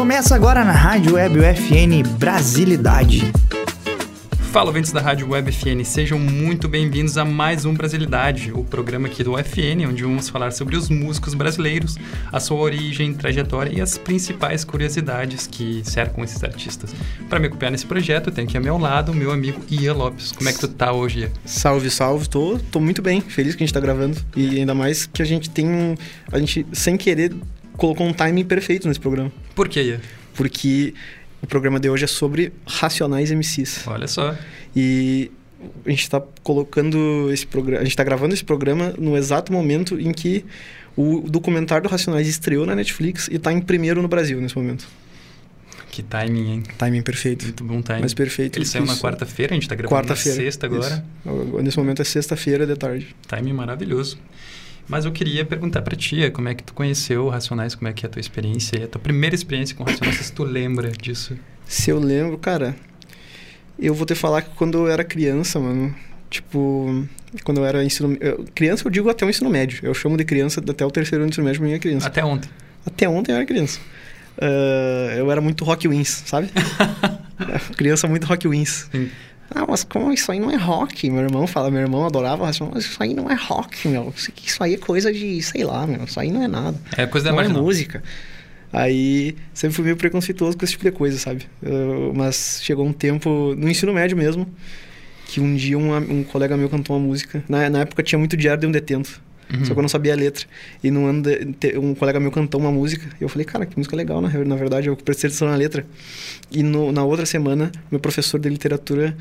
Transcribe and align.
Começa 0.00 0.34
agora 0.34 0.64
na 0.64 0.72
Rádio 0.72 1.16
Web 1.16 1.40
UFN 1.40 2.02
Brasilidade. 2.16 3.30
Fala, 4.50 4.68
ouvintes 4.68 4.92
da 4.92 5.00
Rádio 5.02 5.28
Web 5.28 5.52
FN, 5.52 5.84
sejam 5.84 6.18
muito 6.18 6.66
bem-vindos 6.70 7.18
a 7.18 7.24
mais 7.24 7.66
um 7.66 7.74
Brasilidade, 7.74 8.50
o 8.50 8.64
programa 8.64 9.08
aqui 9.08 9.22
do 9.22 9.34
UFN, 9.34 9.86
onde 9.86 10.02
vamos 10.02 10.30
falar 10.30 10.52
sobre 10.52 10.74
os 10.74 10.88
músicos 10.88 11.34
brasileiros, 11.34 11.98
a 12.32 12.40
sua 12.40 12.56
origem, 12.56 13.12
trajetória 13.12 13.76
e 13.76 13.80
as 13.82 13.98
principais 13.98 14.64
curiosidades 14.64 15.46
que 15.46 15.82
cercam 15.84 16.24
esses 16.24 16.42
artistas. 16.42 16.94
Para 17.28 17.38
me 17.38 17.48
acompanhar 17.48 17.72
nesse 17.72 17.84
projeto, 17.84 18.30
eu 18.30 18.32
tenho 18.32 18.48
aqui 18.48 18.56
ao 18.56 18.62
meu 18.62 18.78
lado 18.78 19.12
o 19.12 19.14
meu 19.14 19.30
amigo 19.30 19.60
Ian 19.70 19.92
Lopes. 19.92 20.32
Como 20.32 20.48
é 20.48 20.52
que 20.54 20.60
tu 20.60 20.68
tá 20.68 20.92
hoje, 20.94 21.20
Ian? 21.20 21.30
Salve, 21.44 21.90
salve, 21.90 22.26
tô, 22.26 22.58
tô 22.72 22.80
muito 22.80 23.02
bem, 23.02 23.20
feliz 23.20 23.54
que 23.54 23.62
a 23.62 23.66
gente 23.66 23.74
tá 23.74 23.80
gravando 23.80 24.16
e 24.34 24.60
ainda 24.60 24.74
mais 24.74 25.04
que 25.04 25.20
a 25.20 25.26
gente 25.26 25.50
tem 25.50 25.68
um, 25.68 25.94
a 26.32 26.38
gente 26.38 26.66
sem 26.72 26.96
querer 26.96 27.34
colocou 27.80 28.06
um 28.06 28.12
timing 28.12 28.44
perfeito 28.44 28.86
nesse 28.86 29.00
programa. 29.00 29.32
Por 29.54 29.68
quê? 29.68 29.98
Porque 30.34 30.94
o 31.42 31.46
programa 31.46 31.78
de 31.80 31.88
hoje 31.88 32.04
é 32.04 32.06
sobre 32.06 32.52
Racionais 32.66 33.30
MCs. 33.30 33.86
Olha 33.86 34.06
só. 34.08 34.36
E 34.74 35.30
a 35.84 35.90
gente 35.90 36.02
está 36.02 36.22
colocando 36.42 37.30
esse 37.32 37.46
programa, 37.46 37.80
a 37.80 37.84
gente 37.84 37.92
está 37.92 38.04
gravando 38.04 38.32
esse 38.34 38.44
programa 38.44 38.94
no 38.98 39.16
exato 39.16 39.52
momento 39.52 39.98
em 40.00 40.12
que 40.12 40.44
o 40.96 41.20
documentário 41.28 41.84
do 41.88 41.90
Racionais 41.90 42.26
estreou 42.28 42.66
na 42.66 42.74
Netflix 42.74 43.28
e 43.28 43.36
está 43.36 43.52
em 43.52 43.60
primeiro 43.60 44.00
no 44.02 44.08
Brasil 44.08 44.40
nesse 44.40 44.56
momento. 44.56 44.86
Que 45.90 46.02
timing, 46.04 46.50
hein? 46.52 46.62
Timing 46.78 47.02
perfeito. 47.02 47.44
Muito 47.44 47.64
bom 47.64 47.82
timing. 47.82 48.02
Mas 48.02 48.14
perfeito. 48.14 48.56
Ele 48.56 48.64
saiu 48.64 48.86
na 48.86 48.96
quarta-feira, 48.96 49.52
a 49.52 49.56
gente 49.56 49.68
tá 49.68 49.74
gravando 49.74 49.94
na 49.96 50.08
Quarta-feira. 50.08 50.38
sexta 50.38 50.66
agora. 50.66 51.04
Isso. 51.26 51.62
Nesse 51.62 51.78
momento 51.78 52.00
é 52.00 52.04
sexta-feira 52.04 52.64
de 52.66 52.76
tarde. 52.76 53.14
Timing 53.26 53.52
maravilhoso. 53.52 54.16
Mas 54.90 55.04
eu 55.04 55.12
queria 55.12 55.44
perguntar 55.44 55.82
pra 55.82 55.94
ti, 55.96 56.28
como 56.32 56.48
é 56.48 56.54
que 56.54 56.64
tu 56.64 56.74
conheceu 56.74 57.26
o 57.26 57.28
Racionais, 57.28 57.74
como 57.76 57.86
é 57.88 57.92
que 57.92 58.04
é 58.04 58.08
a 58.08 58.10
tua 58.10 58.18
experiência, 58.20 58.84
a 58.84 58.88
tua 58.88 59.00
primeira 59.00 59.34
experiência 59.36 59.76
com 59.76 59.84
Racionais, 59.84 60.16
se 60.16 60.32
tu 60.32 60.42
lembra 60.42 60.90
disso. 60.90 61.36
Se 61.64 61.90
eu 61.90 62.00
lembro, 62.00 62.36
cara, 62.38 62.74
eu 63.78 63.94
vou 63.94 64.04
te 64.04 64.16
falar 64.16 64.42
que 64.42 64.50
quando 64.56 64.78
eu 64.78 64.88
era 64.88 65.04
criança, 65.04 65.60
mano, 65.60 65.94
tipo, 66.28 67.06
quando 67.44 67.58
eu 67.58 67.64
era 67.64 67.84
ensino. 67.84 68.16
eu- 68.20 68.44
criança 68.52 68.84
eu 68.86 68.90
digo 68.90 69.08
até 69.08 69.24
o 69.24 69.30
ensino 69.30 69.48
médio. 69.48 69.78
Eu 69.84 69.94
chamo 69.94 70.16
de 70.16 70.24
criança 70.24 70.60
até 70.60 70.84
o 70.84 70.90
terceiro 70.90 71.22
ano 71.22 71.30
do 71.30 71.34
ensino 71.34 71.46
médio 71.46 71.72
é 71.72 71.78
criança. 71.78 72.08
Até 72.08 72.24
ontem. 72.24 72.50
Até 72.84 73.08
ontem 73.08 73.30
eu 73.30 73.36
era 73.36 73.46
criança. 73.46 73.78
Ah, 74.40 75.14
eu 75.16 75.30
era 75.30 75.40
muito 75.40 75.64
rock 75.64 75.86
wins, 75.86 76.22
sabe? 76.26 76.48
criança 77.76 78.08
muito 78.08 78.26
rock 78.26 78.48
wins. 78.48 78.88
Sim. 78.90 79.08
Ah, 79.52 79.64
mas 79.68 79.82
como 79.84 80.12
isso 80.12 80.30
aí 80.30 80.38
não 80.38 80.50
é 80.50 80.56
rock? 80.56 81.10
Meu 81.10 81.22
irmão 81.22 81.46
fala, 81.46 81.70
meu 81.70 81.80
irmão 81.80 82.04
adorava, 82.06 82.44
mas 82.46 82.60
isso 82.84 83.02
aí 83.02 83.14
não 83.14 83.28
é 83.30 83.34
rock, 83.34 83.88
meu. 83.88 84.12
Isso, 84.44 84.62
aí 84.62 84.74
é 84.74 84.78
coisa 84.78 85.12
de, 85.12 85.42
sei 85.42 85.64
lá, 85.64 85.86
meu. 85.86 86.04
Isso 86.04 86.18
aí 86.20 86.30
não 86.30 86.42
é 86.42 86.48
nada. 86.48 86.78
É 86.96 87.06
coisa 87.06 87.26
da 87.26 87.32
não 87.32 87.40
é 87.40 87.48
música. 87.48 88.02
Aí 88.72 89.34
sempre 89.52 89.74
fui 89.74 89.84
meio 89.84 89.96
preconceituoso 89.96 90.56
com 90.56 90.64
esse 90.64 90.72
tipo 90.72 90.84
de 90.84 90.92
coisa, 90.92 91.18
sabe? 91.18 91.48
Eu- 91.60 92.12
mas 92.14 92.60
chegou 92.62 92.86
um 92.86 92.92
tempo, 92.92 93.54
no 93.56 93.68
ensino 93.68 93.92
médio 93.92 94.16
mesmo, 94.16 94.46
que 95.26 95.40
um 95.40 95.56
dia 95.56 95.76
um, 95.76 95.96
um 95.96 96.22
colega 96.22 96.56
meu 96.56 96.68
cantou 96.68 96.96
uma 96.96 97.04
música. 97.04 97.42
Na, 97.48 97.68
na 97.68 97.80
época 97.80 98.02
tinha 98.02 98.18
muito 98.18 98.36
diário 98.36 98.60
de 98.60 98.66
um 98.68 98.70
detento. 98.70 99.20
Uhum. 99.52 99.64
Só 99.64 99.72
que 99.72 99.78
eu 99.78 99.82
não 99.82 99.88
sabia 99.88 100.12
a 100.12 100.16
letra. 100.16 100.46
E 100.82 100.90
no 100.90 101.06
ano 101.06 101.22
de- 101.22 101.76
um 101.78 101.94
colega 101.94 102.20
meu 102.20 102.30
cantou 102.30 102.60
uma 102.60 102.70
música. 102.70 103.06
E 103.20 103.24
eu 103.24 103.28
falei, 103.28 103.44
cara, 103.44 103.66
que 103.66 103.76
música 103.76 103.96
legal, 103.96 104.20
na, 104.20 104.28
re- 104.28 104.44
na 104.44 104.56
verdade. 104.56 104.88
Eu 104.88 104.96
prestei 104.96 105.28
atenção 105.28 105.48
na 105.48 105.56
letra. 105.56 105.84
E 106.50 106.62
no- 106.62 106.92
na 106.92 107.02
outra 107.04 107.26
semana, 107.26 107.70
meu 107.90 107.98
professor 108.00 108.38
de 108.38 108.48
literatura 108.48 109.16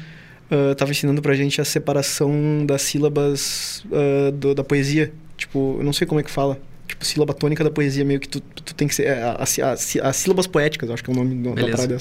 estava 0.72 0.90
ensinando 0.92 1.22
pra 1.22 1.36
gente 1.36 1.62
a 1.62 1.66
separação 1.66 2.66
das 2.66 2.82
sílabas 2.82 3.84
ah, 3.92 4.32
do- 4.32 4.54
da 4.56 4.64
poesia. 4.64 5.12
Tipo, 5.38 5.76
eu 5.80 5.84
não 5.84 5.94
sei 5.94 6.06
como 6.08 6.20
é 6.20 6.24
que 6.24 6.32
fala. 6.32 6.60
Tipo, 6.88 7.06
sílaba 7.06 7.34
tônica 7.34 7.64
da 7.64 7.70
poesia, 7.70 8.04
meio 8.04 8.20
que 8.20 8.28
tu, 8.28 8.40
tu, 8.42 8.74
tem 8.74 8.88
que 8.88 8.96
ser. 8.96 9.04
é, 9.04 9.36
as 9.40 10.16
sílabas 10.16 10.48
poéticas, 10.48 10.90
acho 10.90 11.04
que 11.04 11.10
é 11.10 11.14
o 11.14 11.16
nome 11.16 11.36
do- 11.36 11.50
da 11.50 11.56
Beleza. 11.56 11.78
parada. 11.78 11.98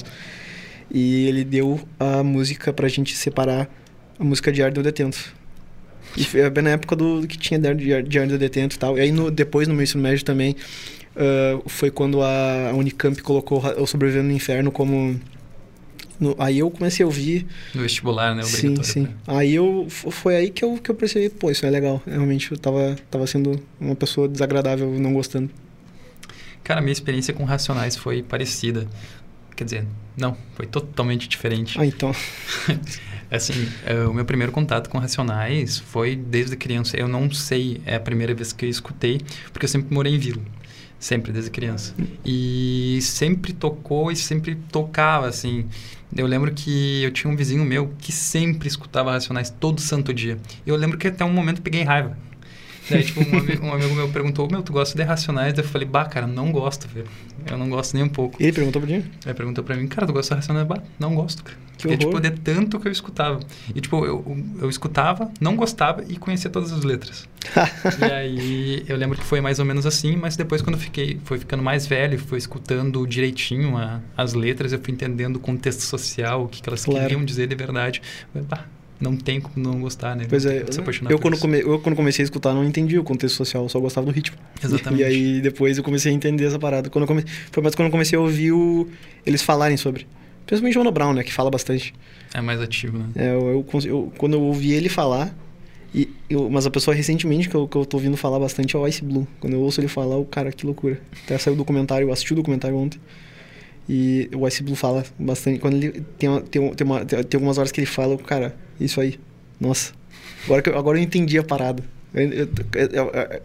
E 0.90 1.26
ele 1.28 1.44
deu 1.44 1.78
a 2.00 2.22
música 2.22 2.72
pra 2.72 2.88
gente 2.88 3.14
separar 3.14 3.68
a 4.18 4.24
música 4.24 4.50
Diário 4.50 4.74
do 4.74 4.82
Detento. 4.82 5.36
E 6.20 6.24
foi 6.24 6.50
bem 6.50 6.64
na 6.64 6.70
época 6.70 6.96
do 6.96 7.26
que 7.26 7.38
tinha 7.38 7.58
Diário, 7.60 8.02
Diário 8.02 8.30
do 8.32 8.38
Detento 8.38 8.76
e 8.76 8.78
tal. 8.78 8.98
E 8.98 9.00
aí 9.02 9.12
no, 9.12 9.30
depois, 9.30 9.68
no 9.68 9.74
meu 9.74 9.82
ensino 9.84 10.02
médio 10.02 10.24
também, 10.24 10.56
ah, 11.16 11.60
foi 11.66 11.90
quando 11.90 12.20
a, 12.22 12.70
a 12.70 12.74
Unicamp 12.74 13.20
colocou 13.22 13.62
o 13.80 13.86
Sobrevivendo 13.86 14.28
no 14.28 14.34
Inferno 14.34 14.70
como... 14.72 15.18
no- 16.18 16.34
aí 16.38 16.58
eu 16.58 16.70
comecei 16.70 17.04
a 17.04 17.06
ouvir... 17.06 17.46
No 17.74 17.82
vestibular, 17.82 18.34
né? 18.34 18.42
sim, 18.42 18.82
sim. 18.82 19.08
Aí 19.26 19.54
eu... 19.54 19.86
Foi 19.88 20.36
aí 20.36 20.50
que 20.50 20.64
eu, 20.64 20.76
que 20.78 20.90
eu 20.90 20.94
percebi, 20.94 21.28
pô, 21.30 21.50
isso 21.50 21.64
é 21.64 21.70
legal. 21.70 22.02
Realmente 22.06 22.50
eu 22.52 22.58
tava, 22.58 22.96
tava 23.10 23.26
sendo 23.26 23.60
uma 23.80 23.94
pessoa 23.94 24.28
desagradável, 24.28 24.90
não 24.98 25.12
gostando. 25.12 25.48
Cara, 26.64 26.80
minha 26.80 26.92
experiência 26.92 27.32
com 27.32 27.44
Racionais 27.44 27.96
foi 27.96 28.22
parecida. 28.22 28.86
Quer 29.56 29.64
dizer, 29.64 29.86
não, 30.16 30.36
foi 30.54 30.66
totalmente 30.66 31.26
diferente. 31.28 31.80
Ah, 31.80 31.86
então... 31.86 32.12
Assim, 33.30 33.68
é, 33.84 34.04
o 34.04 34.14
meu 34.14 34.24
primeiro 34.24 34.52
contato 34.52 34.88
com 34.88 34.98
Racionais 34.98 35.78
foi 35.78 36.16
desde 36.16 36.56
criança. 36.56 36.96
Eu 36.96 37.08
não 37.08 37.30
sei, 37.30 37.80
é 37.84 37.96
a 37.96 38.00
primeira 38.00 38.34
vez 38.34 38.52
que 38.52 38.64
eu 38.64 38.70
escutei, 38.70 39.20
porque 39.52 39.66
eu 39.66 39.68
sempre 39.68 39.92
morei 39.92 40.14
em 40.14 40.18
vila. 40.18 40.40
Sempre, 40.98 41.30
desde 41.30 41.50
criança. 41.50 41.94
E 42.24 42.98
sempre 43.02 43.52
tocou 43.52 44.10
e 44.10 44.16
sempre 44.16 44.56
tocava, 44.72 45.28
assim. 45.28 45.66
Eu 46.16 46.26
lembro 46.26 46.52
que 46.52 47.02
eu 47.02 47.12
tinha 47.12 47.32
um 47.32 47.36
vizinho 47.36 47.64
meu 47.64 47.92
que 47.98 48.10
sempre 48.10 48.66
escutava 48.66 49.12
Racionais 49.12 49.50
todo 49.50 49.80
santo 49.80 50.12
dia. 50.12 50.38
Eu 50.66 50.74
lembro 50.74 50.96
que 50.98 51.06
até 51.06 51.24
um 51.24 51.32
momento 51.32 51.62
peguei 51.62 51.82
raiva. 51.82 52.16
Daí, 52.90 53.04
tipo, 53.04 53.20
um, 53.20 53.38
ami- 53.38 53.58
um 53.62 53.72
amigo 53.72 53.94
meu 53.94 54.08
perguntou, 54.08 54.48
meu, 54.50 54.62
tu 54.62 54.72
gosta 54.72 54.96
de 54.96 55.02
Racionais? 55.04 55.52
Daí 55.54 55.64
eu 55.64 55.68
falei, 55.68 55.86
bah, 55.86 56.04
cara, 56.06 56.26
não 56.26 56.50
gosto, 56.50 56.88
velho. 56.88 57.06
Eu 57.50 57.56
não 57.58 57.68
gosto 57.68 57.94
nem 57.94 58.02
um 58.04 58.08
pouco. 58.08 58.36
Ele 58.42 58.52
perguntou 58.52 58.80
pra 58.82 58.90
mim? 58.90 59.04
Aí 59.26 59.34
perguntou 59.34 59.62
pra 59.64 59.76
mim, 59.76 59.86
cara, 59.86 60.06
tu 60.06 60.12
gosta 60.12 60.34
de 60.34 60.40
Racionais? 60.40 60.66
Bah, 60.66 60.82
não 60.98 61.14
gosto, 61.14 61.42
cara. 61.44 61.56
Que 61.76 61.82
Porque, 61.84 61.96
tipo, 61.98 62.10
horror. 62.10 62.20
de 62.22 62.30
tanto 62.32 62.80
que 62.80 62.88
eu 62.88 62.92
escutava. 62.92 63.38
E, 63.72 63.80
tipo, 63.80 64.04
eu, 64.04 64.36
eu 64.60 64.68
escutava, 64.68 65.30
não 65.40 65.54
gostava 65.54 66.04
e 66.08 66.16
conhecia 66.16 66.50
todas 66.50 66.72
as 66.72 66.82
letras. 66.82 67.28
e 68.00 68.04
aí, 68.12 68.84
eu 68.88 68.96
lembro 68.96 69.16
que 69.16 69.24
foi 69.24 69.40
mais 69.40 69.60
ou 69.60 69.64
menos 69.64 69.86
assim, 69.86 70.16
mas 70.16 70.36
depois, 70.36 70.60
quando 70.60 70.74
eu 70.74 70.80
fiquei, 70.80 71.20
foi 71.24 71.38
ficando 71.38 71.62
mais 71.62 71.86
velho, 71.86 72.18
foi 72.18 72.38
escutando 72.38 73.06
direitinho 73.06 73.76
a- 73.76 74.00
as 74.16 74.34
letras, 74.34 74.72
eu 74.72 74.80
fui 74.80 74.92
entendendo 74.92 75.36
o 75.36 75.40
contexto 75.40 75.80
social, 75.82 76.44
o 76.44 76.48
que, 76.48 76.60
que 76.60 76.68
elas 76.68 76.84
Claro. 76.84 77.00
queriam 77.02 77.24
dizer 77.24 77.46
de 77.46 77.54
verdade. 77.54 78.02
Eu, 78.34 78.42
bah, 78.42 78.64
não 79.00 79.16
tem 79.16 79.40
como 79.40 79.64
não 79.64 79.80
gostar, 79.80 80.16
né? 80.16 80.26
Pois 80.28 80.44
é, 80.44 80.62
eu 80.62 80.64
por 80.84 81.20
quando, 81.20 81.38
come, 81.38 81.60
eu 81.60 81.78
quando 81.78 81.96
comecei 81.96 82.22
a 82.22 82.24
escutar 82.24 82.52
não 82.52 82.64
entendi 82.64 82.98
o 82.98 83.04
contexto 83.04 83.36
social, 83.36 83.62
eu 83.64 83.68
só 83.68 83.78
gostava 83.80 84.06
do 84.06 84.12
ritmo. 84.12 84.36
Exatamente. 84.62 85.00
E 85.00 85.04
aí 85.04 85.40
depois 85.40 85.78
eu 85.78 85.84
comecei 85.84 86.10
a 86.12 86.14
entender 86.14 86.44
essa 86.44 86.58
parada. 86.58 86.90
Quando 86.90 87.02
eu 87.04 87.08
come... 87.08 87.24
Foi 87.52 87.62
mais 87.62 87.74
quando 87.74 87.86
eu 87.86 87.92
comecei 87.92 88.18
a 88.18 88.20
ouvir 88.20 88.52
o... 88.52 88.88
eles 89.24 89.42
falarem 89.42 89.76
sobre. 89.76 90.06
Principalmente 90.46 90.76
o 90.76 90.80
Mano 90.80 90.92
Brown, 90.92 91.12
né, 91.12 91.22
que 91.22 91.32
fala 91.32 91.50
bastante. 91.50 91.94
É 92.34 92.40
mais 92.40 92.60
ativo, 92.60 92.98
né? 92.98 93.06
É, 93.14 93.28
eu, 93.34 93.64
eu 93.72 93.80
eu- 93.84 94.12
quando 94.16 94.34
eu 94.34 94.40
ouvi 94.42 94.72
ele 94.72 94.88
falar, 94.88 95.34
e 95.94 96.08
eu, 96.28 96.48
mas 96.50 96.66
a 96.66 96.70
pessoa 96.70 96.94
recentemente 96.94 97.48
que 97.48 97.54
eu, 97.54 97.66
que 97.68 97.76
eu 97.76 97.84
tô 97.86 97.96
ouvindo 97.96 98.16
falar 98.16 98.38
bastante 98.38 98.74
é 98.76 98.78
o 98.78 98.86
Ice 98.86 99.04
Blue. 99.04 99.26
Quando 99.40 99.54
eu 99.54 99.60
ouço 99.60 99.80
ele 99.80 99.88
falar, 99.88 100.16
o 100.16 100.24
cara, 100.24 100.50
que 100.52 100.66
loucura. 100.66 101.00
Até 101.24 101.38
saiu 101.38 101.54
o 101.54 101.56
documentário, 101.56 102.06
eu 102.08 102.12
assisti 102.12 102.32
o 102.32 102.36
documentário 102.36 102.76
ontem. 102.76 103.00
E 103.88 104.28
o 104.34 104.46
Ice 104.46 104.62
Blue 104.62 104.76
fala 104.76 105.04
bastante. 105.18 105.58
Quando 105.60 105.74
ele 105.74 106.02
tem, 106.18 106.28
uma- 106.28 106.40
tem, 106.42 106.60
uma- 106.60 106.74
tem, 106.74 106.86
uma- 106.86 107.04
tem 107.04 107.26
algumas 107.34 107.56
horas 107.58 107.72
que 107.72 107.80
ele 107.80 107.86
fala, 107.86 108.14
o 108.14 108.18
cara, 108.18 108.54
isso 108.78 109.00
aí. 109.00 109.18
Nossa. 109.60 109.92
Agora, 110.44 110.62
que 110.62 110.68
eu, 110.70 110.78
agora 110.78 110.98
eu 110.98 111.02
entendi 111.02 111.38
a 111.38 111.42
parada. 111.42 111.82
Eu- 112.14 112.30
eu- 112.32 112.48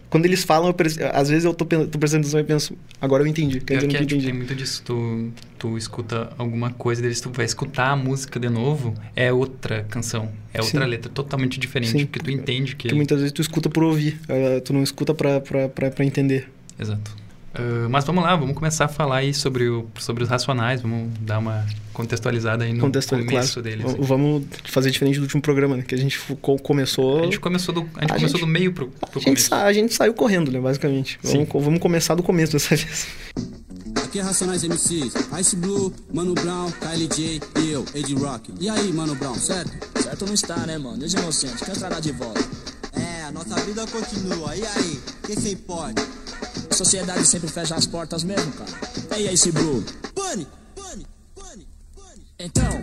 quando 0.09 0.25
eles 0.25 0.43
falam, 0.43 0.73
às 1.13 1.27
vezes 1.29 1.43
eu 1.43 1.53
tô, 1.53 1.65
tô 1.65 1.99
prestando 1.99 2.21
atenção 2.21 2.39
e 2.39 2.43
penso, 2.45 2.77
agora 2.99 3.21
eu 3.21 3.27
entendi. 3.27 3.59
Quer 3.59 3.75
dizer, 3.75 3.87
que 3.87 3.95
eu 3.95 3.97
é, 3.97 3.99
não 4.01 4.07
tipo, 4.07 4.15
entendi. 4.19 4.25
tem 4.25 4.33
muito 4.33 4.55
disso. 4.55 4.81
Tu, 4.85 5.31
tu 5.59 5.77
escuta 5.77 6.31
alguma 6.37 6.71
coisa 6.71 7.01
deles, 7.01 7.19
tu 7.19 7.29
vai 7.29 7.45
escutar 7.45 7.89
a 7.89 7.95
música 7.95 8.39
de 8.39 8.47
novo, 8.49 8.93
é 9.15 9.33
outra 9.33 9.83
canção. 9.89 10.29
É 10.53 10.61
outra 10.61 10.83
Sim. 10.85 10.89
letra, 10.89 11.11
totalmente 11.11 11.59
diferente. 11.59 11.91
Sim. 11.91 12.05
Porque 12.05 12.19
tu 12.19 12.31
entende 12.31 12.75
que. 12.75 12.83
Porque 12.83 12.95
muitas 12.95 13.17
vezes 13.19 13.33
tu 13.33 13.41
escuta 13.41 13.69
por 13.69 13.83
ouvir, 13.83 14.17
eh, 14.29 14.61
tu 14.61 14.71
não 14.71 14.81
escuta 14.81 15.13
pra, 15.13 15.41
pra, 15.41 15.67
pra, 15.67 15.91
pra 15.91 16.05
entender. 16.05 16.49
Exato. 16.79 17.15
Ah, 17.55 17.87
mas 17.89 18.03
vamos 18.03 18.23
lá, 18.23 18.35
vamos 18.35 18.55
começar 18.55 18.85
a 18.85 18.87
falar 18.87 19.17
aí 19.17 19.33
sobre, 19.33 19.69
o, 19.69 19.87
sobre 19.99 20.23
os 20.23 20.29
racionais, 20.29 20.81
vamos 20.81 21.11
dar 21.19 21.37
uma 21.39 21.65
contextualizada 21.93 22.63
aí 22.63 22.73
no 22.73 22.79
Contextual- 22.79 23.21
começo 23.23 23.61
claro. 23.61 23.77
deles. 23.77 23.91
V- 23.93 23.97
Vamos 24.01 24.43
fazer 24.65 24.89
diferente 24.89 25.17
do 25.19 25.23
último 25.23 25.41
programa, 25.41 25.77
né? 25.77 25.83
Que 25.83 25.93
a 25.93 25.97
gente 25.97 26.19
começou. 26.63 27.19
A 27.21 27.23
gente 27.25 27.39
começou 27.39 27.73
do, 27.75 27.81
a 27.81 28.01
gente 28.01 28.11
A 28.11 28.15
começou 28.15 28.29
gente- 28.29 28.39
do 28.39 28.47
meio 28.47 28.73
pro, 28.73 28.87
pro 28.87 29.05
a 29.07 29.15
gente, 29.19 29.23
começo. 29.25 29.49
sa- 29.49 29.63
a 29.65 29.73
gente 29.73 29.93
saiu 29.93 30.13
correndo, 30.15 30.51
né? 30.51 30.59
Basicamente. 30.59 31.19
Sim. 31.23 31.45
Vamos, 31.45 31.65
vamos 31.65 31.79
começar 31.79 32.15
do 32.15 32.23
começo 32.23 32.53
dessa 32.53 32.69
vez. 32.75 33.07
Aqui 34.03 34.19
é 34.19 34.21
Racionais 34.23 34.63
MCs, 34.63 35.13
Ice 35.39 35.55
Blue, 35.55 35.93
Mano 36.13 36.33
Brown, 36.35 36.71
KLJ 36.71 37.41
e 37.59 37.71
eu, 37.71 37.85
Ed 37.95 38.13
Rock. 38.15 38.51
E 38.59 38.69
aí, 38.69 38.91
Mano 38.93 39.15
Brown, 39.15 39.35
certo? 39.35 39.71
Certo 40.01 40.25
não 40.25 40.33
está, 40.33 40.57
né, 40.67 40.77
mano? 40.77 41.01
E 41.01 41.05
os 41.05 41.13
inocentes, 41.13 41.61
quem 41.61 41.73
entrará 41.75 41.99
de 41.99 42.11
volta? 42.11 42.41
É, 42.93 43.23
a 43.23 43.31
nossa 43.31 43.55
vida 43.61 43.85
continua. 43.87 44.55
E 44.55 44.63
aí? 44.65 44.99
Quem 45.25 45.35
se 45.35 45.51
importa? 45.53 46.03
A 46.73 46.75
sociedade 46.75 47.27
sempre 47.27 47.47
fecha 47.49 47.75
as 47.75 47.85
portas 47.85 48.23
mesmo, 48.23 48.51
cara. 48.53 48.71
E 49.11 49.27
aí, 49.27 49.35
esse 49.35 49.51
Blue? 49.51 49.85
Pânico, 50.15 50.49
pânico, 50.75 51.11
pânico, 51.35 51.69
pânico. 51.95 52.27
Então, 52.39 52.81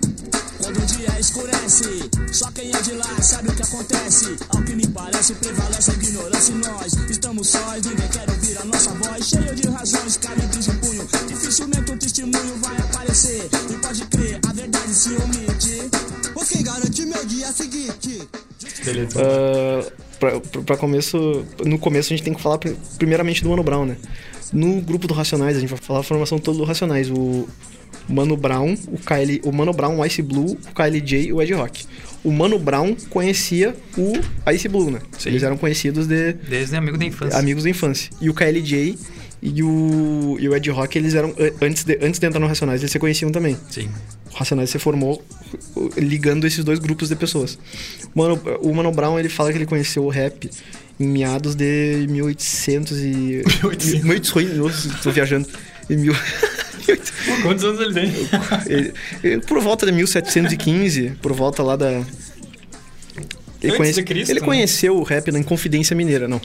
quando 0.62 0.80
o 0.80 0.86
dia 0.86 1.18
escurece, 1.18 2.08
só 2.32 2.52
quem 2.52 2.70
é 2.72 2.82
de 2.82 2.92
lá 2.92 3.20
sabe 3.20 3.48
o 3.48 3.52
que 3.52 3.64
acontece. 3.64 4.36
Ao 4.50 4.62
que 4.62 4.76
me 4.76 4.86
parece, 4.86 5.34
prevalece 5.34 5.90
a 5.90 5.94
ignorância 5.94 6.52
e 6.52 6.54
nós 6.58 6.92
estamos 7.10 7.48
sós, 7.48 7.84
ninguém 7.84 8.08
quer 8.10 8.30
ouvir 8.30 8.58
a 8.58 8.64
nossa 8.66 8.90
voz. 8.90 9.26
Cheio 9.26 9.54
de 9.56 9.68
razões, 9.68 10.16
cálidos 10.18 10.64
de 10.64 10.72
punho. 10.74 11.08
Dificilmente 11.26 11.90
o 11.90 11.98
testemunho 11.98 12.56
vai 12.58 12.76
aparecer. 12.76 13.50
E 13.70 13.74
pode 13.74 14.04
crer, 14.06 14.40
a 14.48 14.52
verdade 14.52 14.94
se 14.94 15.08
omite. 15.16 15.90
Ou 16.36 16.46
quem 16.46 16.62
garante 16.62 17.06
meu 17.06 17.24
dia 17.26 17.50
seguinte? 17.50 18.28
Beleza. 18.84 19.18
Uh 19.18 20.09
pra 20.64 20.76
começo, 20.76 21.44
no 21.64 21.78
começo 21.78 22.12
a 22.12 22.16
gente 22.16 22.24
tem 22.24 22.34
que 22.34 22.40
falar 22.42 22.58
pri- 22.58 22.76
primeiramente 22.98 23.42
do 23.42 23.48
Mano 23.50 23.62
Brown, 23.62 23.86
né? 23.86 23.96
No 24.52 24.80
grupo 24.80 25.06
do 25.06 25.14
Racionais, 25.14 25.56
a 25.56 25.60
gente 25.60 25.70
vai 25.70 25.78
falar 25.78 26.00
a 26.00 26.02
formação 26.02 26.38
toda 26.38 26.58
do 26.58 26.64
Racionais. 26.64 27.08
O 27.10 27.48
Mano 28.08 28.36
Brown, 28.36 28.74
o 28.88 28.98
KL, 28.98 29.40
o 29.44 29.52
Mano 29.52 29.72
Brown, 29.72 29.98
o 30.00 30.04
Ice 30.06 30.20
Blue, 30.22 30.52
o 30.68 30.74
KLJ 30.74 31.26
e 31.28 31.32
o 31.32 31.40
Ed 31.40 31.52
Rock. 31.54 31.84
O 32.24 32.30
Mano 32.32 32.58
Brown 32.58 32.94
conhecia 33.08 33.74
o 33.96 34.12
Ice 34.52 34.68
Blue, 34.68 34.90
né? 34.90 34.98
Sim. 35.18 35.30
Eles 35.30 35.42
eram 35.42 35.56
conhecidos 35.56 36.06
de 36.06 36.32
Desde 36.32 36.74
amigo 36.76 36.98
da 36.98 37.04
infância. 37.04 37.38
amigos 37.38 37.62
da 37.64 37.70
infância. 37.70 38.10
E 38.20 38.28
o 38.28 38.34
KLJ 38.34 38.98
e 39.42 39.62
o, 39.62 40.36
e 40.38 40.48
o 40.48 40.54
Ed 40.56 40.68
Rock, 40.70 40.98
eles 40.98 41.14
eram, 41.14 41.30
an- 41.30 41.52
antes 41.66 41.84
de, 41.84 41.98
antes 42.02 42.18
de 42.20 42.26
entrar 42.26 42.40
no 42.40 42.46
Racionais, 42.46 42.80
eles 42.80 42.90
se 42.90 42.98
conheciam 42.98 43.30
também. 43.30 43.56
Sim. 43.70 43.88
Racionais 44.34 44.70
se 44.70 44.78
formou 44.78 45.22
ligando 45.96 46.46
esses 46.46 46.64
dois 46.64 46.78
grupos 46.78 47.08
de 47.08 47.16
pessoas. 47.16 47.58
Mano, 48.14 48.40
o 48.60 48.72
Mano 48.74 48.92
Brown, 48.92 49.18
ele 49.18 49.28
fala 49.28 49.50
que 49.50 49.58
ele 49.58 49.66
conheceu 49.66 50.04
o 50.04 50.08
rap 50.08 50.48
em 50.98 51.06
meados 51.06 51.54
de 51.54 52.06
1800 52.08 52.98
e... 52.98 53.42
1800. 53.62 54.02
1800, 54.04 55.00
tô 55.02 55.10
viajando. 55.10 55.48
Em 55.88 55.96
mil... 55.96 56.14
Quantos 57.42 57.64
anos 57.64 57.80
ele 57.80 57.94
tem? 57.94 58.12
ele- 58.66 58.92
ele- 59.22 59.40
por 59.42 59.60
volta 59.60 59.86
de 59.86 59.92
1715, 59.92 61.10
por 61.22 61.32
volta 61.32 61.62
lá 61.62 61.76
da... 61.76 62.02
Ele, 63.62 63.76
conhece- 63.76 64.02
Cristo, 64.02 64.30
ele 64.30 64.40
né? 64.40 64.46
conheceu 64.46 64.96
o 64.96 65.02
rap 65.02 65.30
na 65.30 65.38
Inconfidência 65.38 65.94
Mineira, 65.94 66.26
não. 66.26 66.40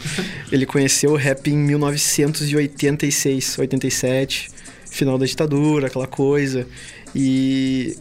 Ele 0.51 0.65
conheceu 0.65 1.11
o 1.11 1.15
rap 1.15 1.49
em 1.49 1.57
1986, 1.57 3.57
87, 3.57 4.49
final 4.89 5.17
da 5.17 5.25
ditadura, 5.25 5.87
aquela 5.87 6.07
coisa. 6.07 6.67
E 7.15 7.95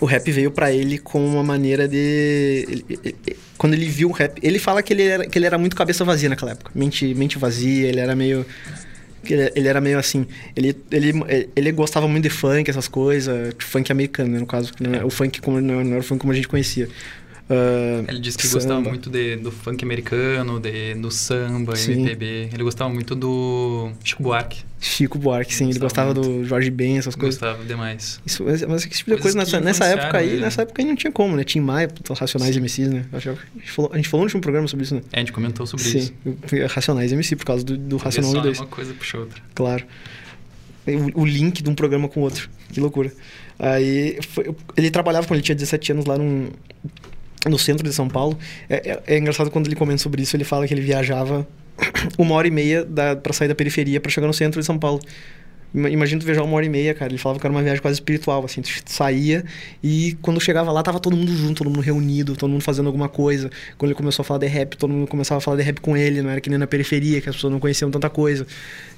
o 0.00 0.06
rap 0.06 0.30
veio 0.32 0.50
pra 0.50 0.72
ele 0.72 0.98
com 0.98 1.24
uma 1.24 1.42
maneira 1.42 1.86
de. 1.86 1.96
ele- 2.68 2.84
ele- 2.88 3.16
ele- 3.26 3.36
quando 3.56 3.74
ele 3.74 3.86
viu 3.86 4.08
o 4.08 4.12
rap. 4.12 4.38
Ele 4.42 4.58
fala 4.58 4.82
que 4.82 4.92
ele 4.92 5.02
era, 5.04 5.26
que 5.26 5.38
ele 5.38 5.46
era 5.46 5.56
muito 5.56 5.76
cabeça 5.76 6.04
vazia 6.04 6.28
naquela 6.28 6.50
época. 6.52 6.70
Mente, 6.74 7.14
mente 7.14 7.38
vazia, 7.38 7.88
ele 7.88 8.00
era 8.00 8.14
meio. 8.16 8.44
Ele, 9.24 9.52
ele 9.54 9.68
era 9.68 9.80
meio 9.80 9.98
assim. 9.98 10.26
Ele, 10.54 10.76
ele, 10.90 11.12
ele 11.56 11.72
gostava 11.72 12.06
muito 12.06 12.24
de 12.24 12.30
funk, 12.30 12.68
essas 12.68 12.88
coisas. 12.88 13.54
Funk 13.58 13.90
americano, 13.90 14.30
né, 14.32 14.38
no 14.40 14.46
caso. 14.46 14.72
não 14.80 14.94
é- 14.94 15.04
O 15.04 15.08
funk 15.10 15.40
como, 15.40 15.60
não 15.60 15.82
não 15.84 15.92
era 15.92 16.00
o 16.00 16.02
funk 16.02 16.20
como 16.20 16.32
a 16.32 16.36
gente 16.36 16.48
conhecia. 16.48 16.88
Ah, 17.50 18.04
Ele 18.08 18.20
disse 18.20 18.38
que 18.38 18.46
samba. 18.46 18.58
gostava 18.60 18.80
muito 18.80 19.10
de, 19.10 19.36
do 19.36 19.52
funk 19.52 19.84
americano, 19.84 20.58
de, 20.58 20.94
do 20.94 21.10
samba, 21.10 21.76
Sim. 21.76 21.92
MPB. 22.00 22.48
Ele 22.52 22.62
gostava 22.62 22.88
muito 22.92 23.14
do 23.14 23.90
Chico 24.02 24.22
Buarque. 24.22 24.62
Chico 24.80 25.18
Buarque, 25.18 25.54
sim. 25.54 25.68
Ele 25.70 25.78
Gostava 25.78 26.12
gostava 26.12 26.28
do 26.38 26.44
Jorge 26.44 26.70
Ben, 26.70 26.98
essas 26.98 27.14
coisas. 27.14 27.38
Gostava 27.40 27.64
demais. 27.64 28.20
Isso, 28.24 28.44
mas 28.44 28.84
esse 28.84 28.88
tipo 28.90 29.14
de 29.14 29.20
coisa 29.20 29.36
nessa, 29.36 29.60
nessa 29.60 29.84
época 29.86 30.18
aí, 30.18 30.30
ele. 30.30 30.40
nessa 30.40 30.62
época 30.62 30.80
aí 30.82 30.88
não 30.88 30.96
tinha 30.96 31.10
como, 31.12 31.36
né? 31.36 31.44
Tim 31.44 31.60
Maia, 31.60 31.88
Racionais 32.18 32.56
MCs, 32.56 32.88
né? 32.88 33.04
A 33.12 33.18
gente, 33.18 33.38
falou, 33.70 33.90
a 33.92 33.96
gente 33.96 34.08
falou 34.08 34.22
no 34.22 34.26
último 34.26 34.40
programa 34.42 34.66
sobre 34.68 34.84
isso, 34.84 34.94
né? 34.94 35.02
É, 35.12 35.16
a 35.16 35.20
gente 35.20 35.32
comentou 35.32 35.66
sobre 35.66 35.84
Sim, 35.84 35.98
isso. 35.98 36.12
Racionais 36.68 37.12
MC, 37.12 37.36
por 37.36 37.44
causa 37.46 37.64
do, 37.64 37.76
do 37.76 37.96
Racional 37.98 38.32
só, 38.32 38.40
2. 38.40 38.58
Uma 38.60 38.66
coisa 38.66 38.92
puxa 38.94 39.18
outra. 39.18 39.40
Claro. 39.54 39.84
O, 41.14 41.22
o 41.22 41.24
link 41.26 41.62
de 41.62 41.70
um 41.70 41.74
programa 41.74 42.08
com 42.08 42.20
o 42.20 42.22
outro. 42.24 42.48
Que 42.70 42.78
loucura. 42.80 43.10
Aí, 43.58 44.18
foi- 44.30 44.54
ele 44.76 44.90
trabalhava 44.90 45.26
quando 45.26 45.36
ele 45.38 45.44
tinha 45.44 45.54
17 45.54 45.92
anos 45.92 46.04
lá 46.04 46.18
num, 46.18 46.50
no 47.50 47.58
centro 47.58 47.86
de 47.88 47.92
São 47.94 48.08
Paulo. 48.08 48.38
É, 48.68 48.90
é- 48.90 49.02
é 49.14 49.18
engraçado 49.18 49.50
quando 49.50 49.66
ele 49.66 49.76
comenta 49.76 49.98
sobre 49.98 50.22
isso, 50.22 50.36
ele 50.36 50.44
fala 50.44 50.66
que 50.66 50.74
ele 50.74 50.80
viajava 50.82 51.46
uma 52.18 52.34
hora 52.34 52.46
e 52.48 52.50
meia 52.50 52.84
da, 52.84 53.16
pra 53.16 53.32
sair 53.32 53.48
da 53.48 53.54
periferia 53.54 54.00
pra 54.00 54.10
chegar 54.10 54.26
no 54.26 54.34
centro 54.34 54.60
de 54.60 54.66
São 54.66 54.78
Paulo. 54.78 55.00
Ima- 55.74 55.90
Imagina 55.90 56.20
tu 56.20 56.24
viajar 56.24 56.44
uma 56.44 56.54
hora 56.56 56.64
e 56.64 56.68
meia, 56.68 56.94
cara. 56.94 57.10
Ele 57.10 57.18
falava 57.18 57.40
que 57.40 57.46
era 57.46 57.52
uma 57.52 57.60
viagem 57.62 57.82
quase 57.82 57.96
espiritual, 57.96 58.44
assim. 58.44 58.62
Tu 58.62 58.70
saía 58.86 59.44
e 59.82 60.16
quando 60.22 60.40
chegava 60.40 60.70
lá, 60.70 60.82
tava 60.84 61.00
todo 61.00 61.16
mundo 61.16 61.36
junto, 61.36 61.58
todo 61.58 61.66
mundo 61.68 61.80
reunido, 61.80 62.36
todo 62.36 62.48
mundo 62.50 62.62
fazendo 62.62 62.86
alguma 62.86 63.08
coisa. 63.08 63.50
Quando 63.76 63.90
ele 63.90 63.96
começou 63.96 64.22
a 64.22 64.24
falar 64.24 64.38
de 64.38 64.46
rap, 64.46 64.76
todo 64.76 64.92
mundo 64.92 65.08
começava 65.08 65.38
a 65.38 65.40
falar 65.40 65.56
de 65.56 65.62
rap 65.64 65.80
com 65.80 65.96
ele. 65.96 66.22
Não 66.22 66.30
era 66.30 66.40
que 66.40 66.48
nem 66.48 66.58
na 66.58 66.66
periferia, 66.68 67.20
que 67.20 67.28
as 67.28 67.34
pessoas 67.34 67.52
não 67.52 67.58
conheciam 67.58 67.90
tanta 67.90 68.08
coisa. 68.08 68.46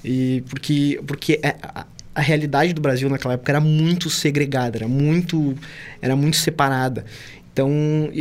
E 0.05 0.43
porque, 0.51 1.01
porque 1.07 1.41
é- 1.43 1.57
a, 1.63 1.87
a 2.15 2.21
realidade 2.21 2.75
do 2.75 2.81
Brasil 2.83 3.09
naquela 3.09 3.35
época 3.35 3.53
era 3.53 3.61
muito 3.61 4.11
segregada, 4.11 4.77
era 4.77 4.87
muito, 4.89 5.55
era 6.03 6.15
muito 6.15 6.37
separada. 6.37 7.07
Então, 7.57 7.71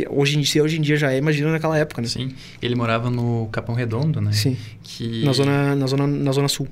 hoje 0.08 0.38
em 0.38 0.40
dia, 0.40 0.64
hoje 0.64 0.78
em 0.78 0.80
dia 0.80 0.96
já 0.96 1.12
é, 1.12 1.18
imagina 1.18 1.52
naquela 1.52 1.76
época, 1.76 2.00
né? 2.00 2.08
Sim. 2.08 2.32
Ele 2.62 2.74
morava 2.74 3.10
no 3.10 3.50
Capão 3.52 3.74
Redondo, 3.74 4.18
né? 4.18 4.32
Sim. 4.32 4.56
Que... 4.82 5.22
Na 5.26 5.32
zona, 5.34 5.76
na 5.76 5.86
zona, 5.86 6.06
na 6.06 6.32
zona 6.32 6.48
sul. 6.48 6.66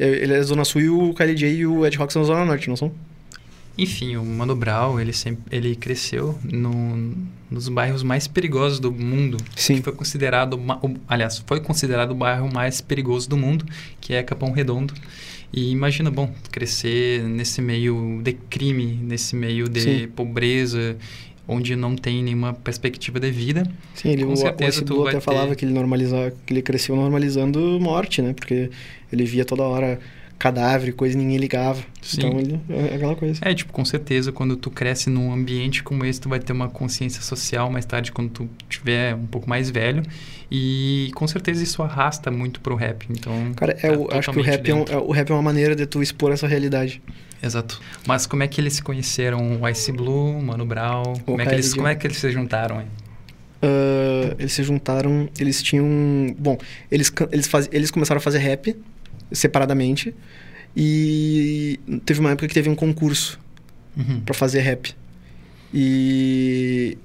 É, 0.00 0.08
Ele 0.08 0.32
é 0.32 0.42
zona 0.42 0.64
sul 0.64 0.80
e 0.80 0.88
o 0.88 1.12
KLJ 1.12 1.46
e 1.58 1.66
o 1.66 1.84
Ed 1.84 1.98
Rock 1.98 2.10
são 2.10 2.22
da 2.22 2.26
zona 2.28 2.46
norte, 2.46 2.66
não 2.66 2.76
são? 2.76 2.90
Enfim, 3.76 4.16
o 4.16 4.24
Mano 4.24 4.56
Brown, 4.56 4.98
ele 4.98 5.12
sempre 5.12 5.42
ele 5.54 5.76
cresceu 5.76 6.38
no, 6.50 7.12
nos 7.50 7.68
bairros 7.68 8.02
mais 8.02 8.26
perigosos 8.26 8.80
do 8.80 8.90
mundo. 8.90 9.36
Sim. 9.54 9.76
Que 9.76 9.82
foi 9.82 9.92
considerado, 9.92 10.54
uma- 10.54 10.80
aliás, 11.06 11.44
foi 11.46 11.60
considerado 11.60 12.12
o 12.12 12.14
bairro 12.14 12.50
mais 12.50 12.80
perigoso 12.80 13.28
do 13.28 13.36
mundo, 13.36 13.66
que 14.00 14.14
é 14.14 14.22
Capão 14.22 14.50
Redondo. 14.50 14.94
E 15.52 15.70
imagina, 15.70 16.10
bom, 16.10 16.32
crescer 16.50 17.22
nesse 17.22 17.60
meio 17.62 18.20
de 18.22 18.32
crime, 18.34 18.98
nesse 19.02 19.36
meio 19.36 19.68
de 19.68 19.80
Sim. 19.80 20.08
pobreza, 20.08 20.96
onde 21.48 21.74
não 21.74 21.96
tem 21.96 22.22
nenhuma 22.22 22.52
perspectiva 22.52 23.18
de 23.18 23.30
vida. 23.30 23.64
Sim, 23.94 24.10
ele, 24.10 24.24
Com 24.24 24.32
o, 24.34 24.36
certeza 24.36 24.84
o 24.84 24.98
vai 25.02 25.08
até 25.14 25.18
ter- 25.18 25.20
falava 25.24 25.54
que 25.56 25.64
ele 25.64 25.72
normalizava, 25.72 26.30
que 26.46 26.52
ele 26.52 26.62
cresceu 26.62 26.94
normalizando 26.94 27.58
morte, 27.80 28.20
né? 28.22 28.34
Porque 28.34 28.70
ele 29.10 29.24
via 29.24 29.44
toda 29.44 29.62
hora 29.62 29.98
cadáver, 30.38 30.92
coisa 30.92 31.16
e 31.16 31.18
ninguém 31.20 31.36
ligava. 31.38 31.82
Sim. 32.00 32.18
Então 32.18 32.38
ele 32.38 32.60
é 32.68 32.94
aquela 32.94 33.16
coisa. 33.16 33.40
É, 33.42 33.52
tipo, 33.52 33.72
com 33.72 33.84
certeza, 33.84 34.30
quando 34.30 34.56
tu 34.56 34.70
cresce 34.70 35.10
num 35.10 35.32
ambiente 35.32 35.82
como 35.82 36.04
esse, 36.04 36.20
tu 36.20 36.28
vai 36.28 36.38
ter 36.38 36.52
uma 36.52 36.68
consciência 36.68 37.20
social 37.22 37.68
mais 37.72 37.84
tarde, 37.84 38.12
quando 38.12 38.30
tu 38.30 38.48
tiver 38.68 39.16
um 39.16 39.26
pouco 39.26 39.48
mais 39.48 39.68
velho. 39.70 40.02
E 40.50 41.10
com 41.14 41.26
certeza 41.26 41.62
isso 41.62 41.82
arrasta 41.82 42.30
muito 42.30 42.60
pro 42.60 42.74
rap. 42.76 43.06
Então, 43.10 43.52
Cara, 43.56 43.72
é, 43.82 43.90
tá 43.90 43.98
o, 43.98 44.08
acho 44.12 44.30
que 44.30 44.38
o 44.38 44.42
rap 44.42 44.70
é, 44.70 44.74
um, 44.74 44.84
é- 44.88 44.96
o 44.96 45.10
rap 45.10 45.30
é 45.30 45.34
uma 45.34 45.42
maneira 45.42 45.74
de 45.74 45.86
tu 45.86 46.00
expor 46.02 46.30
essa 46.30 46.46
realidade. 46.46 47.02
Exato. 47.42 47.80
Mas 48.06 48.26
como 48.26 48.42
é 48.42 48.48
que 48.48 48.60
eles 48.60 48.74
se 48.74 48.82
conheceram? 48.82 49.60
O 49.62 49.68
Ice 49.68 49.92
Blue, 49.92 50.38
o 50.38 50.42
Mano 50.42 50.66
Brown? 50.66 51.14
Como 51.24 51.40
é, 51.40 51.46
que 51.46 51.54
eles, 51.54 51.72
como 51.74 51.86
é 51.86 51.94
que 51.94 52.06
eles 52.06 52.16
se 52.18 52.30
juntaram? 52.30 52.82
Ah, 53.62 54.34
eles 54.38 54.52
se 54.52 54.62
juntaram, 54.62 55.28
eles 55.38 55.62
tinham. 55.62 56.34
Bom, 56.38 56.58
eles, 56.90 57.12
eles, 57.32 57.46
faz, 57.46 57.68
eles 57.72 57.90
começaram 57.90 58.18
a 58.18 58.22
fazer 58.22 58.38
rap 58.38 58.76
separadamente. 59.32 60.14
E 60.76 61.80
teve 62.04 62.20
uma 62.20 62.30
época 62.30 62.46
que 62.46 62.54
teve 62.54 62.68
um 62.68 62.74
concurso 62.74 63.38
Uhum. 63.96 64.20
pra 64.20 64.34
fazer 64.34 64.60
rap. 64.60 64.94
E. 65.74 66.96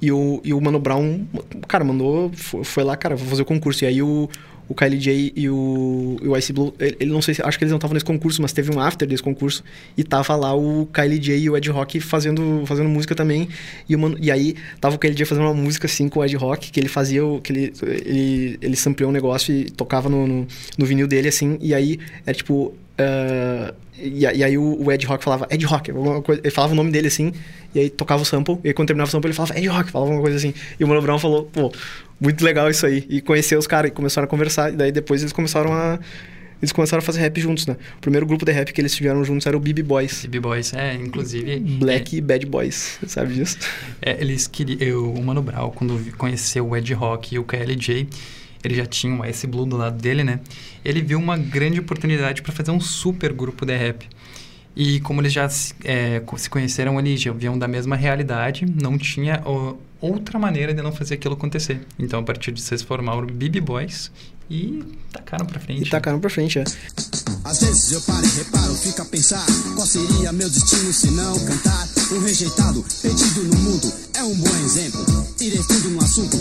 E 0.00 0.12
o, 0.12 0.40
e 0.44 0.52
o 0.52 0.60
Mano 0.60 0.78
Brown, 0.78 1.24
cara, 1.66 1.82
mandou. 1.84 2.30
Foi 2.34 2.84
lá, 2.84 2.96
cara, 2.96 3.16
vou 3.16 3.26
fazer 3.26 3.42
o 3.42 3.44
concurso. 3.46 3.84
E 3.84 3.86
aí 3.86 4.02
o, 4.02 4.28
o 4.68 4.74
KLJ 4.74 5.32
e 5.36 5.48
o, 5.48 6.16
e 6.22 6.28
o 6.28 6.36
Ice 6.36 6.52
Blue, 6.52 6.74
ele, 6.78 6.96
ele 7.00 7.10
não 7.12 7.20
sei 7.20 7.34
se. 7.34 7.42
Acho 7.42 7.58
que 7.58 7.64
eles 7.64 7.70
não 7.70 7.76
estavam 7.76 7.94
nesse 7.94 8.04
concurso, 8.04 8.40
mas 8.40 8.52
teve 8.52 8.74
um 8.74 8.80
after 8.80 9.06
desse 9.06 9.22
concurso. 9.22 9.62
E 9.96 10.02
tava 10.02 10.34
lá 10.36 10.54
o 10.54 10.86
KLJ 10.86 11.38
e 11.38 11.50
o 11.50 11.56
Ed 11.56 11.70
Rock 11.70 12.00
fazendo, 12.00 12.64
fazendo 12.66 12.88
música 12.88 13.14
também. 13.14 13.48
E, 13.88 13.96
Mano, 13.96 14.16
e 14.20 14.30
aí 14.30 14.54
tava 14.80 14.96
o 14.96 14.98
KLJ 14.98 15.24
fazendo 15.24 15.44
uma 15.44 15.54
música 15.54 15.86
assim 15.86 16.08
com 16.08 16.20
o 16.20 16.24
Ed 16.24 16.36
Rock, 16.36 16.70
que 16.70 16.80
ele 16.80 16.88
fazia. 16.88 17.22
Que 17.42 17.52
ele, 17.52 17.72
ele, 17.82 18.58
ele 18.60 18.76
sampleou 18.76 19.10
um 19.10 19.12
negócio 19.12 19.54
e 19.54 19.64
tocava 19.70 20.08
no, 20.08 20.26
no, 20.26 20.46
no 20.78 20.86
vinil 20.86 21.06
dele 21.06 21.28
assim. 21.28 21.58
E 21.60 21.74
aí 21.74 21.98
era 22.24 22.34
tipo. 22.34 22.74
Ah, 22.98 23.74
e, 23.98 24.20
e 24.20 24.44
aí 24.44 24.58
o, 24.58 24.82
o 24.84 24.92
Ed 24.92 25.06
Rock 25.06 25.22
falava 25.24 25.46
Ed 25.50 25.64
Rock, 25.66 25.90
alguma 25.90 26.20
coisa, 26.22 26.40
ele 26.42 26.50
falava 26.50 26.72
o 26.72 26.76
nome 26.76 26.90
dele 26.90 27.08
assim, 27.08 27.32
e 27.74 27.80
aí 27.80 27.90
tocava 27.90 28.22
o 28.22 28.24
sample, 28.24 28.58
e 28.64 28.68
aí 28.68 28.74
quando 28.74 28.88
terminava 28.88 29.08
o 29.08 29.10
sample 29.10 29.28
ele 29.28 29.34
falava 29.36 29.56
Ed 29.58 29.66
Rock, 29.68 29.90
falava 29.90 30.10
uma 30.12 30.20
coisa 30.20 30.36
assim. 30.36 30.52
E 30.78 30.84
o 30.84 30.88
Mano 30.88 31.00
Brown 31.02 31.18
falou, 31.18 31.44
pô, 31.44 31.72
muito 32.20 32.44
legal 32.44 32.68
isso 32.70 32.86
aí. 32.86 33.04
E 33.08 33.20
conheceu 33.20 33.58
os 33.58 33.66
caras, 33.66 33.90
e 33.90 33.94
começaram 33.94 34.26
a 34.26 34.28
conversar, 34.28 34.72
e 34.72 34.76
daí 34.76 34.92
depois 34.92 35.20
eles 35.22 35.32
começaram 35.32 35.72
a. 35.72 35.98
Eles 36.62 36.72
começaram 36.72 37.00
a 37.00 37.04
fazer 37.04 37.20
rap 37.20 37.38
juntos, 37.40 37.66
né? 37.66 37.76
O 37.98 38.00
primeiro 38.00 38.24
grupo 38.24 38.44
de 38.46 38.50
rap 38.52 38.72
que 38.72 38.80
eles 38.80 38.94
tiveram 38.94 39.22
juntos 39.22 39.46
era 39.46 39.54
o 39.54 39.60
BB 39.60 39.82
Boys. 39.82 40.22
BB 40.22 40.40
Boys, 40.40 40.72
é, 40.72 40.94
inclusive... 40.94 41.58
Black 41.58 42.16
e 42.16 42.20
Bad 42.22 42.46
Boys, 42.46 42.98
sabe 43.06 43.34
disso? 43.34 43.58
É, 44.00 44.18
eles 44.18 44.46
queriam. 44.46 44.78
eu- 44.80 45.12
O 45.12 45.22
Mano 45.22 45.42
Brown, 45.42 45.70
quando 45.72 46.00
conheceu 46.16 46.66
o 46.66 46.74
Ed 46.74 46.94
Rock 46.94 47.34
e 47.34 47.38
o 47.38 47.44
KLJ, 47.44 48.08
ele 48.64 48.74
já 48.74 48.86
tinha 48.86 49.14
um 49.14 49.24
Ice 49.24 49.46
Blue 49.46 49.66
do 49.66 49.76
lado 49.76 50.00
dele, 50.00 50.24
né? 50.24 50.40
Ele 50.84 51.02
viu 51.02 51.18
uma 51.18 51.36
grande 51.36 51.80
oportunidade 51.80 52.42
para 52.42 52.52
fazer 52.52 52.70
um 52.70 52.80
super 52.80 53.32
grupo 53.32 53.64
de 53.64 53.76
rap. 53.76 54.08
E 54.76 55.00
como 55.00 55.20
eles 55.20 55.32
já 55.32 55.48
se, 55.48 55.72
é, 55.84 56.20
se 56.36 56.50
conheceram 56.50 56.98
ali, 56.98 57.16
já 57.16 57.32
viam 57.32 57.56
da 57.56 57.68
mesma 57.68 57.94
realidade, 57.94 58.66
não 58.66 58.98
tinha 58.98 59.40
ó, 59.44 59.74
outra 60.00 60.38
maneira 60.38 60.74
de 60.74 60.82
não 60.82 60.92
fazer 60.92 61.14
aquilo 61.14 61.34
acontecer. 61.34 61.80
Então, 61.98 62.20
a 62.20 62.22
partir 62.22 62.50
disso, 62.50 62.74
eles 62.74 62.82
formaram 62.82 63.20
o 63.20 63.26
BB 63.26 63.60
Boys 63.60 64.10
e 64.50 64.82
tacaram 65.12 65.46
pra 65.46 65.60
frente. 65.60 65.86
E 65.86 65.90
tacaram 65.90 66.18
pra 66.18 66.28
frente, 66.28 66.58
é. 66.58 66.64
Às 67.44 67.60
vezes 67.60 67.92
eu 67.92 68.00
paro 68.00 68.26
e 68.26 68.30
reparo, 68.30 68.74
fico 68.74 69.02
a 69.02 69.04
pensar 69.04 69.44
Qual 69.74 69.86
seria 69.86 70.32
meu 70.32 70.48
destino 70.48 70.90
se 70.94 71.10
não 71.10 71.38
cantar 71.44 71.88
Um 72.12 72.20
rejeitado, 72.20 72.82
perdido 73.02 73.44
no 73.44 73.56
mundo 73.56 73.92
É 74.14 74.22
um 74.22 74.34
bom 74.34 74.56
exemplo 74.64 75.04
Irei 75.38 75.62
fundo 75.62 75.90
no 75.90 76.02
assunto, 76.02 76.38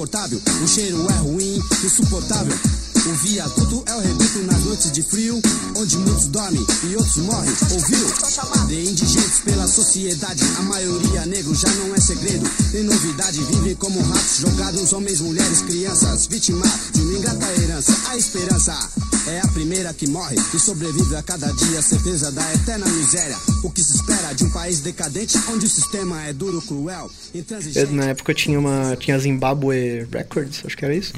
o 0.00 0.68
cheiro 0.68 1.04
é 1.10 1.14
ruim, 1.14 1.60
insuportável 1.84 2.56
O 3.04 3.14
viaduto 3.14 3.82
é 3.86 3.96
o 3.96 4.00
rebento 4.00 4.38
nas 4.44 4.62
noites 4.62 4.92
de 4.92 5.02
frio, 5.02 5.42
onde 5.76 5.96
muitos 5.98 6.26
dormem 6.26 6.64
e 6.84 6.94
outros 6.94 7.16
morrem. 7.16 7.52
Ouviu? 7.72 8.66
De 8.68 8.90
indigentes 8.90 9.40
pela 9.44 9.66
sociedade, 9.66 10.44
a 10.56 10.62
maioria 10.62 11.26
negro 11.26 11.52
já 11.52 11.68
não 11.74 11.92
é 11.96 12.00
segredo. 12.00 12.48
Tem 12.70 12.84
novidade, 12.84 13.42
vivem 13.42 13.74
como 13.74 14.00
ratos 14.00 14.36
jogados, 14.38 14.92
homens, 14.92 15.20
mulheres, 15.20 15.62
crianças, 15.62 16.28
vítimas 16.28 16.70
de 16.92 17.00
uma 17.00 17.18
ingrata 17.18 17.60
herança. 17.60 17.92
A 18.08 18.16
esperança 18.16 18.78
é 19.26 19.40
a 19.40 19.48
primeira 19.48 19.92
que 19.92 20.06
morre 20.06 20.36
e 20.54 20.58
sobrevive 20.58 21.14
a 21.16 21.22
cada 21.22 21.50
dia, 21.52 21.82
certeza 21.82 22.30
da 22.32 22.54
eterna 22.54 22.86
miséria. 22.86 23.36
O 23.62 23.70
que 23.70 23.82
se 23.82 23.96
espera 23.96 24.32
de 24.32 24.44
um 24.44 24.50
país 24.50 24.80
decadente, 24.80 25.36
onde 25.50 25.66
o 25.66 25.68
sistema 25.68 26.24
é 26.26 26.32
duro, 26.32 26.60
cruel, 26.62 27.10
intransigente. 27.34 27.92
na 27.92 28.06
época 28.06 28.32
tinha 28.34 28.58
uma 28.58 28.96
tinha 28.98 29.16
a 29.16 29.18
Zimbabwe 29.18 30.06
Records, 30.12 30.62
acho 30.64 30.76
que 30.76 30.84
era 30.84 30.94
isso. 30.94 31.12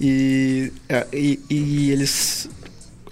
E, 0.00 0.72
é, 0.88 1.06
e, 1.12 1.40
e 1.48 1.90
eles 1.90 2.48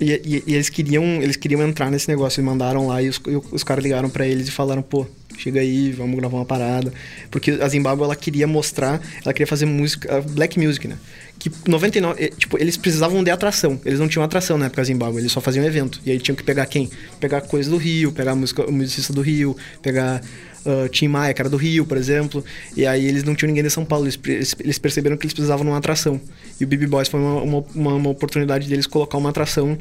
e, 0.01 0.11
e- 0.13 0.45
e 0.47 0.55
eles 0.55 0.69
queriam 0.69 1.05
eles 1.05 1.37
queriam 1.37 1.63
entrar 1.63 1.91
nesse 1.91 2.09
negócio 2.09 2.41
e 2.41 2.45
mandaram 2.45 2.87
lá 2.87 3.03
e 3.03 3.09
os, 3.09 3.21
os 3.53 3.63
caras 3.63 3.83
ligaram 3.85 4.09
pra 4.11 4.27
eles 4.27 4.49
e 4.49 4.51
falaram, 4.51 4.83
pô, 4.83 5.07
chega 5.39 5.61
aí, 5.61 5.93
vamos 5.93 6.17
gravar 6.17 6.37
uma 6.39 6.45
parada, 6.45 6.93
porque 7.31 7.53
a 7.53 7.69
Zimbabwe 7.69 8.05
ela 8.05 8.17
queria 8.17 8.47
mostrar, 8.47 9.01
ela 9.25 9.33
queria 9.33 9.47
fazer 9.47 9.67
música, 9.67 10.21
black 10.31 10.59
music, 10.59 10.87
né? 10.89 10.97
Que 11.41 11.51
99, 11.67 12.23
eh, 12.23 12.29
tipo, 12.37 12.59
eles 12.61 12.77
precisavam 12.77 13.25
de 13.25 13.31
atração. 13.31 13.81
Eles 13.85 13.99
não 13.99 14.07
tinham 14.07 14.23
atração 14.23 14.59
na 14.59 14.67
época 14.67 14.83
da 14.83 14.87
Zimbabwe, 14.87 15.21
eles 15.23 15.33
só 15.33 15.41
faziam 15.41 15.65
evento. 15.65 15.99
E 16.05 16.11
aí 16.13 16.19
tinham 16.21 16.37
que 16.37 16.43
pegar 16.45 16.67
quem? 16.67 16.91
Pegar 17.19 17.41
coisa 17.41 17.71
do 17.71 17.79
Rio, 17.79 18.13
pegar 18.13 18.35
música, 18.35 18.65
o 18.67 18.71
musicista 18.71 19.11
do 19.15 19.23
Rio, 19.23 19.57
pegar 19.81 20.21
uh, 20.67 20.87
Tim 20.91 21.09
Maia, 21.09 21.35
era 21.37 21.49
do 21.49 21.57
Rio, 21.57 21.87
por 21.87 21.97
exemplo. 21.97 22.45
E 22.77 22.85
aí 22.87 23.07
eles 23.07 23.25
não 23.25 23.35
tinham 23.35 23.49
ninguém 23.49 23.65
de 23.65 23.71
São 23.71 23.87
Paulo. 23.87 24.05
Eles, 24.05 24.19
eles- 24.61 24.79
perceberam 24.79 25.17
que 25.17 25.25
eles 25.25 25.33
precisavam 25.33 25.65
de 25.65 25.71
uma 25.73 25.79
atração. 25.79 26.21
E 26.61 26.65
o 26.65 26.67
BB 26.67 26.87
Boys 26.87 27.09
foi 27.09 27.19
uma, 27.19 27.41
uma, 27.43 27.65
uma- 27.75 27.95
uma 27.95 28.11
oportunidade 28.11 28.69
deles 28.69 28.87
colocar 28.87 29.17
uma 29.17 29.31
atração 29.31 29.79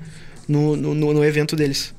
no, 0.48 0.78
no, 0.78 0.96
no- 0.96 1.14
no 1.14 1.26
evento 1.26 1.58
deles. 1.58 1.94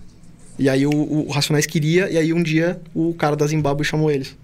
E 0.59 0.71
aí 0.71 0.87
o, 0.87 0.91
o 0.91 1.29
Racionais 1.31 1.67
queria, 1.67 2.09
e 2.11 2.17
aí 2.17 2.33
um 2.33 2.43
dia 2.43 2.81
o 2.95 3.13
cara 3.13 3.37
da 3.37 3.47
Zimbábue 3.47 3.85
chamou 3.85 4.11
eles. 4.11 4.35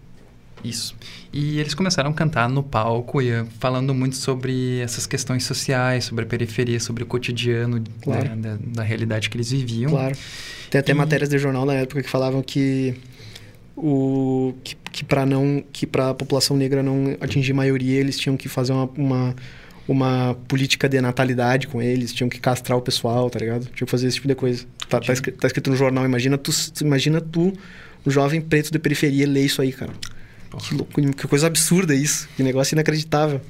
Isso. 0.68 0.94
E 1.32 1.58
eles 1.61 1.75
começaram 1.75 2.11
a 2.11 2.12
cantar 2.12 2.49
no 2.49 2.62
palco 2.62 3.20
e 3.20 3.30
eh, 3.30 3.44
falando 3.58 3.94
muito 3.94 4.16
sobre 4.16 4.78
essas 4.80 5.06
questões 5.06 5.44
sociais, 5.44 6.04
sobre 6.04 6.25
a 6.25 6.26
periferia, 6.26 6.80
sobre 6.80 7.02
o 7.02 7.06
cotidiano 7.06 7.82
Claro. 8.02 8.28
né, 8.30 8.37
da, 8.37 8.58
da 8.61 8.82
realidade 8.82 9.28
que 9.30 9.37
eles 9.37 9.50
viviam. 9.50 9.90
Claro. 9.90 10.16
Tem 10.70 10.78
até 10.80 10.92
E- 10.92 10.94
matérias 10.94 11.28
de 11.28 11.38
jornal 11.38 11.64
na 11.64 11.75
época 11.75 12.02
que 12.02 12.08
falavam 12.08 12.42
que 12.42 12.94
o 13.76 14.54
que, 14.64 14.75
que 14.90 15.04
para 15.04 15.26
não 15.26 15.62
que 15.73 15.87
para 15.87 16.11
a 16.11 16.14
população 16.14 16.56
negra 16.56 16.82
não 16.82 17.16
atingir 17.20 17.52
maioria 17.52 18.00
eles 18.00 18.18
tinham 18.18 18.37
que 18.37 18.49
fazer 18.49 18.73
uma, 18.73 18.88
uma 18.96 19.35
uma 19.88 20.37
política 20.49 20.88
de 20.88 21.00
natalidade 21.00 21.68
com 21.68 21.80
eles, 21.80 22.12
tinham 22.12 22.28
que 22.28 22.40
castrar 22.40 22.76
o 22.76 22.82
pessoal, 22.82 23.30
tá 23.30 23.38
ligado? 23.38 23.66
Tinham 23.66 23.87
que 23.87 23.90
fazer 23.90 24.08
esse 24.08 24.16
tipo 24.16 24.26
de 24.26 24.35
coisa. 24.35 24.64
Tá, 24.88 24.99
tá, 24.99 25.12
escrito, 25.12 25.38
tá 25.38 25.46
escrito 25.46 25.70
no 25.70 25.76
jornal, 25.76 26.04
imagina 26.04 26.37
tu, 26.37 26.50
imagina 26.80 27.20
tu, 27.20 27.52
um 28.04 28.11
jovem 28.11 28.40
preto 28.40 28.73
de 28.73 28.80
periferia, 28.80 29.25
ler 29.28 29.44
isso 29.44 29.62
aí, 29.62 29.70
cara. 29.70 29.92
Que, 30.69 30.75
louco, 30.75 31.12
que 31.12 31.26
coisa 31.29 31.47
absurda 31.47 31.95
isso, 31.95 32.29
que 32.37 32.43
negócio 32.43 32.75
inacreditável. 32.75 33.41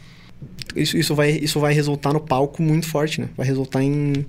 Isso, 0.74 0.96
isso, 0.96 1.14
vai, 1.14 1.30
isso 1.32 1.58
vai 1.60 1.72
resultar 1.72 2.12
no 2.12 2.20
palco 2.20 2.62
muito 2.62 2.86
forte, 2.86 3.20
né? 3.20 3.28
Vai 3.36 3.46
resultar 3.46 3.82
em 3.82 4.26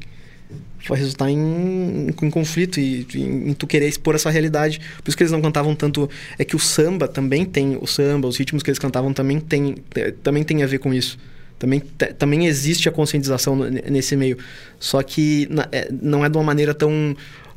vai 0.88 0.98
resultar 0.98 1.30
em, 1.30 2.08
em 2.08 2.30
conflito 2.30 2.80
e 2.80 3.06
em, 3.16 3.50
em 3.50 3.54
tu 3.54 3.68
querer 3.68 3.90
expor 3.90 4.16
essa 4.16 4.30
realidade. 4.30 4.80
Por 5.04 5.10
isso 5.10 5.18
que 5.18 5.24
eles 5.24 5.32
não 5.34 5.42
cantavam 5.42 5.76
tanto. 5.76 6.10
É 6.40 6.46
que 6.46 6.56
o 6.56 6.60
samba 6.60 7.08
também 7.08 7.44
tem. 7.44 7.78
O 7.82 7.86
samba, 7.88 8.28
os 8.28 8.38
ritmos 8.38 8.64
que 8.64 8.70
eles 8.70 8.80
cantavam 8.80 9.12
também 9.12 9.40
tem, 9.40 9.76
te- 9.94 10.14
também 10.24 10.44
tem 10.44 10.64
a 10.64 10.68
ver 10.68 10.78
com 10.80 10.94
isso. 10.94 11.18
Também, 11.60 11.82
também 12.18 12.46
existe 12.46 12.88
a 12.88 12.92
conscientização 12.92 13.56
nesse 13.58 14.16
meio. 14.16 14.38
Só 14.80 15.02
que 15.04 15.48
na- 15.50 15.68
é- 15.74 15.90
não 16.02 16.24
é 16.24 16.30
de 16.30 16.38
uma 16.38 16.44
maneira 16.44 16.74
tão 16.74 17.14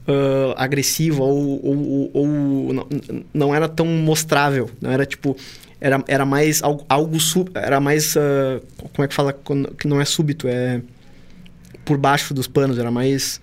ah, 0.07 0.55
agressiva 0.57 1.23
ou, 1.23 1.65
ou, 1.65 2.11
ou 2.13 2.27
não, 2.73 2.87
não 3.33 3.55
era 3.55 3.69
tão 3.69 3.87
mostrável. 3.87 4.71
Não 4.81 4.91
era 4.91 5.05
tipo. 5.07 5.37
Era, 5.83 6.05
era 6.07 6.27
mais 6.27 6.63
algo, 6.63 6.85
algo 6.89 7.19
sub, 7.19 7.51
era 7.55 7.81
mais. 7.81 8.17
ah, 8.17 8.61
como 8.93 9.05
é 9.05 9.09
que 9.09 9.15
fala? 9.15 9.33
quando- 9.33 9.71
Que 9.75 9.89
não 9.89 10.01
é 10.01 10.05
súbito, 10.05 10.47
é 10.47 10.81
por 11.85 11.97
baixo 11.97 12.35
dos 12.35 12.47
panos, 12.47 12.79
era 12.79 12.91
mais. 12.91 13.41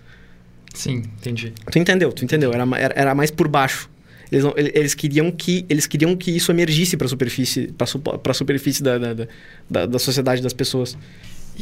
Sim, 0.74 0.98
entendi. 1.18 1.54
Tu 1.72 1.80
entendeu? 1.80 2.12
Tu 2.14 2.24
entendeu? 2.24 2.54
Era, 2.54 2.64
era, 2.78 2.94
era 2.96 3.16
mais 3.16 3.32
por 3.32 3.48
baixo. 3.48 3.90
Eles, 4.32 4.44
não- 4.44 4.54
ele- 4.56 4.72
eles 4.76 4.94
queriam 4.94 5.32
que 5.32 5.66
eles 5.70 5.88
queriam 5.88 6.16
que 6.16 6.30
isso 6.30 6.52
emergisse 6.52 6.96
para 6.98 7.08
superfície 7.08 7.74
para 8.22 8.34
superfície 8.34 8.84
da, 8.84 8.98
da, 8.98 9.14
da- 9.14 9.28
da, 9.70 9.86
da 9.88 9.98
sociedade 10.00 10.42
das 10.42 10.54
pessoas. 10.54 10.96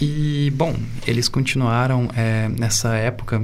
E, 0.01 0.51
bom, 0.55 0.75
eles 1.07 1.29
continuaram 1.29 2.09
eh, 2.17 2.49
nessa 2.59 2.95
época, 2.95 3.41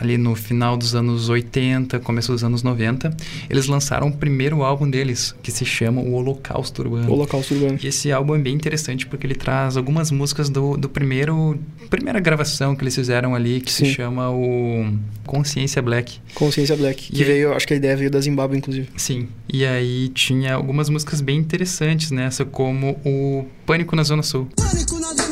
ali 0.00 0.16
no 0.18 0.34
final 0.34 0.76
dos 0.76 0.94
anos 0.94 1.28
80, 1.28 1.98
começo 2.00 2.32
dos 2.32 2.42
anos 2.44 2.62
90. 2.62 3.14
Eles 3.48 3.66
lançaram 3.66 4.08
o 4.08 4.12
primeiro 4.12 4.62
álbum 4.62 4.88
deles, 4.88 5.34
que 5.42 5.50
se 5.50 5.64
chama 5.64 6.00
O 6.00 6.14
Holocausto 6.14 6.82
Urbano. 6.82 7.08
O 7.10 7.12
Holocausto 7.14 7.54
Urbano. 7.54 7.78
E 7.82 7.86
esse 7.86 8.10
álbum 8.12 8.34
é 8.34 8.38
bem 8.38 8.54
interessante 8.54 9.06
porque 9.06 9.26
ele 9.26 9.34
traz 9.34 9.76
algumas 9.76 10.10
músicas 10.10 10.48
do, 10.48 10.76
do 10.76 10.88
primeiro 10.88 11.58
primeira 11.90 12.18
gravação 12.20 12.74
que 12.74 12.82
eles 12.82 12.94
fizeram 12.94 13.34
ali, 13.34 13.60
que 13.60 13.70
Sim. 13.70 13.84
se 13.86 13.94
chama 13.94 14.30
o 14.30 14.92
Consciência 15.26 15.80
Black. 15.80 16.18
Consciência 16.34 16.76
Black, 16.76 17.12
que 17.12 17.18
E 17.18 17.22
aí- 17.22 17.28
veio, 17.28 17.52
acho 17.52 17.66
que 17.66 17.74
a 17.74 17.76
ideia 17.76 17.96
veio 17.96 18.10
da 18.10 18.20
Zimbábue 18.20 18.56
inclusive. 18.58 18.88
Sim. 18.96 19.28
E 19.52 19.64
aí 19.64 20.08
tinha 20.08 20.54
algumas 20.54 20.88
músicas 20.88 21.20
bem 21.20 21.38
interessantes 21.38 22.10
nessa, 22.10 22.44
como 22.44 22.98
o 23.04 23.44
Pânico 23.64 23.94
na 23.94 24.02
Zona 24.02 24.22
Sul. 24.22 24.48
Pânico 24.56 24.98
na 24.98 25.08
Zona 25.14 25.23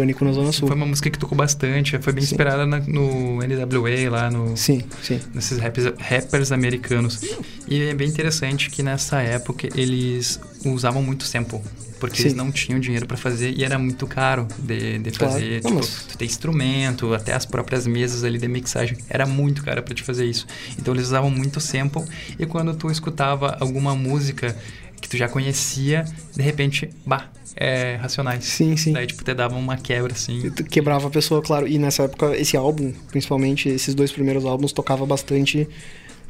Pânico 0.00 0.24
na 0.24 0.32
Zona 0.32 0.50
Sul. 0.52 0.66
Foi 0.66 0.76
uma 0.76 0.86
música 0.86 1.10
que 1.10 1.18
tocou 1.18 1.36
bastante, 1.36 1.98
foi 1.98 2.12
bem 2.12 2.24
Sim. 2.24 2.30
inspirada 2.32 2.64
na- 2.66 2.80
no 2.80 3.42
NWA 3.42 4.10
lá 4.10 4.30
no 4.30 4.56
Sim, 4.56 4.82
sim. 5.02 5.20
nesses 5.34 5.58
rappers, 5.58 5.92
rappers 5.98 6.52
americanos. 6.52 7.20
E 7.68 7.82
é 7.82 7.94
bem 7.94 8.08
interessante 8.08 8.70
que 8.70 8.82
nessa 8.82 9.20
época 9.20 9.68
eles 9.74 10.40
usavam 10.64 11.02
muito 11.02 11.24
sample. 11.24 11.60
Porque 12.00 12.16
Sim. 12.16 12.22
eles 12.22 12.34
não 12.34 12.50
tinham 12.50 12.80
dinheiro 12.80 13.06
pra 13.06 13.14
fazer 13.18 13.52
e 13.54 13.62
era 13.62 13.78
muito 13.78 14.06
caro 14.06 14.48
de, 14.58 14.98
de 15.00 15.10
Claro. 15.10 15.34
fazer. 15.34 15.60
Tipo, 15.60 15.80
tu 16.08 16.16
ter 16.16 16.24
instrumento, 16.24 17.12
até 17.12 17.34
as 17.34 17.44
próprias 17.44 17.86
mesas 17.86 18.24
ali 18.24 18.38
de 18.38 18.48
mixagem. 18.48 18.96
Era 19.10 19.26
muito 19.26 19.62
caro 19.62 19.82
pra 19.82 19.94
te 19.94 20.02
fazer 20.02 20.24
isso. 20.24 20.46
Então 20.78 20.94
eles 20.94 21.08
usavam 21.08 21.30
muito 21.30 21.60
sample. 21.60 22.02
E 22.38 22.46
quando 22.46 22.74
tu 22.74 22.90
escutava 22.90 23.54
alguma 23.60 23.94
música 23.94 24.56
que 25.00 25.08
tu 25.08 25.16
já 25.16 25.28
conhecia, 25.28 26.04
de 26.36 26.42
repente, 26.42 26.90
bah, 27.06 27.28
é 27.56 27.96
Racionais. 27.96 28.44
Sim, 28.44 28.76
sim. 28.76 28.92
Daí, 28.92 29.06
tipo, 29.06 29.24
te 29.24 29.34
dava 29.34 29.56
uma 29.56 29.76
quebra, 29.76 30.12
assim. 30.12 30.50
Quebrava 30.70 31.08
a 31.08 31.10
pessoa, 31.10 31.42
claro. 31.42 31.66
E 31.66 31.78
nessa 31.78 32.04
época, 32.04 32.36
esse 32.36 32.56
álbum, 32.56 32.92
principalmente 33.10 33.68
esses 33.68 33.94
dois 33.94 34.12
primeiros 34.12 34.44
álbuns, 34.44 34.72
tocava 34.72 35.04
bastante 35.04 35.68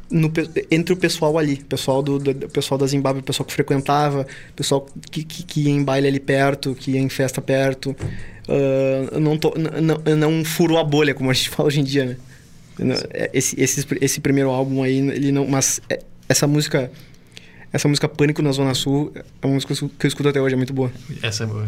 no 0.09 0.29
entre 0.69 0.93
o 0.93 0.97
pessoal 0.97 1.37
ali. 1.37 1.57
Pessoal 1.57 2.01
do, 2.01 2.19
do- 2.19 2.49
pessoal 2.49 2.77
da 2.77 2.85
Zimbábue, 2.87 3.21
pessoal 3.21 3.45
que 3.45 3.53
frequentava, 3.53 4.25
pessoal 4.55 4.85
que, 5.09 5.23
que, 5.23 5.43
que 5.43 5.61
ia 5.61 5.69
em 5.71 5.83
baile 5.83 6.07
ali 6.07 6.19
perto, 6.19 6.75
que 6.75 6.91
ia 6.91 6.99
em 6.99 7.07
festa 7.09 7.41
perto. 7.41 7.95
Ah, 8.49 9.19
não, 9.19 9.37
to- 9.37 9.53
não, 9.57 10.17
não 10.17 10.43
furou 10.43 10.77
a 10.79 10.83
bolha, 10.83 11.13
como 11.13 11.29
a 11.29 11.33
gente 11.33 11.49
fala 11.51 11.67
hoje 11.67 11.79
em 11.79 11.83
dia, 11.83 12.05
né? 12.05 12.17
É, 13.11 13.29
Esse, 13.33 13.61
esse, 13.61 13.85
esse 14.01 14.19
primeiro 14.19 14.49
álbum 14.49 14.81
aí, 14.83 14.97
ele 14.97 15.31
não. 15.31 15.47
Mas 15.47 15.79
é, 15.89 15.99
essa 16.27 16.47
música. 16.47 16.91
Essa 17.73 17.87
música 17.87 18.07
Pânico 18.07 18.41
na 18.41 18.51
Zona 18.51 18.73
Sul 18.73 19.11
é 19.15 19.23
uma 19.45 19.53
música 19.53 19.73
que 19.73 20.05
eu 20.05 20.07
escuto 20.07 20.29
até 20.29 20.41
hoje, 20.41 20.53
é 20.53 20.57
muito 20.57 20.73
boa. 20.73 20.91
Essa 21.21 21.43
é 21.43 21.47
boa. 21.47 21.67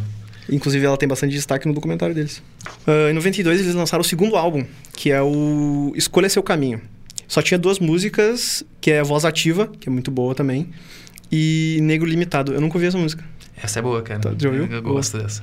Inclusive, 0.50 0.86
ela 0.86 0.98
tem 0.98 1.08
bastante 1.08 1.32
destaque 1.32 1.68
no 1.68 1.74
documentário 1.74 2.14
deles. 2.14 2.44
Ah, 2.86 3.10
em 3.10 3.14
92, 3.14 3.62
eles 3.62 3.74
lançaram 3.74 4.02
o 4.02 4.06
segundo 4.06 4.36
álbum, 4.36 4.66
que 4.94 5.12
é 5.12 5.22
o 5.22 5.94
Escolha 5.96 6.28
Seu 6.28 6.44
Caminho. 6.44 6.82
Só 7.28 7.42
tinha 7.42 7.58
duas 7.58 7.80
músicas, 7.80 8.64
que 8.82 8.92
é 8.92 9.02
Voz 9.02 9.24
Ativa, 9.24 9.68
que 9.80 9.88
é 9.88 9.92
muito 9.92 10.12
boa 10.12 10.36
também, 10.36 10.70
e 11.32 11.80
Negro 11.82 12.08
Limitado. 12.08 12.54
Eu 12.54 12.60
nunca 12.60 12.76
ouvi 12.76 12.88
essa 12.88 12.98
música. 12.98 13.24
Essa 13.56 13.80
é 13.80 13.82
boa, 13.82 14.02
cara. 14.02 14.20
Tá, 14.20 14.34
já 14.38 14.50
ouviu? 14.50 14.66
Eu, 14.66 14.72
eu 14.74 14.82
Boa. 14.82 14.96
gosto 14.96 15.18
dessa. 15.18 15.42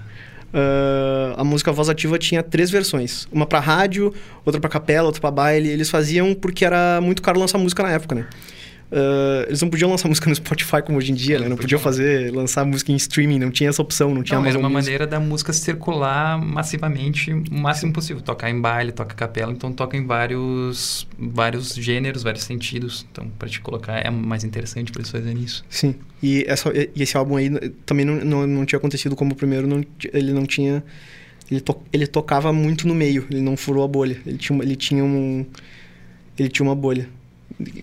Ah, 0.53 1.35
a 1.39 1.45
música 1.45 1.73
Voz 1.73 1.89
Ativa 1.89 2.19
tinha 2.19 2.43
três 2.43 2.71
versões. 2.71 3.27
Uma 3.33 3.47
pra 3.47 3.61
rádio, 3.61 4.13
outra 4.45 4.61
pra 4.61 4.69
capela, 4.69 5.07
outra 5.07 5.21
pra 5.21 5.31
baile. 5.31 5.69
Eles 5.69 5.89
faziam 5.89 6.35
porque 6.35 6.65
era 6.65 7.01
muito 7.01 7.23
caro 7.23 7.41
lançar 7.41 7.57
música 7.57 7.83
na 7.83 7.91
época, 7.91 8.15
né? 8.15 8.27
Ah, 8.93 9.45
eles 9.47 9.63
não 9.63 9.71
podiam 9.71 9.89
lançar 9.91 10.09
música 10.09 10.29
no 10.29 10.35
Spotify 10.35 10.83
como 10.85 10.99
hoje 10.99 11.13
em 11.13 11.15
dia, 11.15 11.39
né? 11.39 11.49
Não 11.49 11.57
podiam 11.57 11.79
fazer, 11.81 12.33
lançar 12.35 12.65
música 12.65 12.91
em 12.91 12.97
streaming, 12.97 13.39
não 13.39 13.51
tinha 13.51 13.71
essa 13.71 13.81
opção, 13.81 14.13
não 14.15 14.23
tinha 14.23 14.37
Não, 14.39 14.45
era 14.45 14.55
Amazon 14.57 14.63
uma 14.63 14.69
Music. 14.69 14.85
maneira 14.91 15.07
da 15.07 15.21
música 15.21 15.53
circular 15.53 16.37
massivamente 16.39 17.33
o 17.33 17.45
máximo 17.51 17.93
possível. 17.93 18.21
Tocar 18.23 18.51
em 18.51 18.61
baile, 18.61 18.91
toca 18.93 19.15
capela, 19.15 19.53
então 19.53 19.73
toca 19.73 19.97
em 19.97 20.05
vários, 20.05 21.07
vários 21.19 21.75
gêneros, 21.75 22.23
vários 22.23 22.43
sentidos. 22.45 23.07
Então, 23.13 23.31
pra 23.39 23.49
te 23.49 23.61
colocar, 23.61 23.99
é 24.05 24.11
mais 24.11 24.43
interessante 24.45 24.91
pra 24.91 25.01
eles 25.01 25.11
fazerem 25.11 25.43
isso. 25.43 25.65
Sim. 25.69 25.95
E, 26.23 26.45
essa, 26.49 26.71
e 26.77 27.03
esse 27.03 27.17
álbum 27.17 27.37
aí 27.37 27.49
também 27.87 28.05
não, 28.05 28.17
não, 28.17 28.47
não 28.47 28.65
tinha 28.67 28.77
acontecido 28.79 29.15
como 29.15 29.33
o 29.33 29.37
primeiro, 29.37 29.67
não, 29.67 29.85
ele 30.13 30.33
não 30.33 30.45
tinha 30.45 30.83
Ele, 31.51 31.61
to 31.61 31.81
ele 31.93 32.07
tocava 32.07 32.53
muito 32.53 32.87
no 32.89 32.95
meio, 32.95 33.27
ele 33.31 33.41
não 33.41 33.57
furou 33.57 33.85
a 33.85 33.89
bolha. 33.89 34.21
Ele 34.27 34.37
tinha, 34.37 34.55
uma- 34.55 34.65
ele 34.65 34.77
tinha 34.77 35.05
um. 35.05 35.47
Ele 36.39 36.49
tinha 36.49 36.67
uma 36.67 36.75
bolha. 36.75 37.09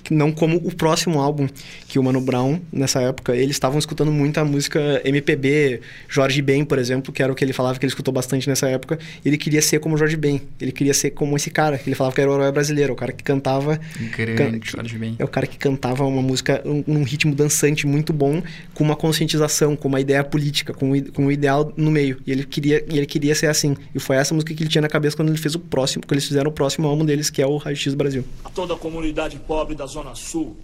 Não 0.10 0.32
como 0.32 0.58
o 0.58 0.74
próximo 0.76 1.20
álbum, 1.20 1.48
que 1.88 2.00
o 2.00 2.04
Mano 2.04 2.20
Brown, 2.22 2.60
nessa 2.72 3.02
época, 3.02 3.36
eles 3.36 3.52
estavam 3.56 3.78
escutando 3.80 4.12
muito 4.12 4.38
a 4.40 4.46
música 4.46 5.02
MPB, 5.06 5.82
Jorge 6.08 6.42
Ben, 6.42 6.64
por 6.66 6.80
exemplo, 6.80 7.12
que 7.14 7.22
era 7.22 7.32
o 7.32 7.36
que 7.36 7.44
ele 7.44 7.54
falava 7.54 7.78
que 7.80 7.86
ele 7.86 7.92
escutou 7.92 8.14
bastante 8.14 8.48
nessa 8.50 8.68
época. 8.70 8.98
E 9.24 9.28
ele 9.28 9.38
queria 9.38 9.62
ser 9.62 9.80
como 9.80 9.98
Jorge 9.98 10.16
Ben. 10.18 10.42
Ele 10.60 10.72
queria 10.72 10.94
ser 10.94 11.12
como 11.12 11.36
esse 11.36 11.50
cara. 11.50 11.80
Ele 11.86 11.96
falava 11.96 12.16
que 12.16 12.22
era 12.22 12.30
o 12.30 12.34
herói 12.34 12.52
brasileiro, 12.52 12.94
o 12.94 12.96
cara 12.96 13.12
que 13.12 13.24
cantava 13.24 13.80
Grande, 14.16 14.60
Can- 14.60 14.78
Jorge 14.78 14.98
Ben. 14.98 15.16
é 15.20 15.24
o 15.24 15.28
cara 15.28 15.46
que 15.48 15.58
cantava 15.58 16.04
uma 16.06 16.22
música 16.22 16.62
um- 16.66 16.84
num 16.88 17.04
ritmo 17.04 17.34
dançante 17.36 17.86
muito 17.88 18.12
bom, 18.14 18.42
com 18.74 18.84
uma 18.84 18.96
conscientização, 18.96 19.76
com 19.76 19.88
uma 19.88 20.00
ideia 20.00 20.24
política, 20.24 20.74
com, 20.74 20.92
um 20.94 21.02
com 21.04 21.26
um 21.26 21.32
ideal 21.32 21.72
no 21.76 21.92
meio. 21.92 22.18
E 22.26 22.32
ele 22.32 22.44
queria, 22.44 22.84
e 22.90 22.98
ele 22.98 23.06
queria 23.06 23.36
ser 23.36 23.48
assim. 23.48 23.76
E 23.94 24.00
foi 24.00 24.16
essa 24.16 24.34
música 24.34 24.54
que 24.54 24.64
ele 24.64 24.70
tinha 24.70 24.82
na 24.82 24.90
cabeça 24.90 25.16
quando 25.16 25.30
ele 25.30 25.38
fez 25.38 25.56
o 25.56 25.60
próximo, 25.60 26.04
quando 26.06 26.14
eles 26.14 26.26
fizeram 26.28 26.50
o 26.50 26.54
próximo 26.54 26.88
álbum 26.88 27.06
deles, 27.06 27.30
que 27.30 27.42
é 27.42 27.46
o 27.48 27.58
Raio 27.58 27.76
X 27.76 27.94
Brasil. 27.94 28.24
a 28.44 28.50
toda 28.50 28.74
a 28.74 28.78
comunidade 28.78 29.38
pobre 29.48 29.67
da 29.76 29.86
Zona 29.86 30.16
Sul. 30.16 30.56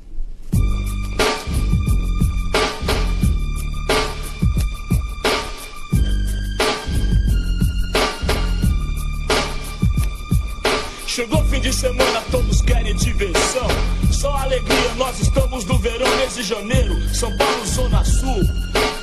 Chegou 11.07 11.43
fim 11.45 11.59
de 11.59 11.71
semana, 11.71 12.23
todos 12.31 12.61
querem 12.61 12.95
diversão. 12.95 13.67
Só 14.11 14.35
alegria, 14.35 14.95
nós 14.97 15.19
estamos 15.19 15.63
no 15.65 15.77
verão, 15.77 16.09
mês 16.17 16.33
de 16.33 16.43
janeiro. 16.43 16.95
São 17.13 17.35
Paulo, 17.37 17.65
Zona 17.67 18.03
Sul. 18.03 18.41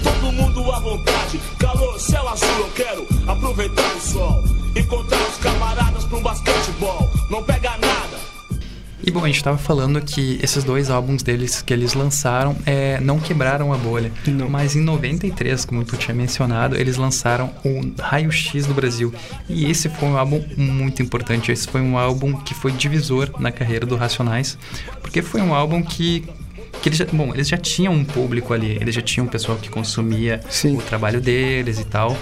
Todo 0.03 0.33
mundo 0.33 0.73
à 0.73 0.81
vontade, 0.81 1.41
calor, 1.59 2.01
céu 2.01 2.29
azul. 2.29 2.49
Eu 2.59 2.71
quero 2.75 3.07
aproveitar 3.29 3.95
o 3.95 4.01
sol. 4.01 4.45
Encontrar 4.75 5.23
os 5.29 5.37
camaradas 5.39 6.05
pra 6.05 6.19
um 6.19 6.23
basquetebol. 6.23 7.11
Não 7.31 7.45
pega 7.45 7.71
nada. 7.79 8.30
E 9.11 9.13
bom, 9.13 9.25
a 9.25 9.27
gente 9.27 9.43
tava 9.43 9.59
falando 9.59 10.01
que 10.01 10.39
esses 10.41 10.63
dois 10.63 10.89
álbuns 10.89 11.21
deles 11.21 11.61
que 11.63 11.73
eles 11.73 11.95
lançaram 11.95 12.57
é, 12.65 13.01
não 13.01 13.19
quebraram 13.19 13.73
a 13.73 13.77
bolha. 13.77 14.13
Não. 14.25 14.49
Mas 14.49 14.77
em 14.77 14.81
93, 14.83 15.65
como 15.65 15.85
tu 15.85 15.97
tinha 15.97 16.15
mencionado, 16.15 16.77
eles 16.77 16.97
lançaram 16.97 17.51
o 17.65 17.93
Raio 18.01 18.31
X 18.31 18.67
do 18.67 18.73
Brasil. 18.73 19.13
E 19.49 19.69
esse 19.69 19.89
foi 19.89 20.11
um 20.11 20.17
álbum 20.17 20.41
muito 20.57 21.03
importante. 21.03 21.51
Esse 21.51 21.67
foi 21.67 21.81
um 21.81 21.99
álbum 21.99 22.35
que 22.35 22.55
foi 22.55 22.71
divisor 22.71 23.29
na 23.41 23.51
carreira 23.51 23.85
do 23.85 23.97
Racionais. 23.97 24.57
Porque 25.03 25.23
foi 25.23 25.41
um 25.41 25.53
álbum 25.53 25.83
que. 25.83 26.25
Que 26.81 26.89
eles 26.89 26.99
já, 26.99 27.07
bom, 27.13 27.35
eles 27.35 27.49
já 27.49 27.59
tinham 27.59 27.93
um 27.93 28.05
público 28.05 28.55
ali, 28.55 28.79
eles 28.81 28.95
já 28.95 29.03
tinham 29.03 29.27
um 29.27 29.29
pessoal 29.29 29.59
que 29.59 29.69
consumia 29.69 30.41
Sim. 30.49 30.77
o 30.77 30.81
trabalho 30.81 31.21
deles 31.21 31.81
e 31.81 31.85
tal. 31.85 32.17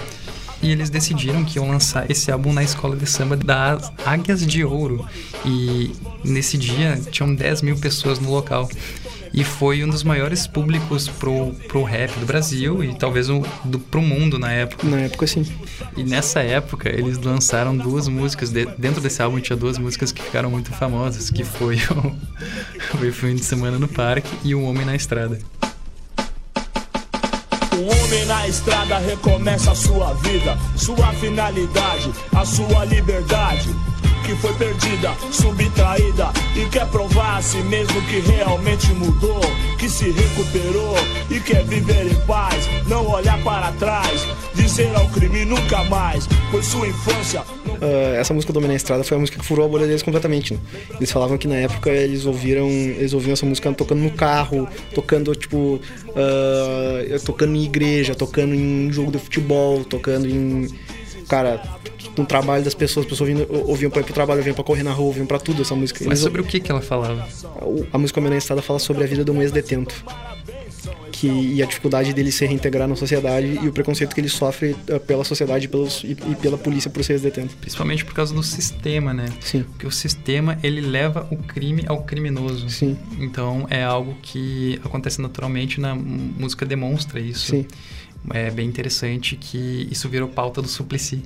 E 0.61 0.71
eles 0.71 0.89
decidiram 0.89 1.45
que 1.45 1.57
iam 1.57 1.69
lançar 1.69 2.09
esse 2.11 2.29
álbum 2.31 2.51
na 2.51 2.61
escola 2.63 2.95
de 2.95 3.05
samba 3.05 3.37
das 3.37 3.91
Águias 4.05 4.45
de 4.45 4.63
Ouro. 4.63 5.05
E 5.45 5.91
nesse 6.23 6.57
dia 6.57 6.99
tinham 7.11 7.33
10 7.33 7.61
mil 7.61 7.77
pessoas 7.77 8.19
no 8.19 8.29
local. 8.29 8.69
E 9.31 9.43
foi 9.43 9.83
um 9.85 9.87
dos 9.89 10.03
maiores 10.03 10.47
públicos 10.47 11.07
pro, 11.07 11.53
pro 11.67 11.83
rap 11.83 12.11
do 12.19 12.25
Brasil 12.25 12.83
e 12.83 12.93
talvez 12.95 13.29
o, 13.29 13.43
do, 13.63 13.77
pro 13.79 14.01
mundo 14.01 14.37
na 14.39 14.51
época. 14.51 14.85
Na 14.87 15.01
época, 15.01 15.27
sim. 15.27 15.45
E 15.95 16.03
nessa 16.03 16.41
época 16.41 16.89
eles 16.89 17.17
lançaram 17.19 17.77
duas 17.77 18.07
músicas. 18.07 18.49
de- 18.49 18.65
dentro 18.77 18.99
desse 18.99 19.21
álbum 19.21 19.39
tinha 19.39 19.55
duas 19.55 19.77
músicas 19.77 20.11
que 20.11 20.21
ficaram 20.21 20.49
muito 20.49 20.71
famosas, 20.71 21.29
que 21.29 21.43
foi 21.43 21.75
o, 21.77 22.97
o 23.07 23.11
Fim 23.13 23.35
de 23.35 23.43
Semana 23.45 23.77
no 23.77 23.87
Parque 23.87 24.29
e 24.43 24.53
O 24.55 24.63
Homem 24.63 24.83
na 24.85 24.95
Estrada. 24.95 25.39
O 27.79 27.81
homem 27.81 28.25
na 28.25 28.45
estrada 28.45 28.97
recomeça 28.97 29.71
a 29.71 29.75
sua 29.75 30.13
vida, 30.15 30.57
sua 30.75 31.13
finalidade, 31.13 32.11
a 32.35 32.45
sua 32.45 32.83
liberdade. 32.83 33.73
Que 34.25 34.35
foi 34.35 34.53
perdida, 34.55 35.15
subtraída 35.31 36.29
e 36.57 36.65
quer 36.65 36.85
provar 36.87 37.37
a 37.37 37.41
si 37.41 37.59
mesmo 37.59 38.01
que 38.01 38.19
realmente 38.19 38.91
mudou, 38.91 39.39
que 39.77 39.87
se 39.87 40.11
recuperou 40.11 40.97
e 41.29 41.39
quer 41.39 41.63
viver 41.63 42.11
em 42.11 42.25
paz, 42.25 42.69
não 42.85 43.09
olhar 43.09 43.41
para 43.43 43.71
trás, 43.71 44.27
crime 45.13 45.45
nunca 45.45 45.83
mais, 45.85 46.27
pois 46.51 46.65
sua 46.65 46.87
infância 46.87 47.41
Ah, 47.81 48.15
essa 48.19 48.33
música 48.33 48.53
do 48.53 48.57
Homem 48.57 48.69
na 48.69 48.75
Estrada 48.75 49.03
foi 49.03 49.17
a 49.17 49.19
música 49.19 49.39
que 49.39 49.45
furou 49.45 49.65
a 49.65 49.69
bolha 49.69 49.87
deles 49.87 50.03
completamente, 50.03 50.53
né? 50.53 50.59
Eles 50.97 51.11
falavam 51.11 51.37
que 51.37 51.47
na 51.47 51.55
época 51.55 51.89
eles 51.89 52.25
ouviram, 52.25 52.67
eles 52.69 53.13
ouviam 53.13 53.33
essa 53.33 53.45
música 53.45 53.71
tocando 53.73 53.99
no 54.01 54.11
carro, 54.11 54.67
tocando, 54.93 55.33
tipo, 55.35 55.79
ah, 56.15 57.19
tocando 57.25 57.55
em 57.55 57.63
igreja, 57.63 58.13
tocando 58.13 58.53
em 58.53 58.91
jogo 58.91 59.11
de 59.11 59.17
futebol, 59.17 59.83
tocando 59.83 60.27
em. 60.27 60.67
Cara, 61.27 61.61
no 62.17 62.25
trabalho 62.25 62.63
das 62.63 62.73
pessoas, 62.73 63.05
as 63.05 63.09
pessoas 63.11 63.29
ouvindo, 63.29 63.47
ouviam 63.67 63.89
pra 63.91 64.01
ir 64.01 64.03
pro 64.03 64.13
trabalho, 64.13 64.39
ouviam 64.39 64.55
pra 64.55 64.63
correr 64.63 64.83
na 64.83 64.91
rua, 64.91 65.07
ouviam 65.07 65.25
pra 65.27 65.39
tudo 65.39 65.61
essa 65.61 65.75
música. 65.75 65.99
Mas 66.01 66.07
Eles- 66.07 66.19
sobre 66.19 66.41
o 66.41 66.43
que 66.43 66.59
que 66.59 66.71
ela 66.71 66.81
falava? 66.81 67.27
a 67.93 67.97
música 67.97 68.19
Homem 68.19 68.31
na 68.31 68.37
Estrada 68.37 68.61
fala 68.61 68.79
sobre 68.79 69.03
a 69.03 69.07
vida 69.07 69.23
de 69.23 69.31
um 69.31 69.41
ex-detento. 69.41 70.03
Que, 71.19 71.27
e 71.27 71.61
a 71.61 71.65
dificuldade 71.65 72.13
dele 72.13 72.31
se 72.31 72.45
reintegrar 72.45 72.87
na 72.87 72.95
sociedade 72.95 73.59
e 73.61 73.67
o 73.67 73.73
preconceito 73.73 74.13
que 74.13 74.21
ele 74.21 74.29
sofre 74.29 74.73
ah, 74.89 74.99
pela 75.01 75.25
sociedade 75.25 75.67
pelos, 75.67 76.01
e, 76.03 76.11
e 76.11 76.35
pela 76.41 76.57
polícia 76.57 76.89
por 76.89 77.03
ser 77.03 77.13
ex-detento. 77.13 77.57
Principalmente 77.57 78.05
por 78.05 78.13
causa 78.13 78.33
do 78.33 78.41
sistema, 78.41 79.13
né? 79.13 79.25
Sim. 79.41 79.63
Porque 79.63 79.85
o 79.85 79.91
sistema, 79.91 80.57
ele 80.63 80.79
leva 80.79 81.27
o 81.29 81.35
crime 81.35 81.83
ao 81.87 82.03
criminoso. 82.03 82.69
Sim. 82.69 82.97
Então, 83.19 83.67
é 83.69 83.83
algo 83.83 84.15
que 84.21 84.79
acontece 84.83 85.19
naturalmente 85.21 85.81
na 85.81 85.93
música 85.93 86.65
demonstra 86.65 87.19
isso. 87.19 87.51
Sim. 87.51 87.65
É 88.33 88.49
bem 88.49 88.67
interessante 88.67 89.35
que 89.35 89.89
isso 89.91 90.07
virou 90.07 90.29
pauta 90.29 90.61
do 90.61 90.69
Suplicy. 90.69 91.21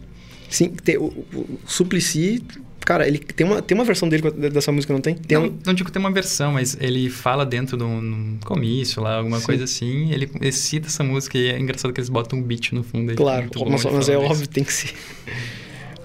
Sim, 0.50 0.70
tem, 0.70 0.98
o, 0.98 1.06
o, 1.06 1.38
o 1.38 1.60
Suplicy, 1.68 2.44
cara, 2.86 3.08
ele 3.08 3.18
tem 3.20 3.46
uma, 3.46 3.62
tem 3.62 3.76
uma 3.78 3.84
versão 3.86 4.08
dele 4.10 4.30
dessa 4.50 4.72
música, 4.72 4.94
não 4.94 5.02
tem? 5.02 5.16
Tem 5.16 5.38
não, 5.38 5.46
um- 5.48 5.60
não 5.66 5.74
digo 5.74 5.88
que 5.88 5.94
tem 5.94 6.00
uma 6.00 6.12
versão, 6.12 6.54
mas 6.54 6.78
ele 6.80 7.10
fala 7.10 7.46
dentro 7.46 7.78
de 7.78 7.84
um, 7.84 8.38
comício 8.46 9.02
lá, 9.02 9.16
alguma 9.18 9.40
Sim. 9.40 9.46
coisa 9.46 9.64
assim, 9.64 10.12
ele, 10.12 10.30
ele 10.40 10.52
cita 10.52 10.88
essa 10.88 11.04
música 11.04 11.38
e 11.38 11.48
é 11.50 11.60
engraçado 11.60 11.94
que 11.94 12.00
eles 12.00 12.10
botam 12.10 12.40
um 12.40 12.44
beat 12.44 12.72
no 12.74 12.84
fundo. 12.84 13.12
aí, 13.12 13.16
Claro, 13.16 13.42
muito 13.42 13.60
bom 13.60 13.70
mas, 13.70 13.84
mas 13.86 14.10
é 14.10 14.14
falando 14.14 14.32
óbvio, 14.32 14.48
tem 14.48 14.64
que 14.64 14.74
ser. 14.74 14.94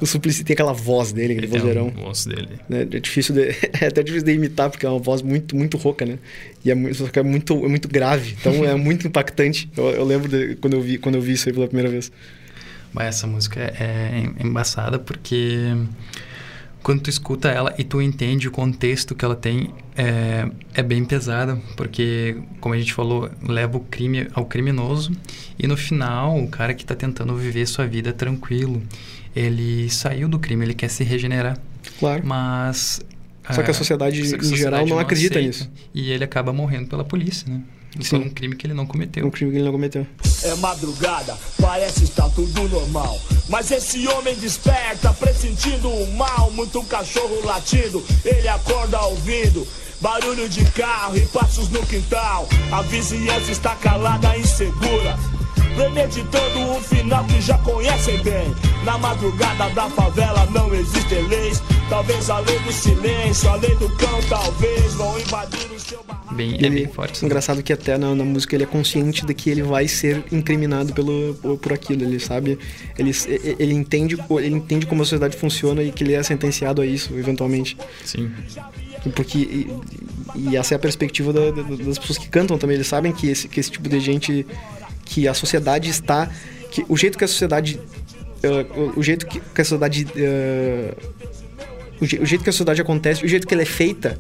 O 0.00 0.06
Suplicy 0.06 0.44
tem 0.44 0.54
aquela 0.54 0.72
voz 0.72 1.10
dele, 1.12 1.32
aquele 1.32 1.46
isso. 1.48 1.56
Ele 1.56 1.60
vozeirão. 1.64 1.90
tem 1.90 2.00
um 2.00 2.04
gosto 2.06 2.28
dele. 2.28 2.48
né? 2.68 2.82
É 2.82 3.00
difícil 3.00 3.34
de, 3.34 3.48
é 3.82 3.86
até 3.88 4.00
difícil 4.00 4.24
de 4.26 4.32
imitar, 4.32 4.70
porque 4.70 4.86
é 4.86 4.88
uma 4.88 5.00
voz 5.00 5.22
muito, 5.22 5.56
muito 5.56 5.76
rouca, 5.76 6.06
né? 6.06 6.18
E 6.64 6.70
é, 6.70 6.74
mu- 6.76 6.94
só 6.94 7.08
que 7.08 7.18
é 7.18 7.22
muito, 7.24 7.52
é 7.64 7.68
muito 7.68 7.88
grave, 7.88 8.36
então 8.40 8.64
é 8.64 8.74
muito 8.78 9.08
impactante. 9.08 9.68
Eu, 9.76 9.86
eu 9.90 10.04
lembro 10.04 10.28
de, 10.28 10.54
quando, 10.56 10.74
eu 10.74 10.80
vi, 10.80 10.98
quando 10.98 11.16
eu 11.16 11.20
vi 11.20 11.32
isso 11.32 11.48
aí 11.48 11.52
pela 11.52 11.66
primeira 11.66 11.90
vez. 11.90 12.12
Mas 12.92 13.16
essa 13.16 13.26
música 13.26 13.60
é 13.60 14.22
embaçada 14.42 15.00
porque 15.00 15.58
quando 16.82 17.02
tu 17.02 17.10
escuta 17.10 17.48
ela 17.48 17.74
e 17.78 17.84
tu 17.84 18.00
entende 18.00 18.48
o 18.48 18.50
contexto 18.50 19.14
que 19.14 19.24
ela 19.24 19.34
tem, 19.34 19.72
é, 19.96 20.48
é 20.74 20.82
bem 20.82 21.04
pesada, 21.04 21.58
porque, 21.76 22.36
como 22.60 22.74
a 22.74 22.78
gente 22.78 22.92
falou, 22.92 23.30
leva 23.46 23.76
o 23.76 23.80
crime 23.80 24.28
ao 24.32 24.44
criminoso 24.46 25.12
e 25.58 25.66
no 25.66 25.76
final, 25.76 26.38
o 26.38 26.48
cara 26.48 26.74
que 26.74 26.82
está 26.82 26.94
tentando 26.94 27.34
viver 27.34 27.66
sua 27.66 27.86
vida 27.86 28.12
tranquilo, 28.12 28.82
ele 29.34 29.90
saiu 29.90 30.28
do 30.28 30.38
crime, 30.38 30.64
ele 30.64 30.74
quer 30.74 30.88
se 30.88 31.04
regenerar, 31.04 31.58
Claro. 31.98 32.26
mas... 32.26 33.00
Só 33.50 33.62
que 33.62 33.68
a 33.68 33.70
ah, 33.70 33.74
sociedade, 33.74 34.20
que 34.20 34.22
a 34.22 34.24
em 34.24 34.28
geral, 34.28 34.50
sociedade 34.50 34.90
não 34.90 34.98
acredita 34.98 35.38
aceita, 35.38 35.64
nisso. 35.64 35.70
E 35.94 36.10
ele 36.10 36.22
acaba 36.22 36.52
morrendo 36.52 36.86
pela 36.86 37.02
polícia, 37.02 37.50
né? 37.50 37.62
Sim. 38.01 38.18
Por 38.18 38.27
um 38.27 38.31
crime 38.31 38.57
que 38.57 38.66
ele 38.66 38.74
não 38.74 38.85
É 38.85 38.87
cometeu. 38.87 39.27
um 39.27 39.31
crime 39.31 39.51
que 39.51 39.57
ele 39.59 39.64
não 39.64 39.72
cometeu. 39.72 40.07
É 40.42 40.55
madrugada, 40.57 41.37
parece 41.61 42.05
estar 42.05 42.29
tudo 42.31 42.68
normal. 42.68 43.20
Mas 43.48 43.70
esse 43.70 44.07
homem 44.09 44.35
desperta, 44.37 45.12
pressentindo 45.14 45.88
o 45.90 46.16
mal. 46.16 46.51
Muito 46.53 46.83
cachorro 46.85 47.40
latindo, 47.44 48.05
ele 48.24 48.48
acorda 48.48 49.01
ouvindo. 49.03 49.66
Barulho 50.01 50.48
de 50.48 50.64
carro 50.66 51.16
e 51.16 51.27
passos 51.27 51.68
no 51.70 51.85
quintal. 51.87 52.48
A 52.70 52.83
vizinhança 52.83 53.51
está 53.51 53.74
calada, 53.74 54.37
insegura. 54.37 55.18
Premeditando 55.78 56.58
um 56.72 56.80
final 56.80 57.24
que 57.26 57.40
já 57.40 57.56
conhecem 57.58 58.20
bem. 58.24 58.52
Na 58.84 58.98
madrugada 58.98 59.70
da 59.70 59.88
favela 59.88 60.44
não 60.50 60.74
existem 60.74 61.22
leis. 61.28 61.62
Talvez 61.88 62.28
a 62.28 62.40
lei 62.40 62.58
do 62.58 62.72
silêncio, 62.72 63.48
a 63.48 63.54
lei 63.54 63.76
do 63.76 63.88
cão, 63.96 64.20
talvez 64.28 64.94
vão 64.94 65.16
invadir 65.20 65.70
o 65.70 65.78
seu 65.78 66.02
barraco. 66.02 66.34
Bem, 66.34 66.56
é 66.56 66.68
bem 66.68 66.88
forte. 66.88 67.24
engraçado 67.24 67.62
que 67.62 67.72
até 67.72 67.96
na, 67.96 68.12
na 68.12 68.24
música 68.24 68.56
ele 68.56 68.64
é 68.64 68.66
consciente 68.66 69.24
de 69.24 69.32
que 69.32 69.50
ele 69.50 69.62
vai 69.62 69.86
ser 69.86 70.24
incriminado 70.32 70.92
pelo, 70.92 71.34
por, 71.40 71.56
por 71.58 71.72
aquilo, 71.72 72.02
ele 72.02 72.18
sabe, 72.18 72.58
ele, 72.98 73.12
ele, 73.60 73.72
entende, 73.72 74.18
ele 74.30 74.54
entende 74.56 74.84
como 74.84 75.02
a 75.02 75.04
sociedade 75.04 75.36
funciona 75.36 75.80
e 75.80 75.92
que 75.92 76.02
ele 76.02 76.12
é 76.14 76.22
sentenciado 76.24 76.82
a 76.82 76.86
isso, 76.86 77.14
eventualmente. 77.16 77.76
Sim. 78.04 78.28
Porque, 79.14 79.38
e, 79.38 79.72
e 80.34 80.56
essa 80.56 80.74
é 80.74 80.76
a 80.76 80.78
perspectiva 80.78 81.32
da- 81.32 81.52
da- 81.52 81.62
das 81.62 81.98
pessoas 81.98 82.18
que 82.18 82.28
cantam 82.28 82.58
também, 82.58 82.74
eles 82.74 82.88
sabem 82.88 83.12
que 83.12 83.28
esse, 83.28 83.46
que 83.48 83.60
esse 83.60 83.70
tipo 83.70 83.88
de 83.88 84.00
gente, 84.00 84.44
que 85.09 85.27
a 85.27 85.35
sociedade 85.35 85.88
está, 85.88 86.31
que 86.71 86.85
o 86.88 86.97
jeito 86.97 87.16
que 87.16 87.25
a 87.25 87.29
sociedade, 87.29 87.81
eh, 88.42 88.66
o, 88.94 89.03
jeito 89.03 89.27
que, 89.27 89.40
a 89.61 89.64
sociedade, 89.64 90.07
eh, 90.14 90.94
o, 92.01 92.05
o 92.05 92.27
jeito 92.27 92.44
que 92.44 92.51
a 92.51 92.53
sociedade 92.53 92.81
acontece, 92.81 93.25
o 93.25 93.29
jeito 93.29 93.47
que 93.47 93.55
ela 93.55 93.62
é 93.62 93.66
feita, 93.66 94.18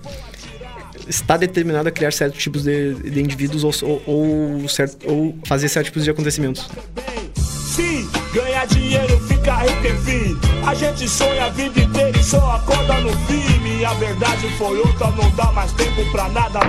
está 1.06 1.36
determinado 1.36 1.88
a 1.88 1.92
criar 1.92 2.12
certos 2.12 2.42
tipos 2.42 2.62
de, 2.64 2.94
de 2.94 3.20
indivíduos 3.20 3.64
ou, 3.64 3.72
ou, 3.82 4.62
ou, 4.62 4.68
certo, 4.68 4.98
ou 5.06 5.38
fazer 5.44 5.68
certos 5.68 5.90
tipos 5.90 6.04
de 6.04 6.10
acontecimentos. 6.10 6.68
Sim, 7.36 8.08
ganhar 8.32 8.66
dinheiro 8.66 9.18
fica 9.28 9.56
rico 9.58 9.86
enfim. 9.86 10.38
A 10.66 10.74
gente 10.74 11.08
sonha 11.08 11.44
a 11.44 11.48
vida 11.50 11.80
inteira 11.80 12.18
e 12.18 12.24
só 12.24 12.56
acorda 12.56 13.00
no 13.00 13.12
fim. 13.26 13.58
Minha 13.60 13.92
verdade 13.94 14.48
foi 14.58 14.78
outra, 14.78 15.10
não 15.12 15.30
dá 15.36 15.52
mais 15.52 15.72
tempo 15.72 16.04
pra 16.10 16.28
nada. 16.30 16.60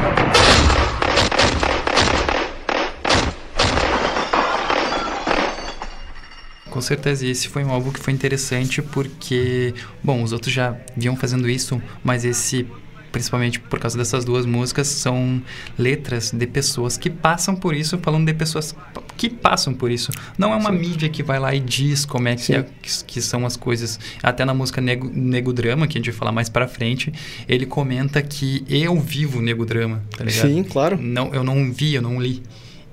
Com 6.69 6.81
certeza, 6.81 7.25
e 7.25 7.31
esse 7.31 7.47
foi 7.47 7.63
um 7.63 7.71
álbum 7.71 7.91
que 7.91 7.99
foi 7.99 8.13
interessante 8.13 8.81
porque, 8.81 9.73
bom, 10.03 10.21
os 10.23 10.31
outros 10.31 10.53
já 10.53 10.75
vinham 10.95 11.15
fazendo 11.15 11.49
isso, 11.49 11.81
mas 12.03 12.23
esse, 12.23 12.67
principalmente 13.11 13.59
por 13.59 13.79
causa 13.79 13.97
dessas 13.97 14.23
duas 14.23 14.45
músicas, 14.45 14.87
são 14.87 15.41
letras 15.77 16.31
de 16.31 16.45
pessoas 16.45 16.97
que 16.97 17.09
passam 17.09 17.55
por 17.55 17.73
isso, 17.75 17.97
falando 17.99 18.27
de 18.27 18.33
pessoas 18.33 18.75
que 19.17 19.29
passam 19.29 19.73
por 19.73 19.91
isso. 19.91 20.11
Não 20.37 20.53
é 20.53 20.55
uma 20.55 20.71
Sim. 20.71 20.77
mídia 20.77 21.09
que 21.09 21.21
vai 21.23 21.39
lá 21.39 21.53
e 21.53 21.59
diz 21.59 22.05
como 22.05 22.27
é 22.27 22.35
que, 22.35 22.53
é- 22.53 22.63
que, 22.81 23.03
que 23.05 23.21
são 23.21 23.45
as 23.45 23.57
coisas. 23.57 23.99
Até 24.23 24.45
na 24.45 24.53
música 24.53 24.79
Nego, 24.79 25.09
Nego 25.13 25.51
Drama, 25.51 25.87
que 25.87 25.97
a 25.97 25.99
gente 25.99 26.11
vai 26.11 26.17
falar 26.19 26.31
mais 26.31 26.47
pra 26.49 26.67
frente, 26.67 27.11
ele 27.47 27.65
comenta 27.65 28.21
que 28.21 28.63
eu 28.69 28.97
vivo 28.99 29.41
Nego 29.41 29.65
Drama, 29.65 30.01
tá 30.15 30.23
ligado? 30.23 30.47
Sim, 30.47 30.63
claro. 30.63 30.97
Não, 31.01 31.33
eu 31.33 31.43
não 31.43 31.73
vi, 31.73 31.95
eu 31.95 32.01
não 32.01 32.21
li, 32.21 32.41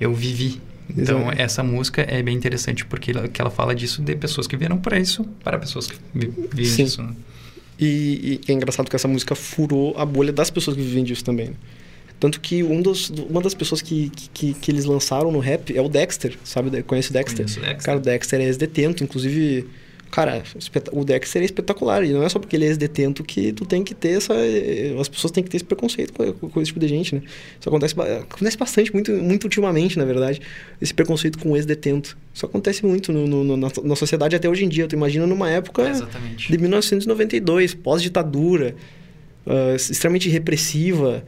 eu 0.01 0.12
vivi. 0.15 0.61
Então, 0.90 1.22
Exato. 1.22 1.42
essa 1.42 1.62
música 1.62 2.03
é 2.09 2.22
bem 2.22 2.37
interessante 2.37 2.85
porque 2.85 3.11
ela, 3.11 3.27
que 3.29 3.40
ela 3.40 3.51
fala 3.51 3.75
disso 3.75 4.03
de 4.03 4.14
pessoas 4.14 4.46
que 4.46 4.57
vieram 4.57 4.79
para 4.79 4.99
isso, 4.99 5.25
para 5.42 5.59
pessoas 5.59 5.87
que 5.87 5.96
vi- 6.14 6.33
vivem 6.53 6.64
Sim. 6.64 6.85
disso. 6.85 7.03
né? 7.03 7.12
E, 7.79 8.40
e 8.46 8.51
é 8.53 8.55
engraçado 8.55 8.88
que 8.88 8.96
essa 8.96 9.09
música 9.09 9.35
furou 9.35 9.94
a 9.99 10.05
bolha 10.07 10.33
das 10.33 10.49
pessoas 10.51 10.77
que 10.77 10.83
vivem 10.83 11.05
disso 11.05 11.25
também. 11.25 11.49
né? 11.49 11.55
Tanto 12.18 12.40
que 12.40 12.62
um 12.62 12.81
dos, 12.81 13.11
uma 13.29 13.42
das 13.42 13.53
pessoas 13.53 13.83
que, 13.83 14.11
que, 14.33 14.55
que 14.55 14.70
eles 14.70 14.85
lançaram 14.87 15.31
no 15.31 15.38
rap 15.38 15.77
é 15.77 15.81
o 15.83 15.88
Dexter, 15.88 16.38
sabe? 16.44 16.83
Conhece 16.83 17.11
o 17.11 17.12
Dexter? 17.12 17.37
Conheço 17.44 17.59
o 17.59 17.62
Dexter. 17.62 17.85
Cara, 17.85 17.99
o 17.99 18.01
Dexter 18.01 18.40
é 18.40 18.44
ex-detento, 18.44 19.05
inclusive... 19.05 19.66
Cara, 20.11 20.42
o 20.92 21.05
Dexter 21.05 21.42
é 21.42 21.45
espetacular. 21.45 22.05
E 22.05 22.12
não 22.12 22.23
é 22.23 22.29
só 22.29 22.38
porque 22.38 22.57
ele 22.57 22.64
é 22.64 22.69
ex-detento 22.69 23.23
que 23.23 23.53
tu 23.53 23.66
tem 23.66 23.85
que 23.85 23.95
ter 23.95 24.16
essa... 24.16 24.35
As 25.01 25.09
pessoas 25.09 25.31
têm 25.31 25.42
que 25.45 25.51
ter 25.51 25.59
esse 25.59 25.64
preconceito 25.64 26.12
com, 26.12 26.33
com, 26.49 26.61
esse 26.61 26.69
tipo 26.69 26.81
de 26.81 26.88
gente, 26.88 27.14
né? 27.14 27.23
Isso 27.61 27.69
acontece, 27.69 27.95
acontece 28.01 28.57
bastante, 28.57 28.92
muito, 28.95 29.12
muito 29.12 29.45
ultimamente, 29.45 29.99
na 29.99 30.05
verdade. 30.05 30.40
Esse 30.81 30.95
preconceito 30.95 31.38
com 31.38 31.53
o 31.53 31.57
ex-detento. 31.57 32.16
Isso 32.33 32.47
acontece 32.47 32.87
muito 32.87 33.12
no, 33.12 33.27
no- 33.27 33.57
na, 33.57 33.69
na 33.85 33.97
sociedade 33.97 34.35
até 34.37 34.49
hoje 34.49 34.64
em 34.64 34.69
dia. 34.69 34.87
Tu 34.87 34.95
imagina 34.95 35.27
numa 35.27 35.51
época... 35.51 35.88
Exatamente. 35.88 36.51
De 36.51 36.57
1992, 36.59 37.75
pós-ditadura, 37.75 38.75
ah, 39.47 39.75
extremamente 39.75 40.29
repressiva. 40.29 41.25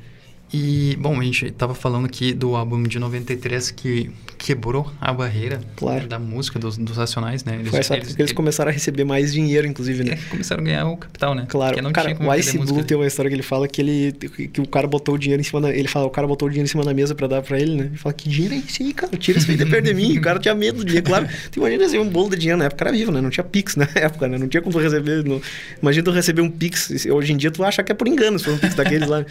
E, 0.53 0.97
bom, 0.99 1.21
a 1.21 1.25
gente 1.25 1.51
tava 1.51 1.75
falando 1.75 2.07
aqui 2.07 2.33
do 2.33 2.57
álbum 2.57 2.83
de 2.83 2.99
93 2.99 3.71
que 3.71 4.11
quebrou 4.39 4.91
a 5.01 5.13
barreira 5.13 5.61
Claro. 5.77 6.07
da 6.07 6.19
música 6.19 6.59
dos, 6.61 6.79
dos 6.79 6.97
Racionais, 6.97 7.45
né? 7.45 7.57
Eles, 7.57 7.71
Foi 7.71 7.81
essa 7.81 7.97
eles 7.97 8.15
eles- 8.19 8.33
começaram 8.33 8.71
a 8.71 8.73
receber 8.73 9.05
mais 9.05 9.33
dinheiro, 9.33 9.67
inclusive, 9.67 10.05
né? 10.05 10.13
é, 10.13 10.17
começaram 10.31 10.63
a 10.63 10.65
ganhar 10.65 10.87
o 10.87 10.97
capital, 10.97 11.35
né? 11.35 11.45
Claro, 11.49 11.83
não 11.83 11.93
cara, 11.93 12.17
o 12.19 12.35
Ice 12.35 12.57
Blue 12.57 12.77
ali. 12.77 12.85
tem 12.85 12.97
uma 12.97 13.07
história 13.07 13.29
que 13.29 13.35
ele 13.35 13.43
fala 13.43 13.67
que 13.67 13.81
ele 13.83 14.13
que 14.53 14.61
o 14.61 14.67
cara 14.69 14.87
botou 14.87 15.17
o 15.17 15.19
dinheiro 15.19 15.41
em 15.41 15.45
cima 15.45 15.61
da, 15.61 15.75
ele 15.75 15.89
fala, 15.89 16.07
o 16.07 16.11
cara 16.11 16.27
botou 16.27 16.47
o 16.47 16.51
dinheiro 16.51 16.67
em 16.67 16.71
cima 16.71 16.85
da 16.85 16.95
mesa 16.95 17.15
pra 17.17 17.27
dar 17.27 17.43
pra 17.43 17.59
ele, 17.61 17.75
né? 17.77 17.85
Ele 17.87 17.97
fala, 17.99 18.13
que 18.15 18.29
dinheiro 18.29 18.55
é 18.55 18.59
esse 18.59 18.83
aí, 18.83 18.93
cara? 18.95 19.17
Tira 19.17 19.39
isso 19.39 19.51
aí 19.51 19.57
de 19.57 19.67
perto 19.67 19.85
de 19.87 19.93
mim. 19.95 20.17
O 20.17 20.21
cara 20.23 20.39
tinha 20.39 20.55
medo 20.55 20.79
do 20.79 20.85
dinheiro, 20.85 21.05
claro. 21.07 21.27
Tu 21.51 21.59
imagina 21.59 21.83
receber 21.83 22.03
um 22.03 22.09
bolo 22.09 22.31
de 22.31 22.37
dinheiro 22.37 22.59
na 22.59 22.67
época, 22.67 22.85
era 22.85 22.93
vivo, 22.93 23.11
né? 23.11 23.21
Não 23.21 23.29
tinha 23.31 23.45
Pix 23.45 23.75
na 23.77 23.89
época, 23.97 24.29
né? 24.29 24.39
Não 24.39 24.47
tinha 24.49 24.63
como 24.63 24.73
tu 24.73 24.79
receber. 24.81 25.25
Não... 25.25 25.43
Imagina 25.83 26.05
tu 26.05 26.11
receber 26.13 26.43
um 26.43 26.49
Pix. 26.51 27.07
Hoje 27.11 27.33
em 27.33 27.37
dia 27.37 27.51
tu 27.51 27.65
acha 27.65 27.83
que 27.83 27.91
é 27.91 27.95
por 27.95 28.07
engano 28.07 28.39
se 28.39 28.45
for 28.45 28.55
um 28.55 28.59
Pix 28.59 28.75
daqueles 28.77 29.09
lá. 29.09 29.27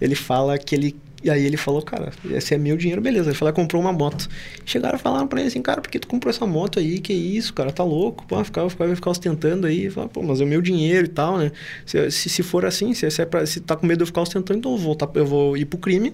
Ele 0.00 0.16
fala 0.16 0.57
que 0.58 0.74
ele 0.74 0.96
e 1.20 1.28
aí 1.28 1.44
ele 1.44 1.56
falou, 1.56 1.82
cara, 1.82 2.12
esse 2.30 2.54
é 2.54 2.58
meu 2.58 2.76
dinheiro, 2.76 3.02
beleza. 3.02 3.30
Ele 3.30 3.36
falou, 3.36 3.52
comprou 3.52 3.82
uma 3.82 3.92
moto. 3.92 4.28
Chegaram 4.64 4.96
e 4.96 5.00
falaram 5.02 5.26
pra 5.26 5.40
ele 5.40 5.48
assim, 5.48 5.60
cara, 5.60 5.80
por 5.80 5.90
que 5.90 5.98
tu 5.98 6.06
comprou 6.06 6.30
essa 6.30 6.46
moto 6.46 6.78
aí? 6.78 7.00
Que 7.00 7.12
isso, 7.12 7.52
cara, 7.52 7.72
tá 7.72 7.82
louco? 7.82 8.24
Pô, 8.24 8.44
ficar, 8.44 8.70
ficar, 8.70 8.86
vai 8.86 8.94
ficar 8.94 9.10
ostentando 9.10 9.66
aí. 9.66 9.90
Pô, 10.12 10.22
mas 10.22 10.40
é 10.40 10.44
o 10.44 10.46
meu 10.46 10.62
dinheiro 10.62 11.06
e 11.06 11.10
tal, 11.10 11.36
né? 11.38 11.50
Se, 11.84 12.08
se, 12.12 12.28
se 12.28 12.42
for 12.44 12.64
assim, 12.64 12.94
se, 12.94 13.10
se, 13.10 13.20
é 13.20 13.26
pra, 13.26 13.44
se 13.44 13.58
tá 13.58 13.74
com 13.74 13.84
medo 13.84 13.98
de 13.98 14.02
eu 14.02 14.06
ficar 14.06 14.20
ostentando, 14.20 14.60
então 14.60 14.70
eu 14.70 14.78
vou, 14.78 14.94
tá, 14.94 15.08
eu 15.14 15.26
vou 15.26 15.56
ir 15.56 15.64
pro 15.64 15.76
crime 15.76 16.12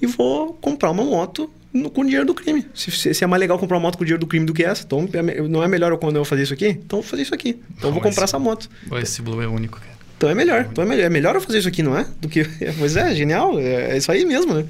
e 0.00 0.06
vou 0.06 0.54
comprar 0.54 0.90
uma 0.92 1.04
moto 1.04 1.50
no- 1.70 1.90
com 1.90 2.00
o 2.00 2.04
dinheiro 2.04 2.24
do 2.24 2.32
crime. 2.34 2.66
Se, 2.72 2.90
se, 2.90 3.12
se 3.12 3.22
é 3.22 3.26
mais 3.26 3.38
legal 3.38 3.58
comprar 3.58 3.76
uma 3.76 3.82
moto 3.82 3.98
com 3.98 4.02
o 4.02 4.06
dinheiro 4.06 4.20
do 4.20 4.26
crime 4.26 4.46
do 4.46 4.54
que 4.54 4.64
essa, 4.64 4.82
então 4.82 5.06
é 5.12 5.42
não 5.46 5.62
é 5.62 5.68
melhor 5.68 5.92
eu, 5.92 5.98
quando 5.98 6.16
eu 6.16 6.24
fazer 6.24 6.44
isso 6.44 6.54
aqui? 6.54 6.68
Então 6.68 7.00
eu 7.00 7.02
vou 7.02 7.10
fazer 7.10 7.22
isso 7.22 7.34
aqui. 7.34 7.60
Então 7.76 7.90
eu 7.90 7.92
vou 7.92 8.00
comprar 8.02 8.24
esse- 8.24 8.30
essa 8.34 8.38
moto. 8.38 8.70
Esse 9.02 9.20
Blue 9.20 9.42
é 9.42 9.46
único, 9.46 9.78
cara. 9.78 9.91
Então 10.22 10.30
é 10.30 10.36
melhor, 10.36 10.68
então 10.70 10.84
é 10.84 10.86
melhor. 10.86 11.04
É 11.04 11.10
melhor 11.10 11.34
eu 11.34 11.40
fazer 11.40 11.58
isso 11.58 11.66
aqui, 11.66 11.82
não 11.82 11.98
é? 11.98 12.06
Do 12.20 12.28
que. 12.28 12.44
Pois 12.78 12.94
é, 12.94 13.12
genial. 13.12 13.58
É, 13.58 13.94
é 13.94 13.96
isso 13.96 14.12
aí 14.12 14.24
mesmo, 14.24 14.54
né? 14.54 14.64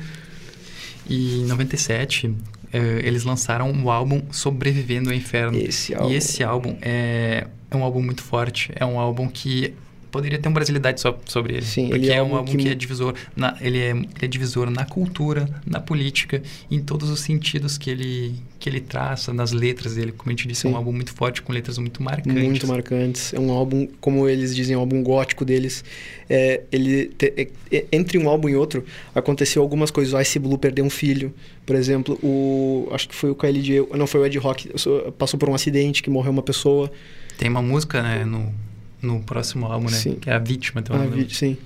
E 1.06 1.40
em 1.40 1.44
97, 1.44 2.34
eh, 2.72 3.02
eles 3.04 3.22
lançaram 3.24 3.70
o 3.70 3.90
álbum 3.90 4.22
Sobrevivendo 4.30 5.10
ao 5.10 5.14
Inferno. 5.14 5.58
Esse 5.58 5.94
álbum. 5.94 6.10
E 6.10 6.16
esse 6.16 6.42
álbum 6.42 6.78
é, 6.80 7.46
é 7.70 7.76
um 7.76 7.84
álbum 7.84 8.00
muito 8.00 8.22
forte. 8.22 8.72
É 8.74 8.86
um 8.86 8.98
álbum 8.98 9.28
que 9.28 9.74
poderia 10.12 10.38
ter 10.38 10.46
uma 10.48 10.54
brasilidade 10.54 11.00
só 11.00 11.18
sobre 11.26 11.54
ele. 11.54 11.64
Sim, 11.66 11.88
porque 11.88 12.04
ele 12.04 12.12
é 12.12 12.16
é 12.16 12.22
um 12.22 12.32
um 12.32 12.36
álbum 12.36 12.52
que- 12.52 12.58
que, 12.58 12.68
é 12.68 12.74
divisor. 12.74 13.14
Na, 13.34 13.56
ele, 13.60 13.78
é, 13.78 13.90
ele 13.90 14.08
é 14.20 14.26
divisor 14.28 14.70
na 14.70 14.84
cultura, 14.84 15.48
na 15.66 15.80
política, 15.80 16.40
em 16.70 16.78
todos 16.80 17.10
os 17.10 17.18
sentidos 17.20 17.76
que 17.78 17.90
ele, 17.90 18.34
que 18.60 18.68
ele 18.68 18.80
traça, 18.80 19.32
nas 19.32 19.50
letras 19.52 19.94
dele. 19.96 20.12
Como 20.12 20.30
a 20.30 20.32
gente 20.32 20.46
disse, 20.46 20.66
é 20.66 20.68
Sim. 20.70 20.74
um 20.74 20.76
álbum 20.76 20.92
muito 20.92 21.12
forte, 21.12 21.42
com 21.42 21.52
letras 21.52 21.78
muito 21.78 22.00
marcantes. 22.02 22.42
Muito 22.44 22.66
marcantes. 22.68 23.32
É 23.34 23.40
um 23.40 23.50
álbum, 23.50 23.88
como 24.00 24.28
eles 24.28 24.54
dizem, 24.54 24.76
um 24.76 24.80
álbum 24.80 25.02
gótico 25.02 25.44
deles. 25.44 25.82
É, 26.30 26.60
ele 26.70 27.06
te- 27.06 27.32
é- 27.36 27.48
é- 27.72 27.84
entre 27.90 28.18
um 28.18 28.28
álbum 28.28 28.48
e 28.48 28.54
outro, 28.54 28.84
aconteceu 29.14 29.62
algumas 29.62 29.90
coisas. 29.90 30.12
O 30.14 30.20
Ice 30.20 30.38
Blue 30.38 30.58
perdeu 30.58 30.84
um 30.84 30.90
filho, 30.90 31.32
por 31.66 31.74
exemplo. 31.74 32.18
O, 32.22 32.88
acho 32.92 33.08
que 33.08 33.14
foi 33.14 33.30
o 33.30 33.34
KLJ, 33.34 33.86
não, 33.96 34.06
foi 34.06 34.20
o 34.20 34.26
Ed 34.26 34.36
Rock, 34.38 34.70
passou 35.18 35.38
por 35.40 35.48
um 35.48 35.54
acidente 35.54 36.02
que 36.02 36.10
morreu 36.10 36.30
uma 36.32 36.42
pessoa. 36.42 36.90
Tem 37.38 37.48
uma 37.48 37.62
música 37.62 38.02
né, 38.02 38.24
no, 38.24 38.52
no 39.02 39.20
próximo 39.20 39.66
álbum, 39.66 39.90
né? 39.90 39.96
Sim. 39.96 40.14
Que 40.14 40.30
é 40.30 40.34
a 40.34 40.38
vítima. 40.38 40.80
Então, 40.80 40.94
Ah, 40.96 41.06
vi- 41.06 41.28
sim, 41.34 41.56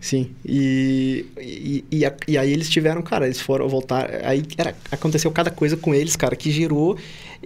sim. 0.00 0.30
E, 0.44 1.26
e, 1.40 1.84
e, 1.90 2.04
a- 2.06 2.14
e 2.28 2.38
aí 2.38 2.52
eles 2.52 2.70
tiveram, 2.70 3.02
cara, 3.02 3.26
eles 3.26 3.40
foram 3.40 3.68
voltar. 3.68 4.08
Aí 4.24 4.42
era, 4.56 4.74
aconteceu 4.90 5.30
cada 5.30 5.50
coisa 5.50 5.76
com 5.76 5.94
eles, 5.94 6.14
cara, 6.16 6.36
que 6.36 6.50
gerou. 6.50 6.96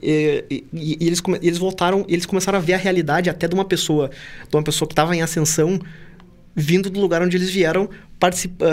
E, 0.02 0.44
e- 0.50 0.64
e 0.72 1.06
eles, 1.06 1.22
eles 1.42 1.58
voltaram, 1.58 2.04
eles 2.08 2.26
começaram 2.26 2.58
a 2.58 2.60
ver 2.60 2.74
a 2.74 2.76
realidade 2.78 3.28
até 3.30 3.48
de 3.48 3.54
uma 3.54 3.64
pessoa, 3.64 4.10
de 4.48 4.56
uma 4.56 4.62
pessoa 4.62 4.86
que 4.86 4.92
estava 4.92 5.16
em 5.16 5.22
ascensão, 5.22 5.80
vindo 6.54 6.90
do 6.90 7.00
lugar 7.00 7.22
onde 7.22 7.36
eles 7.36 7.50
vieram. 7.50 7.88
Participa, 8.18 8.66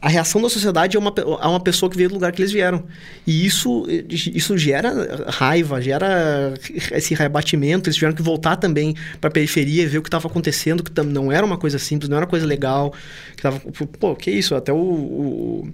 a 0.00 0.08
reação 0.08 0.40
da 0.40 0.48
sociedade 0.48 0.96
é 0.96 1.00
uma, 1.00 1.12
a 1.40 1.48
uma 1.50 1.60
pessoa 1.60 1.90
que 1.90 1.96
veio 1.96 2.08
do 2.08 2.14
lugar 2.14 2.32
que 2.32 2.40
eles 2.40 2.52
vieram. 2.52 2.84
E 3.26 3.44
isso, 3.44 3.86
isso 4.08 4.56
gera 4.56 5.26
raiva, 5.28 5.80
gera 5.80 6.54
esse 6.92 7.14
rebatimento. 7.14 7.88
Eles 7.88 7.96
tiveram 7.96 8.14
que 8.14 8.22
voltar 8.22 8.56
também 8.56 8.94
para 9.20 9.28
a 9.28 9.30
periferia 9.30 9.82
e 9.82 9.86
ver 9.86 9.98
o 9.98 10.02
que 10.02 10.08
estava 10.08 10.26
acontecendo, 10.26 10.82
que 10.82 11.02
não 11.02 11.30
era 11.30 11.44
uma 11.44 11.58
coisa 11.58 11.78
simples, 11.78 12.08
não 12.08 12.16
era 12.16 12.24
uma 12.24 12.30
coisa 12.30 12.46
legal. 12.46 12.94
Que 13.36 13.42
tava, 13.42 13.60
pô, 14.00 14.16
que 14.16 14.30
isso? 14.30 14.54
Até 14.54 14.72
o, 14.72 14.76
o, 14.76 15.68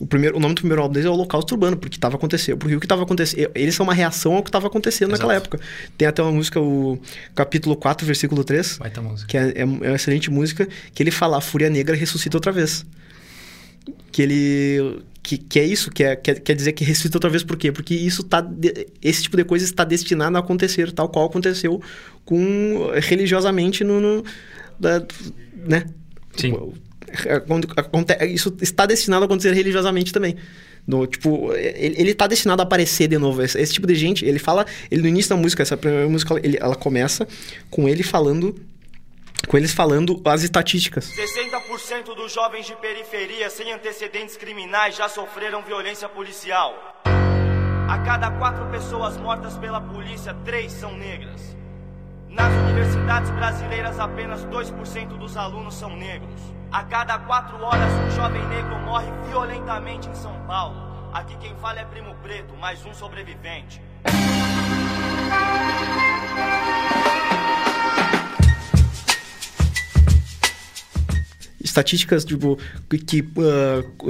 o 0.00 0.06
primeiro, 0.06 0.36
o 0.36 0.40
nome 0.40 0.54
do 0.54 0.60
primeiro 0.60 0.82
álbum 0.82 0.94
deles 0.94 1.06
é 1.06 1.10
Holocausto 1.10 1.54
Urbano, 1.54 1.76
porque 1.76 1.96
estava 1.96 2.16
acontecendo. 2.16 2.56
Porque 2.56 2.74
o 2.74 2.80
que 2.80 2.86
estava 2.86 3.02
acontecendo. 3.02 3.50
Eles 3.54 3.74
são 3.74 3.84
uma 3.84 3.94
reação 3.94 4.34
ao 4.34 4.42
que 4.42 4.48
estava 4.48 4.66
acontecendo 4.66 5.10
naquela 5.10 5.34
Exato. 5.34 5.56
época. 5.56 5.64
Tem 5.96 6.08
até 6.08 6.22
uma 6.22 6.32
música, 6.32 6.60
o 6.60 6.98
capítulo 7.34 7.76
4, 7.76 8.06
versículo 8.06 8.42
3 8.42 8.78
Vai 8.78 8.90
tá 8.90 9.02
música. 9.02 9.28
que 9.28 9.36
é, 9.36 9.52
é 9.60 9.64
uma 9.64 9.94
excelente 9.94 10.30
música, 10.30 10.66
que 10.94 11.02
ele 11.02 11.10
fala 11.10 11.38
a 11.38 11.40
fúria 11.40 11.68
negra 11.68 11.94
ressuscita 11.94 12.36
outra 12.36 12.52
vez. 12.52 12.84
Que 14.10 14.22
ele... 14.22 15.02
Que, 15.22 15.38
que 15.38 15.60
é 15.60 15.64
isso, 15.64 15.88
que 15.88 16.02
é, 16.02 16.16
quer, 16.16 16.40
quer 16.40 16.56
dizer 16.56 16.72
que 16.72 16.82
ressuscita 16.82 17.16
outra 17.16 17.30
vez 17.30 17.44
por 17.44 17.56
quê? 17.56 17.70
Porque 17.70 17.94
isso 17.94 18.24
tá... 18.24 18.44
esse 19.00 19.22
tipo 19.22 19.36
de 19.36 19.44
coisa 19.44 19.64
está 19.64 19.84
destinado 19.84 20.36
a 20.36 20.40
acontecer, 20.40 20.90
tal 20.90 21.08
qual 21.08 21.26
aconteceu 21.26 21.80
com... 22.24 22.90
religiosamente 23.00 23.84
no... 23.84 24.00
no 24.00 24.24
da, 24.80 25.04
né? 25.64 25.84
Sim. 26.36 26.52
É, 26.52 26.56
aconte- 26.56 26.80
Isso 28.28 28.56
está 28.60 28.86
destinado 28.86 29.24
a 29.24 29.26
acontecer 29.26 29.52
religiosamente 29.52 30.12
também. 30.12 30.36
No, 30.86 31.06
tipo, 31.06 31.52
ele, 31.54 31.94
ele 31.98 32.14
tá 32.14 32.26
destinado 32.26 32.60
a 32.62 32.64
aparecer 32.64 33.08
de 33.08 33.18
novo. 33.18 33.42
Esse, 33.42 33.60
esse 33.60 33.72
tipo 33.72 33.86
de 33.86 33.94
gente, 33.94 34.24
ele 34.24 34.38
fala... 34.38 34.66
Ele 34.90 35.02
no 35.02 35.08
início 35.08 35.30
da 35.30 35.36
música, 35.36 35.62
essa 35.62 35.76
primeira 35.76 36.08
música, 36.08 36.34
ele, 36.42 36.58
ela 36.60 36.74
começa 36.74 37.26
com 37.70 37.88
ele 37.88 38.02
falando... 38.02 38.54
Com 39.48 39.56
eles 39.56 39.72
falando 39.72 40.22
as 40.24 40.44
estatísticas. 40.44 41.10
60% 41.10 42.14
dos 42.14 42.32
jovens 42.32 42.64
de 42.64 42.76
periferia 42.76 43.50
sem 43.50 43.72
antecedentes 43.72 44.36
criminais 44.36 44.96
já 44.96 45.08
sofreram 45.08 45.62
violência 45.62 46.08
policial. 46.08 47.02
A 47.88 47.98
cada 47.98 48.30
quatro 48.30 48.64
pessoas 48.66 49.16
mortas 49.16 49.58
pela 49.58 49.80
polícia, 49.80 50.32
três 50.44 50.70
são 50.72 50.96
negras. 50.96 51.56
Nas 52.30 52.52
universidades 52.66 53.30
brasileiras, 53.32 53.98
apenas 53.98 54.44
2% 54.46 55.18
dos 55.18 55.36
alunos 55.36 55.74
são 55.74 55.94
negros. 55.94 56.40
A 56.72 56.84
cada 56.84 57.18
quatro 57.18 57.62
horas, 57.62 57.92
um 57.92 58.10
jovem 58.16 58.42
negro 58.48 58.78
morre 58.80 59.10
violentamente 59.28 60.08
em 60.08 60.14
São 60.14 60.34
Paulo. 60.46 61.10
Aqui 61.12 61.36
quem 61.36 61.54
fala 61.56 61.80
é 61.80 61.84
Primo 61.84 62.14
Preto, 62.22 62.56
mais 62.56 62.84
um 62.86 62.94
sobrevivente. 62.94 63.80
estatísticas, 71.64 72.24
tipo, 72.24 72.58
que, 72.90 73.24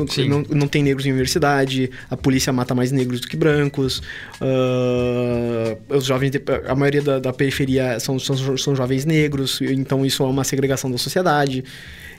Sim. 0.08 0.28
não, 0.28 0.42
não 0.50 0.66
tem 0.66 0.82
negros 0.82 1.04
em 1.04 1.10
universidade, 1.10 1.90
a 2.10 2.16
polícia 2.16 2.52
mata 2.52 2.74
mais 2.74 2.90
negros 2.90 3.20
do 3.20 3.28
que 3.28 3.36
brancos, 3.36 4.02
ah, 4.40 5.76
os 5.90 6.04
jovens, 6.06 6.30
de- 6.30 6.42
a 6.66 6.74
maioria 6.74 7.02
da, 7.02 7.18
da 7.18 7.32
periferia 7.32 8.00
são, 8.00 8.18
são, 8.18 8.56
são 8.56 8.74
jovens 8.74 9.04
negros, 9.04 9.60
então 9.60 10.04
isso 10.04 10.22
é 10.22 10.26
uma 10.26 10.44
segregação 10.44 10.90
da 10.90 10.96
sociedade. 10.98 11.62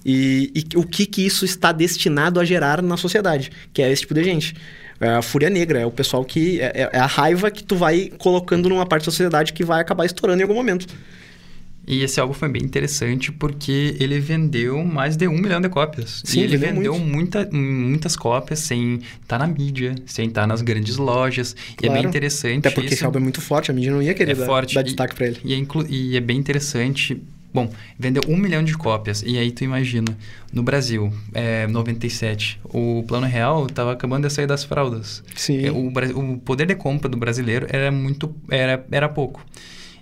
E, 0.06 0.52
e 0.54 0.78
o 0.78 0.84
que 0.84 1.06
que 1.06 1.26
isso 1.26 1.46
está 1.46 1.72
destinado 1.72 2.40
a 2.40 2.46
gerar 2.46 2.82
na 2.82 2.98
sociedade, 2.98 3.52
que 3.72 3.82
é 3.82 3.92
esse 3.92 4.02
tipo 4.02 4.14
de 4.14 4.24
gente. 4.24 4.56
É 5.00 5.10
a 5.10 5.22
fúria 5.22 5.50
negra, 5.50 5.80
é 5.80 5.86
o 5.86 5.92
pessoal 5.92 6.24
que. 6.24 6.60
É, 6.62 6.90
é 6.94 7.00
a 7.00 7.06
raiva 7.06 7.50
que 7.52 7.64
tu 7.64 7.76
vai 7.76 8.12
colocando 8.18 8.70
numa 8.70 8.86
parte 8.86 9.06
da 9.06 9.12
sociedade 9.12 9.52
que 9.54 9.64
vai 9.64 9.82
acabar 9.82 10.06
estourando 10.06 10.40
em 10.40 10.44
algum 10.44 10.54
momento. 10.56 10.88
E 11.86 12.02
esse 12.02 12.18
álbum 12.20 12.34
foi 12.34 12.48
bem 12.48 12.64
interessante 12.64 13.30
porque 13.30 13.98
ele 14.00 14.18
vendeu 14.18 14.86
mais 14.86 15.18
de 15.18 15.28
um 15.28 15.38
milhão 15.38 15.60
de 15.60 15.68
cópias. 15.68 16.22
Sim, 16.24 16.40
e 16.40 16.44
ele 16.44 16.56
vendeu 16.56 16.94
vendeu 16.94 17.00
muita, 17.00 17.50
muitas 17.52 18.16
cópias 18.16 18.60
sem 18.60 19.02
estar 19.22 19.38
na 19.38 19.48
mídia, 19.48 19.94
sem 20.06 20.28
estar 20.28 20.48
nas 20.48 20.62
grandes 20.62 20.96
lojas. 20.96 21.54
E 21.82 21.86
é 21.86 21.88
Claro. 21.88 21.94
bem 22.02 22.10
interessante 22.10 22.60
Até 22.60 22.70
porque 22.72 22.86
isso. 22.86 22.94
esse 22.94 23.06
álbum 23.06 23.20
é 23.20 23.22
muito 23.22 23.42
forte, 23.42 23.70
a 23.70 23.74
mídia 23.74 23.92
não 23.92 24.02
ia 24.02 24.14
querer 24.14 24.32
é 24.32 24.36
dar, 24.36 24.46
forte. 24.46 24.76
dar 24.76 24.82
destaque 24.82 25.14
pra 25.14 25.28
ele. 25.28 25.40
E 25.44 25.54
é, 25.54 25.66
e 25.90 26.16
é 26.16 26.22
bem 26.22 26.38
interessante. 26.38 27.22
Bom, 27.54 27.72
vendeu 28.00 28.24
um 28.28 28.36
milhão 28.36 28.64
de 28.64 28.76
cópias. 28.76 29.22
E 29.26 29.38
aí 29.38 29.52
tu 29.52 29.64
imagina, 29.64 30.18
no 30.52 30.64
Brasil, 30.64 31.14
é, 31.34 31.68
97, 31.68 32.60
o 32.66 33.04
Plano 33.08 33.28
Real 33.28 33.68
estava 33.68 33.92
acabando 33.94 34.28
de 34.28 34.34
sair 34.34 34.48
das 34.48 34.64
fraldas. 34.64 35.24
Sim. 35.36 35.66
É, 35.66 35.72
O, 35.72 35.88
o 35.88 36.40
poder 36.40 36.66
de 36.66 36.76
compra 36.76 37.08
do 37.08 37.18
brasileiro 37.18 37.68
era 37.70 37.92
muito... 37.92 38.36
Era, 38.50 38.84
era 38.92 39.08
pouco. 39.08 39.46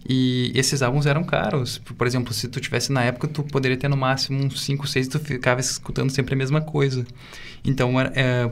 E 0.07 0.51
esses 0.55 0.81
álbuns 0.81 1.05
eram 1.05 1.23
caros. 1.23 1.77
Por 1.77 2.07
exemplo, 2.07 2.33
se 2.33 2.47
tu 2.47 2.59
tivesse 2.59 2.91
na 2.91 3.03
época, 3.03 3.27
tu 3.27 3.43
poderia 3.43 3.77
ter 3.77 3.87
no 3.87 3.97
máximo 3.97 4.43
uns 4.43 4.61
5, 4.61 4.87
6 4.87 5.05
e 5.05 5.09
tu 5.09 5.19
ficava 5.19 5.59
escutando 5.59 6.09
sempre 6.09 6.33
a 6.33 6.37
mesma 6.37 6.61
coisa. 6.61 7.05
Então, 7.63 7.99
era, 7.99 8.11
é, 8.15 8.49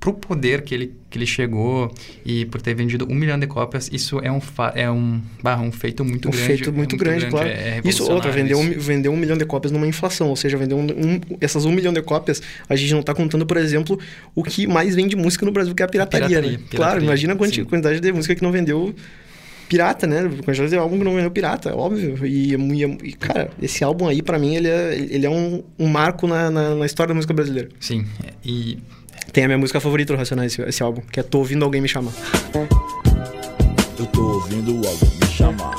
pro 0.00 0.14
poder 0.14 0.62
que 0.62 0.74
ele, 0.74 0.94
que 1.10 1.18
ele 1.18 1.26
chegou 1.26 1.92
e 2.24 2.44
por 2.46 2.62
ter 2.62 2.72
vendido 2.74 3.04
um 3.10 3.14
milhão 3.14 3.38
de 3.38 3.46
cópias, 3.48 3.90
isso 3.92 4.20
é 4.20 4.30
um, 4.30 4.40
é 4.74 4.90
um, 4.90 5.20
bah, 5.42 5.60
um 5.60 5.72
feito 5.72 6.04
muito 6.04 6.28
um 6.28 6.30
grande. 6.30 6.46
feito 6.46 6.68
é 6.70 6.72
muito, 6.72 6.96
grande, 6.96 7.26
claro. 7.26 7.48
é 7.48 7.80
isso, 7.84 8.08
outra, 8.10 8.30
vendeu 8.30 8.58
um, 8.58 9.14
um 9.14 9.16
milhão 9.16 9.36
de 9.36 9.44
cópias 9.44 9.72
numa 9.72 9.86
inflação, 9.86 10.28
ou 10.28 10.36
seja, 10.36 10.56
vendeu 10.56 10.78
um, 10.78 10.82
um- 10.84 11.20
essas 11.40 11.64
um 11.64 11.72
milhão 11.72 11.92
de 11.92 12.00
cópias, 12.02 12.40
a 12.68 12.76
gente 12.76 12.94
não 12.94 13.02
tá 13.02 13.12
contando, 13.12 13.44
por 13.44 13.56
exemplo, 13.56 13.98
o 14.34 14.44
que 14.44 14.66
mais 14.66 14.94
vende 14.94 15.16
música 15.16 15.44
no 15.44 15.50
Brasil, 15.50 15.74
que 15.74 15.82
é 15.82 15.86
a 15.86 15.88
pirataria, 15.88 16.28
pirataria, 16.28 16.50
né? 16.52 16.56
pirataria, 16.58 16.76
Claro, 16.78 17.02
imagina 17.02 17.32
a 17.32 17.36
quantidade 17.36 18.00
de 18.00 18.12
música 18.12 18.34
que 18.36 18.42
não 18.42 18.52
vendeu 18.52 18.94
pirata, 19.68 20.06
né? 20.06 20.30
Quantidade 20.44 20.70
de 20.70 20.76
álbum 20.76 20.96
que 20.98 21.04
não 21.04 21.14
vendeu 21.14 21.30
pirata, 21.30 21.74
óbvio. 21.76 22.24
E, 22.24 22.54
e- 22.54 23.12
cara, 23.14 23.50
esse 23.60 23.82
álbum 23.84 24.06
aí, 24.08 24.22
pra 24.22 24.38
mim, 24.38 24.54
ele 24.54 24.68
é, 24.68 24.94
ele 24.96 25.26
é 25.26 25.30
um, 25.30 25.62
um 25.78 25.86
marco 25.88 26.26
na, 26.26 26.50
na, 26.50 26.74
na 26.74 26.86
história 26.86 27.08
da 27.08 27.14
música 27.14 27.34
brasileira. 27.34 27.68
Sim, 27.80 28.06
é, 28.24 28.30
e 28.44 28.78
Tem 29.32 29.44
a 29.44 29.46
minha 29.46 29.58
música 29.58 29.80
favorita 29.80 30.12
do 30.12 30.16
Racionais, 30.18 30.52
esse, 30.52 30.62
esse 30.62 30.82
álbum, 30.82 31.00
que 31.02 31.20
é 31.20 31.22
Tô 31.22 31.38
Ouvindo 31.38 31.64
Alguém 31.64 31.80
Me 31.80 31.88
Chamar. 31.88 32.12
Eu 33.98 34.06
tô 34.06 34.22
ouvindo 34.22 34.70
alguém 34.86 35.10
me 35.20 35.26
chamar. 35.26 35.74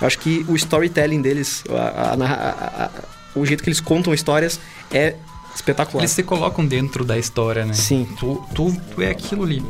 Eu 0.00 0.06
acho 0.06 0.18
que 0.18 0.44
o 0.48 0.56
storytelling 0.56 1.22
deles, 1.22 1.64
a- 1.70 2.14
a- 2.14 2.84
a- 2.86 2.90
o 3.34 3.46
jeito 3.46 3.62
que 3.62 3.68
eles 3.68 3.80
contam 3.80 4.12
histórias 4.12 4.60
é 4.92 5.14
espetacular. 5.54 6.02
eles 6.02 6.10
se 6.10 6.22
colocam 6.22 6.66
dentro 6.66 7.04
da 7.04 7.18
história, 7.18 7.64
né? 7.64 7.74
Sim. 7.74 8.06
Tu, 8.18 8.42
tu, 8.54 8.76
tu 8.94 9.02
é 9.02 9.10
aquilo 9.10 9.44
ali. 9.44 9.62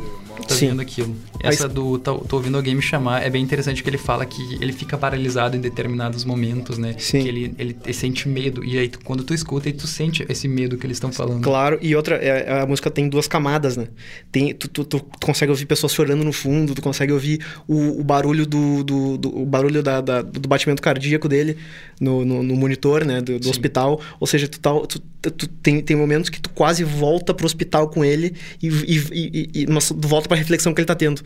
Tá 0.55 0.59
Sim. 0.59 0.67
vendo 0.69 0.81
aquilo. 0.81 1.15
Essa 1.43 1.67
do 1.67 1.99
tô, 1.99 2.15
tô 2.19 2.37
ouvindo 2.37 2.55
alguém 2.57 2.73
me 2.73 2.81
chamar 2.81 3.21
é 3.23 3.29
bem 3.29 3.43
interessante 3.43 3.83
que 3.83 3.89
ele 3.89 3.97
fala 3.97 4.25
que 4.25 4.41
ele 4.61 4.71
fica 4.73 4.97
paralisado 4.97 5.55
em 5.55 5.59
determinados 5.59 6.25
momentos, 6.25 6.77
né? 6.77 6.95
Sim. 6.97 7.21
Que 7.21 7.27
ele, 7.27 7.55
ele, 7.59 7.77
ele 7.83 7.93
sente 7.93 8.27
medo. 8.27 8.63
E 8.63 8.77
aí, 8.77 8.89
tu- 8.89 8.99
quando 9.03 9.23
tu 9.23 9.33
escuta, 9.33 9.69
aí 9.69 9.73
tu 9.73 9.85
sente 9.85 10.25
esse 10.27 10.47
medo 10.47 10.77
que 10.77 10.85
eles 10.87 10.97
estão 10.97 11.11
falando. 11.11 11.43
Claro, 11.43 11.77
e 11.81 11.95
outra, 11.95 12.15
é- 12.15 12.61
a 12.61 12.65
música 12.65 12.89
tem 12.89 13.07
duas 13.07 13.27
camadas, 13.27 13.77
né? 13.77 13.87
Tem, 14.31 14.53
tu, 14.55 14.67
tu- 14.67 14.85
tu 14.85 15.05
consegue 15.23 15.51
ouvir 15.51 15.65
pessoas 15.65 15.93
chorando 15.93 16.23
no 16.23 16.33
fundo, 16.33 16.73
tu 16.73 16.81
consegue 16.81 17.11
ouvir 17.13 17.39
o, 17.67 17.99
o 17.99 18.03
barulho 18.03 18.45
do, 18.45 18.83
do, 18.83 19.17
do- 19.17 19.37
o 19.41 19.45
barulho 19.45 19.83
da, 19.83 20.01
da- 20.01 20.21
do 20.21 20.47
batimento 20.49 20.81
cardíaco 20.81 21.27
dele 21.29 21.57
no, 21.99 22.25
no, 22.25 22.41
no 22.41 22.55
monitor, 22.55 23.05
né? 23.05 23.21
Do, 23.21 23.39
do 23.39 23.49
hospital. 23.49 23.99
Ou 24.19 24.25
seja, 24.27 24.47
tu, 24.47 24.59
tá, 24.59 24.71
tu, 24.87 24.99
tu 25.31 25.47
tem, 25.47 25.81
tem 25.81 25.95
momentos 25.95 26.29
que 26.29 26.39
tu 26.41 26.49
quase 26.49 26.83
volta 26.83 27.33
pro 27.33 27.45
hospital 27.45 27.87
com 27.89 28.03
ele 28.03 28.33
e, 28.61 28.67
e, 28.67 28.97
e, 29.11 29.49
e 29.61 29.67
mas 29.67 29.87
tu 29.89 30.07
volta 30.07 30.27
pra 30.27 30.37
reflexão 30.45 30.73
que 30.73 30.81
ele 30.81 30.85
tá 30.85 30.95
tendo. 30.95 31.21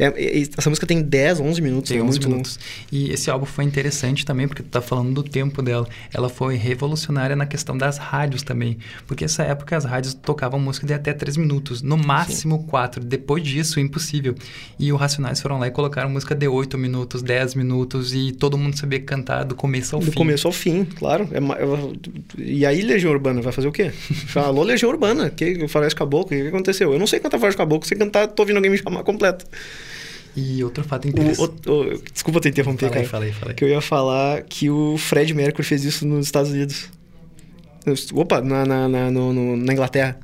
É, 0.00 0.06
é- 0.06 0.42
essa 0.56 0.70
música 0.70 0.86
tem 0.86 1.02
10, 1.02 1.40
11 1.40 1.60
minutos. 1.60 1.90
Tem 1.90 1.98
é 1.98 2.02
11 2.02 2.18
muito 2.18 2.28
minutos. 2.28 2.58
E 2.90 3.10
esse 3.12 3.30
álbum 3.30 3.44
foi 3.44 3.64
interessante 3.64 4.24
também, 4.24 4.48
porque 4.48 4.62
tu 4.62 4.68
tá 4.70 4.80
falando 4.80 5.12
do 5.12 5.22
tempo 5.22 5.60
dela. 5.60 5.86
Ela 6.12 6.28
foi 6.30 6.56
revolucionária 6.56 7.36
na 7.36 7.44
questão 7.44 7.76
das 7.76 7.98
rádios 7.98 8.42
também. 8.42 8.78
Porque 9.06 9.24
nessa 9.24 9.42
época 9.42 9.76
as 9.76 9.84
rádios 9.84 10.14
tocavam 10.14 10.58
música 10.58 10.86
de 10.86 10.94
até 10.94 11.12
3 11.12 11.36
minutos, 11.36 11.82
no 11.82 11.98
máximo 11.98 12.64
4. 12.64 13.04
Depois 13.04 13.42
disso, 13.44 13.78
impossível. 13.78 14.34
E 14.78 14.90
o 14.90 14.96
Racionais 14.96 15.40
foram 15.40 15.58
lá 15.58 15.66
e 15.66 15.70
colocaram 15.70 16.08
música 16.08 16.34
de 16.34 16.48
8 16.48 16.78
minutos, 16.78 17.22
10 17.22 17.54
minutos, 17.54 18.14
e 18.14 18.32
todo 18.32 18.56
mundo 18.56 18.78
sabia 18.78 19.00
cantar 19.00 19.44
do 19.44 19.54
começo 19.54 19.94
ao 19.96 20.00
Do 20.00 20.10
fim. 20.10 20.16
começo 20.16 20.46
ao 20.46 20.52
fim, 20.52 20.84
claro. 20.84 21.28
É 21.32 21.40
e 22.38 22.64
aí, 22.64 22.80
Legião 22.82 23.12
Urbana, 23.12 23.42
vai 23.42 23.52
fazer 23.52 23.68
o 23.68 23.72
quê? 23.72 23.90
Falou 23.90 24.64
Legião 24.64 24.90
Urbana, 24.90 25.30
que 25.30 25.68
Faroeste 25.68 25.96
Caboclo, 25.96 26.36
o 26.36 26.42
que, 26.42 26.48
aconteceu? 26.48 26.92
Eu 26.92 26.98
não 26.98 27.06
sei 27.06 27.20
cantar 27.20 27.38
Faroeste 27.38 27.58
Caboclo, 27.58 27.86
sei 27.86 27.98
cantar, 27.98 28.28
tô 28.28 28.42
ouvindo 28.42 28.56
alguém 28.56 28.70
me 28.70 28.78
chamar 28.78 29.02
completo. 29.02 29.44
E 30.36 30.62
outro 30.62 30.84
fato 30.84 31.06
O- 31.06 31.08
interessante. 31.08 31.68
o- 31.68 31.72
o- 31.94 32.02
desculpa 32.12 32.40
te 32.40 32.48
interromper, 32.48 32.88
Falei, 32.88 32.94
cara. 33.04 33.08
falei, 33.08 33.32
falei. 33.32 33.54
Que 33.54 33.64
eu 33.64 33.68
ia 33.68 33.80
falar 33.80 34.42
que 34.42 34.70
o 34.70 34.96
Fred 34.96 35.34
Mercury 35.34 35.64
fez 35.66 35.84
isso 35.84 36.06
nos 36.06 36.26
Estados 36.26 36.50
Unidos. 36.52 36.88
Opa, 38.12 38.40
na, 38.40 38.64
na, 38.64 38.88
na, 38.88 39.10
no- 39.10 39.32
no- 39.32 39.56
na 39.56 39.72
Inglaterra. 39.72 40.18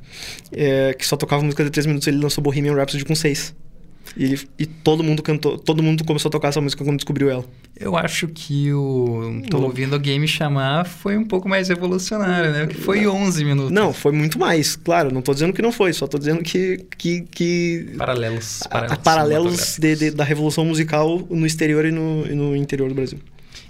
É, 0.51 0.93
que 0.93 1.05
só 1.05 1.17
tocava 1.17 1.43
música 1.43 1.63
de 1.63 1.69
3 1.71 1.85
minutos, 1.85 2.07
ele 2.07 2.17
lançou 2.17 2.41
Bohemian 2.43 2.73
Rhapsody 2.75 3.03
com 3.03 3.15
6. 3.15 3.53
E, 4.15 4.23
ele, 4.23 4.39
e 4.57 4.65
todo 4.65 5.03
mundo 5.03 5.21
cantou, 5.21 5.57
todo 5.57 5.83
mundo 5.83 6.03
começou 6.03 6.29
a 6.29 6.31
tocar 6.31 6.47
essa 6.49 6.61
música 6.61 6.83
quando 6.83 6.97
descobriu 6.97 7.29
ela. 7.29 7.45
Eu 7.79 7.95
acho 7.95 8.27
que 8.27 8.73
o 8.73 9.41
Tô 9.49 9.59
ouvindo 9.61 9.93
alguém 9.93 10.19
me 10.19 10.27
chamar 10.27 10.85
foi 10.85 11.15
um 11.17 11.23
pouco 11.25 11.47
mais 11.47 11.67
revolucionário, 11.69 12.51
né? 12.51 12.65
Porque 12.65 12.81
foi 12.81 13.05
11 13.07 13.45
minutos. 13.45 13.71
Não, 13.71 13.93
foi 13.93 14.11
muito 14.11 14.39
mais, 14.39 14.75
claro, 14.75 15.11
não 15.13 15.21
tô 15.21 15.33
dizendo 15.33 15.53
que 15.53 15.61
não 15.61 15.71
foi, 15.71 15.93
só 15.93 16.07
tô 16.07 16.17
dizendo 16.17 16.41
que, 16.43 16.85
que, 16.97 17.21
que 17.29 17.93
Paralelos. 17.97 18.61
a- 18.63 18.69
Paralelos, 18.69 18.91
a 18.93 18.97
paralelos 18.97 19.51
cinematográficos. 19.59 19.99
de- 19.99 20.09
de- 20.11 20.15
da 20.15 20.23
revolução 20.23 20.65
musical 20.65 21.21
no 21.29 21.45
exterior 21.45 21.85
e 21.85 21.91
no, 21.91 22.25
e 22.27 22.33
no 22.33 22.55
interior 22.55 22.89
do 22.89 22.95
Brasil. 22.95 23.19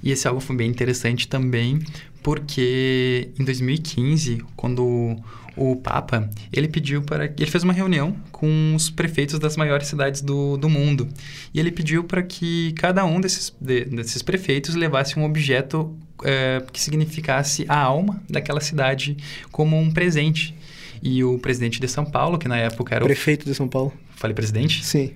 E 0.02 0.12
esse 0.12 0.28
álbum 0.28 0.39
foi 0.39 0.56
bem 0.56 0.69
interessante 0.69 1.28
também, 1.28 1.80
porque 2.23 3.30
em 3.39 3.43
2015, 3.43 4.41
quando 4.56 5.17
o, 5.57 5.75
Papa, 5.75 6.29
ele 6.53 6.67
pediu 6.67 7.01
para... 7.01 7.25
Ele 7.25 7.45
fez 7.49 7.63
uma 7.63 7.73
reunião 7.73 8.15
com 8.31 8.73
os 8.75 8.89
prefeitos 8.89 9.39
das 9.39 9.57
maiores 9.57 9.87
cidades 9.87 10.21
do, 10.21 10.57
do 10.57 10.69
mundo. 10.69 11.07
E 11.53 11.59
ele 11.59 11.71
pediu 11.71 12.03
para 12.03 12.21
que 12.21 12.71
cada 12.73 13.03
um 13.05 13.19
desses, 13.19 13.53
de- 13.59 13.85
desses 13.85 14.21
prefeitos 14.21 14.75
levasse 14.75 15.17
um 15.19 15.25
objeto 15.25 15.95
eh, 16.23 16.63
que 16.71 16.79
significasse 16.79 17.65
a 17.67 17.77
alma 17.77 18.21
daquela 18.29 18.59
cidade 18.61 19.17
como 19.51 19.77
um 19.77 19.91
presente. 19.91 20.55
E 21.01 21.23
o 21.23 21.37
presidente 21.37 21.79
de 21.79 21.87
São 21.87 22.05
Paulo, 22.05 22.37
que 22.37 22.47
na 22.47 22.57
época 22.57 22.95
era 22.95 23.03
o... 23.03 23.07
Prefeito 23.07 23.45
de 23.45 23.53
São 23.53 23.67
Paulo. 23.67 23.93
Falei 24.15 24.33
presidente? 24.33 24.83
Sim. 24.83 25.13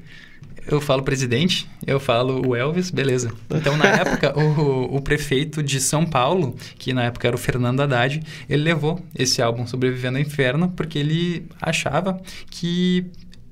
Eu 0.72 0.80
falo 0.80 1.04
presidente, 1.04 1.70
eu 1.86 2.00
falo 2.00 2.48
o 2.48 2.56
Elvis, 2.56 2.90
beleza. 2.90 3.30
Então, 3.50 3.76
na 3.76 3.88
época, 3.88 4.34
o, 4.40 4.96
o 4.96 5.02
prefeito 5.02 5.62
de 5.62 5.82
São 5.82 6.06
Paulo, 6.06 6.56
que 6.78 6.94
na 6.94 7.04
época 7.04 7.28
era 7.28 7.36
o 7.36 7.40
Fernando 7.40 7.82
Haddad, 7.82 8.24
ele 8.50 8.64
levou 8.64 9.04
esse 9.14 9.42
álbum 9.42 9.68
Sobrevivendo 9.68 10.18
ao 10.18 10.22
Inferno, 10.22 10.70
porque 10.70 10.98
ele 10.98 11.46
achava 11.62 12.22
que 12.50 13.06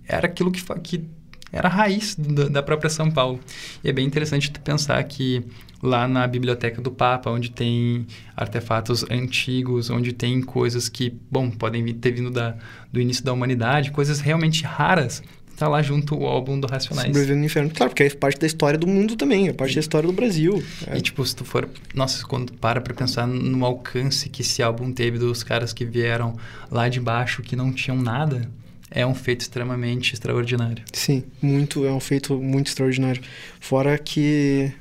era 0.08 0.28
aquilo 0.28 0.50
que, 0.50 0.64
que 0.82 1.04
era 1.52 1.68
a 1.68 1.72
raiz 1.72 2.16
da, 2.16 2.48
da 2.48 2.64
própria 2.64 2.90
São 2.90 3.12
Paulo. 3.12 3.40
E 3.84 3.90
é 3.90 3.92
bem 3.92 4.06
interessante 4.06 4.52
pensar 4.52 5.04
que 5.04 5.44
lá 5.82 6.08
na 6.08 6.28
biblioteca 6.28 6.82
do 6.82 6.92
Papa, 6.92 7.30
onde 7.30 7.52
tem 7.52 8.06
artefatos 8.36 9.04
antigos, 9.10 9.90
onde 9.90 10.14
tem 10.14 10.42
coisas 10.42 10.90
que, 10.90 11.18
bom, 11.32 11.50
podem 11.50 11.86
ter 11.94 12.12
vindo 12.12 12.30
da, 12.30 12.56
do 12.92 13.00
início 13.00 13.24
da 13.24 13.34
humanidade, 13.34 13.92
coisas 13.92 14.20
realmente 14.20 14.64
raras, 14.64 15.24
tá 15.60 15.68
lá 15.68 15.82
junto 15.82 16.18
o 16.18 16.26
álbum 16.26 16.58
do 16.58 16.66
Racionais. 16.66 17.08
Sobrevivendo 17.08 17.40
no 17.40 17.46
inferno. 17.46 17.70
Claro, 17.70 17.90
porque 17.90 18.04
é 18.04 18.10
parte 18.10 18.40
da 18.40 18.48
história 18.48 18.80
do 18.80 18.88
mundo 18.88 19.18
também, 19.18 19.50
é 19.50 19.54
parte 19.54 19.74
da 19.74 19.82
história 19.82 20.08
do 20.08 20.14
Brasil. 20.14 20.64
É. 20.88 20.98
E 20.98 21.02
tipo, 21.02 21.24
se 21.26 21.36
tu 21.36 21.44
for. 21.44 21.68
Nossa, 21.94 22.26
quando 22.26 22.48
tu 22.48 22.54
para 22.54 22.80
pra 22.80 22.94
pensar 22.94 23.28
no 23.28 23.66
alcance 23.66 24.30
que 24.30 24.42
esse 24.42 24.64
álbum 24.64 24.94
teve 24.94 25.20
dos 25.20 25.44
caras 25.44 25.74
que 25.74 25.84
vieram 25.84 26.38
lá 26.72 26.88
de 26.88 27.02
baixo, 27.02 27.42
que 27.42 27.58
não 27.58 27.74
tinham 27.74 27.98
nada, 28.02 28.50
é 28.90 29.06
um 29.06 29.14
feito 29.14 29.42
extremamente 29.42 30.14
extraordinário. 30.14 30.84
Sim, 30.94 31.24
muito, 31.42 31.86
é 31.86 31.92
um 31.92 32.00
feito 32.00 32.38
muito 32.38 32.68
extraordinário. 32.68 33.22
Fora 33.60 33.98
que, 33.98 34.72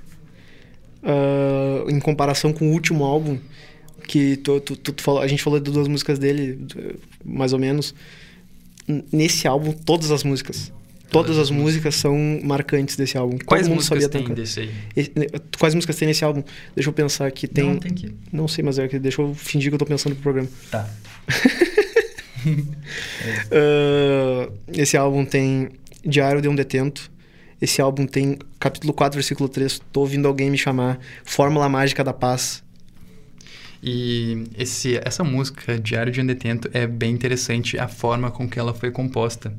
ah, 1.02 1.84
em 1.88 1.98
comparação 1.98 2.52
com 2.52 2.68
o 2.68 2.72
último 2.72 3.04
álbum, 3.04 3.36
que 4.06 4.36
tu, 4.36 4.60
tu, 4.60 4.76
tu, 4.76 4.92
tu 4.92 5.02
falou, 5.02 5.20
a 5.20 5.26
gente 5.26 5.42
falou 5.42 5.58
de 5.58 5.70
duas 5.70 5.88
músicas 5.88 6.20
dele, 6.20 6.66
mais 7.24 7.52
ou 7.52 7.58
menos. 7.58 7.94
Nesse 9.12 9.46
álbum, 9.46 9.72
todas 9.72 10.10
as 10.10 10.24
músicas. 10.24 10.72
Todas 11.10 11.38
as 11.38 11.50
músicas 11.50 11.94
são 11.94 12.38
marcantes 12.42 12.94
desse 12.96 13.16
álbum. 13.16 13.38
que 13.38 13.44
Quais 13.46 13.62
todo 13.62 13.70
mundo 13.70 13.78
músicas 13.78 14.02
sabia 14.02 14.08
tem 14.10 14.22
tocar. 14.22 14.34
desse 14.34 14.60
aí? 14.60 15.10
Né, 15.16 15.26
Quais 15.58 15.74
músicas 15.74 15.96
tem 15.96 16.06
nesse 16.08 16.22
álbum? 16.22 16.42
Deixa 16.74 16.90
eu 16.90 16.92
pensar 16.92 17.26
aqui. 17.26 17.48
Tem. 17.48 17.64
Não, 17.64 17.78
tem 17.78 17.92
que... 17.94 18.14
Não 18.30 18.46
sei, 18.46 18.62
mas 18.62 18.78
é 18.78 18.86
que 18.86 18.98
deixa 18.98 19.22
eu 19.22 19.34
fingir 19.34 19.70
que 19.70 19.74
eu 19.74 19.78
tô 19.78 19.86
pensando 19.86 20.14
pro 20.14 20.22
programa. 20.22 20.48
Tá. 20.70 20.88
Ah, 23.50 24.48
esse 24.72 24.96
álbum 24.96 25.24
tem 25.24 25.68
Diário 26.04 26.40
de 26.40 26.48
um 26.48 26.54
Detento. 26.54 27.10
Esse 27.60 27.82
álbum 27.82 28.06
tem 28.06 28.38
capítulo 28.60 28.92
4, 28.92 29.16
versículo 29.16 29.48
3. 29.48 29.80
Tô 29.92 30.00
ouvindo 30.00 30.28
alguém 30.28 30.50
me 30.50 30.56
chamar. 30.56 30.98
Fórmula 31.24 31.68
Mágica 31.68 32.04
da 32.04 32.12
Paz. 32.12 32.62
E 33.82 34.44
esse, 34.56 35.00
essa 35.04 35.22
música, 35.22 35.78
Diário 35.78 36.12
de 36.12 36.20
um 36.20 36.26
Detento, 36.26 36.68
é 36.72 36.86
bem 36.86 37.12
interessante 37.12 37.78
a 37.78 37.86
forma 37.86 38.30
com 38.30 38.48
que 38.48 38.58
ela 38.58 38.74
foi 38.74 38.90
composta. 38.90 39.54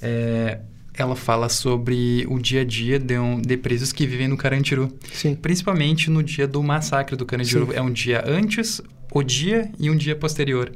É, 0.00 0.58
ela 0.94 1.14
fala 1.14 1.48
sobre 1.48 2.26
o 2.28 2.38
dia 2.38 2.62
a 2.62 2.64
dia 2.64 2.98
de, 2.98 3.18
um, 3.18 3.40
de 3.40 3.56
presos 3.56 3.92
que 3.92 4.06
vivem 4.06 4.28
no 4.28 4.36
Carandiru. 4.36 4.92
Sim. 5.12 5.34
Principalmente 5.34 6.10
no 6.10 6.22
dia 6.22 6.46
do 6.46 6.62
massacre 6.62 7.16
do 7.16 7.24
Carandiru. 7.24 7.66
Sim. 7.66 7.72
É 7.74 7.82
um 7.82 7.92
dia 7.92 8.24
antes, 8.26 8.80
o 9.12 9.22
dia 9.22 9.70
e 9.78 9.90
um 9.90 9.96
dia 9.96 10.16
posterior. 10.16 10.72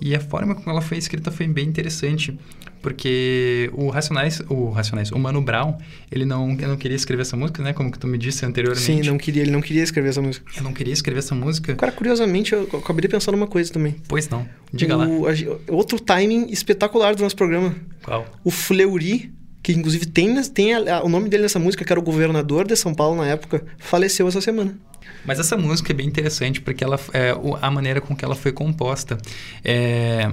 E 0.00 0.14
a 0.14 0.20
forma 0.20 0.54
como 0.54 0.70
ela 0.70 0.82
foi 0.82 0.98
escrita 0.98 1.30
foi 1.30 1.46
bem 1.48 1.66
interessante, 1.66 2.38
porque 2.82 3.70
o 3.74 3.88
Racionais, 3.88 4.40
o 4.48 4.70
Racionais, 4.70 5.10
o 5.10 5.18
Mano 5.18 5.40
Brown, 5.42 5.76
ele 6.12 6.24
não, 6.24 6.52
ele 6.52 6.66
não 6.66 6.76
queria 6.76 6.94
escrever 6.96 7.22
essa 7.22 7.36
música, 7.36 7.62
né? 7.62 7.72
Como 7.72 7.90
que 7.90 7.98
tu 7.98 8.06
me 8.06 8.16
disse 8.18 8.44
anteriormente. 8.44 8.84
Sim, 8.84 9.00
não 9.02 9.18
queria, 9.18 9.42
ele 9.42 9.50
não 9.50 9.60
queria 9.60 9.82
escrever 9.82 10.10
essa 10.10 10.22
música. 10.22 10.50
Eu 10.56 10.62
não 10.62 10.72
queria 10.72 10.92
escrever 10.92 11.18
essa 11.18 11.34
música. 11.34 11.74
Cara, 11.74 11.92
curiosamente, 11.92 12.52
eu 12.52 12.68
acabei 12.74 13.02
de 13.02 13.08
pensar 13.08 13.32
numa 13.32 13.46
coisa 13.46 13.72
também. 13.72 13.96
Pois 14.06 14.28
não. 14.28 14.46
Diga 14.72 14.96
lá. 14.96 15.06
O- 15.08 15.26
a 15.26 15.34
ge- 15.34 15.50
outro 15.68 15.98
timing 15.98 16.48
espetacular 16.50 17.14
do 17.16 17.22
nosso 17.22 17.34
programa. 17.36 17.74
Qual? 18.02 18.26
O 18.44 18.50
Fleury, 18.50 19.32
que 19.62 19.72
inclusive 19.72 20.06
tem, 20.06 20.40
tem 20.44 20.74
a- 20.74 20.98
a- 20.98 21.04
o 21.04 21.08
nome 21.08 21.28
dele 21.28 21.42
nessa 21.44 21.58
música, 21.58 21.84
que 21.84 21.92
era 21.92 21.98
o 21.98 22.02
governador 22.02 22.66
de 22.66 22.76
São 22.76 22.94
Paulo 22.94 23.16
na 23.16 23.26
época, 23.26 23.64
faleceu 23.78 24.28
essa 24.28 24.40
semana. 24.40 24.78
Mas 25.24 25.38
essa 25.38 25.56
música 25.56 25.92
é 25.92 25.94
bem 25.94 26.06
interessante 26.06 26.60
porque 26.60 26.84
ela, 26.84 26.98
é, 27.12 27.34
a 27.60 27.70
maneira 27.70 28.00
com 28.00 28.14
que 28.14 28.24
ela 28.24 28.34
foi 28.34 28.52
composta. 28.52 29.18
É, 29.64 30.30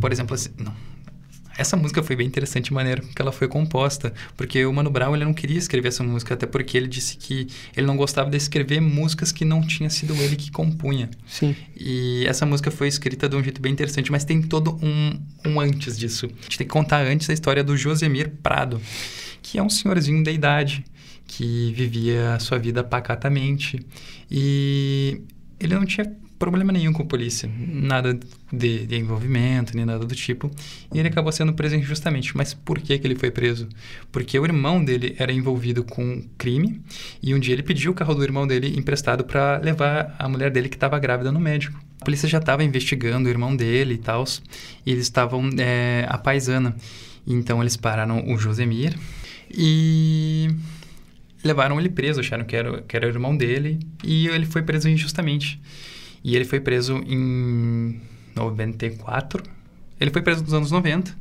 por 0.00 0.12
exemplo, 0.12 0.34
assim, 0.34 0.50
não. 0.58 0.74
Essa 1.62 1.76
música 1.76 2.02
foi 2.02 2.16
bem 2.16 2.26
interessante 2.26 2.72
a 2.72 2.74
maneira 2.74 3.00
que 3.00 3.22
ela 3.22 3.30
foi 3.30 3.46
composta, 3.46 4.12
porque 4.36 4.66
o 4.66 4.72
Mano 4.72 4.90
Brown 4.90 5.14
ele 5.14 5.24
não 5.24 5.32
queria 5.32 5.56
escrever 5.56 5.90
essa 5.90 6.02
música, 6.02 6.34
até 6.34 6.44
porque 6.44 6.76
ele 6.76 6.88
disse 6.88 7.16
que 7.16 7.46
ele 7.76 7.86
não 7.86 7.96
gostava 7.96 8.28
de 8.28 8.36
escrever 8.36 8.80
músicas 8.80 9.30
que 9.30 9.44
não 9.44 9.64
tinha 9.64 9.88
sido 9.88 10.12
ele 10.16 10.34
que 10.34 10.50
compunha. 10.50 11.08
Sim. 11.24 11.54
E 11.78 12.24
essa 12.26 12.44
música 12.44 12.68
foi 12.68 12.88
escrita 12.88 13.28
de 13.28 13.36
um 13.36 13.44
jeito 13.44 13.62
bem 13.62 13.72
interessante, 13.72 14.10
mas 14.10 14.24
tem 14.24 14.42
todo 14.42 14.76
um, 14.82 15.12
um 15.46 15.60
antes 15.60 15.96
disso. 15.96 16.26
A 16.26 16.42
gente 16.42 16.58
tem 16.58 16.66
que 16.66 16.72
contar 16.72 17.06
antes 17.06 17.30
a 17.30 17.32
história 17.32 17.62
do 17.62 17.76
Josemir 17.76 18.32
Prado, 18.42 18.80
que 19.40 19.56
é 19.56 19.62
um 19.62 19.70
senhorzinho 19.70 20.24
da 20.24 20.32
idade, 20.32 20.84
que 21.28 21.72
vivia 21.76 22.34
a 22.34 22.40
sua 22.40 22.58
vida 22.58 22.82
pacatamente. 22.82 23.78
E 24.28 25.20
ele 25.60 25.76
não 25.76 25.86
tinha 25.86 26.12
problema 26.42 26.72
nenhum 26.72 26.92
com 26.92 27.04
a 27.04 27.06
polícia, 27.06 27.48
nada 27.56 28.18
de, 28.52 28.84
de 28.84 28.96
envolvimento, 28.96 29.76
nem 29.76 29.84
nada 29.84 30.04
do 30.04 30.12
tipo. 30.12 30.50
E 30.92 30.98
ele 30.98 31.06
acabou 31.06 31.30
sendo 31.30 31.52
preso 31.52 31.76
injustamente. 31.76 32.36
Mas 32.36 32.52
por 32.52 32.80
que, 32.80 32.98
que 32.98 33.06
ele 33.06 33.14
foi 33.14 33.30
preso? 33.30 33.68
Porque 34.10 34.36
o 34.36 34.44
irmão 34.44 34.84
dele 34.84 35.14
era 35.20 35.30
envolvido 35.32 35.84
com 35.84 36.20
crime 36.36 36.82
e 37.22 37.32
um 37.32 37.38
dia 37.38 37.54
ele 37.54 37.62
pediu 37.62 37.92
o 37.92 37.94
carro 37.94 38.12
do 38.12 38.24
irmão 38.24 38.44
dele 38.44 38.76
emprestado 38.76 39.22
para 39.22 39.58
levar 39.58 40.16
a 40.18 40.28
mulher 40.28 40.50
dele 40.50 40.68
que 40.68 40.74
estava 40.74 40.98
grávida 40.98 41.30
no 41.30 41.38
médico. 41.38 41.80
A 42.00 42.04
polícia 42.04 42.28
já 42.28 42.38
estava 42.38 42.64
investigando 42.64 43.28
o 43.28 43.30
irmão 43.30 43.54
dele 43.54 43.94
e 43.94 43.98
tal, 43.98 44.24
e 44.84 44.90
eles 44.90 45.04
estavam 45.04 45.48
é, 45.56 46.04
a 46.08 46.18
paisana. 46.18 46.74
Então 47.24 47.60
eles 47.60 47.76
pararam 47.76 48.24
o 48.26 48.36
Josemir 48.36 48.98
e 49.48 50.48
levaram 51.44 51.78
ele 51.78 51.88
preso, 51.88 52.18
acharam 52.18 52.44
que 52.44 52.56
era, 52.56 52.82
que 52.82 52.96
era 52.96 53.06
o 53.06 53.10
irmão 53.10 53.36
dele, 53.36 53.78
e 54.02 54.26
ele 54.26 54.44
foi 54.44 54.62
preso 54.62 54.88
injustamente. 54.88 55.60
E 56.24 56.36
ele 56.36 56.44
foi 56.44 56.60
preso 56.60 56.96
em 57.06 58.00
94. 58.34 59.42
Ele 60.00 60.10
foi 60.10 60.22
preso 60.22 60.42
nos 60.42 60.54
anos 60.54 60.70
90. 60.70 61.16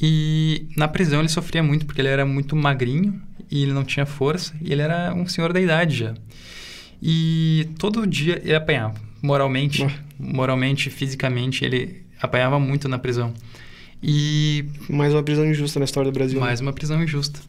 E 0.00 0.66
na 0.76 0.88
prisão 0.88 1.20
ele 1.20 1.28
sofria 1.28 1.62
muito 1.62 1.86
porque 1.86 2.00
ele 2.00 2.08
era 2.08 2.26
muito 2.26 2.56
magrinho 2.56 3.20
e 3.50 3.62
ele 3.62 3.72
não 3.72 3.84
tinha 3.84 4.04
força 4.04 4.52
e 4.60 4.72
ele 4.72 4.82
era 4.82 5.14
um 5.14 5.26
senhor 5.26 5.52
da 5.52 5.60
idade 5.60 5.96
já. 5.96 6.14
E 7.00 7.68
todo 7.78 8.06
dia 8.06 8.40
ele 8.42 8.54
apanhava, 8.54 8.94
moralmente, 9.22 9.86
moralmente, 10.18 10.90
fisicamente, 10.90 11.64
ele 11.64 12.04
apanhava 12.20 12.58
muito 12.58 12.88
na 12.88 12.98
prisão. 12.98 13.32
E 14.02 14.64
Mais 14.88 15.14
uma 15.14 15.22
prisão 15.22 15.46
injusta 15.46 15.78
na 15.78 15.84
história 15.84 16.10
do 16.10 16.14
Brasil. 16.14 16.38
né? 16.40 16.46
mais 16.46 16.60
uma 16.60 16.72
prisão 16.72 17.02
injusta. 17.02 17.40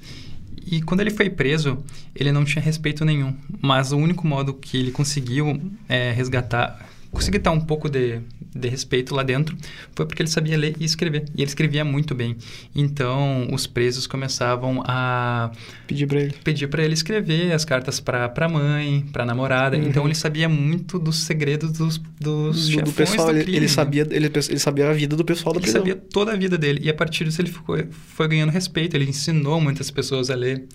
E 0.66 0.82
quando 0.82 1.02
ele 1.02 1.12
foi 1.12 1.30
preso, 1.30 1.84
ele 2.16 2.32
não 2.32 2.44
tinha 2.44 2.62
respeito 2.62 3.06
nenhum. 3.06 3.36
Mas 3.62 3.92
o 3.92 3.98
único 3.98 4.26
modo 4.26 4.54
que 4.54 4.78
ele 4.78 4.92
conseguiu 4.92 5.62
é, 5.88 6.12
resgatar, 6.12 6.88
conseguir 7.12 7.40
dar 7.40 7.52
um 7.52 7.62
pouco 7.62 7.88
de, 7.88 8.20
de 8.56 8.70
respeito 8.70 9.14
lá 9.14 9.22
dentro, 9.22 9.56
foi 9.94 10.06
porque 10.06 10.22
ele 10.22 10.30
sabia 10.30 10.58
ler 10.58 10.76
e 10.80 10.86
escrever. 10.86 11.26
E 11.36 11.42
ele 11.42 11.50
escrevia 11.50 11.84
muito 11.84 12.16
bem. 12.16 12.38
Então, 12.74 13.48
os 13.52 13.68
presos 13.68 14.08
começavam 14.08 14.82
a 14.86 15.52
Pedir 15.86 16.08
pra 16.08 16.22
ele. 16.22 16.34
pedir 16.44 16.68
para 16.68 16.84
ele 16.84 16.94
escrever 16.94 17.52
as 17.52 17.66
cartas 17.66 18.00
para 18.00 18.32
a 18.36 18.50
mãe, 18.50 19.06
para 19.12 19.24
a 19.24 19.26
namorada. 19.26 19.78
Uhum. 19.78 19.84
Então, 19.88 20.06
ele 20.06 20.16
sabia 20.16 20.48
muito 20.48 20.98
dos 20.98 21.24
segredos 21.24 21.72
dos, 21.74 21.98
dos 22.20 22.70
Do, 22.70 22.72
chefões 22.72 22.84
do 22.86 22.94
pessoal, 22.94 23.30
ele, 23.30 23.42
crime, 23.44 23.58
ele 23.58 23.66
né? 23.66 23.72
sabia, 23.72 24.08
ele, 24.10 24.28
ele 24.50 24.60
sabia 24.60 24.90
a 24.90 24.94
vida 24.94 25.16
do 25.16 25.26
pessoal 25.26 25.54
da 25.54 25.60
Ele 25.60 25.64
prisão. 25.64 25.82
sabia 25.82 25.96
toda 25.96 26.32
a 26.32 26.36
vida 26.36 26.58
dele. 26.58 26.80
E 26.84 26.90
a 26.90 26.94
partir 26.94 27.26
disso 27.26 27.42
ele 27.42 27.52
ficou, 27.52 27.78
foi 28.16 28.28
ganhando 28.28 28.52
respeito. 28.52 28.96
Ele 28.96 29.06
ensinou 29.10 29.60
muitas 29.60 29.92
pessoas 29.92 30.30
a 30.30 30.36
ler. 30.36 30.66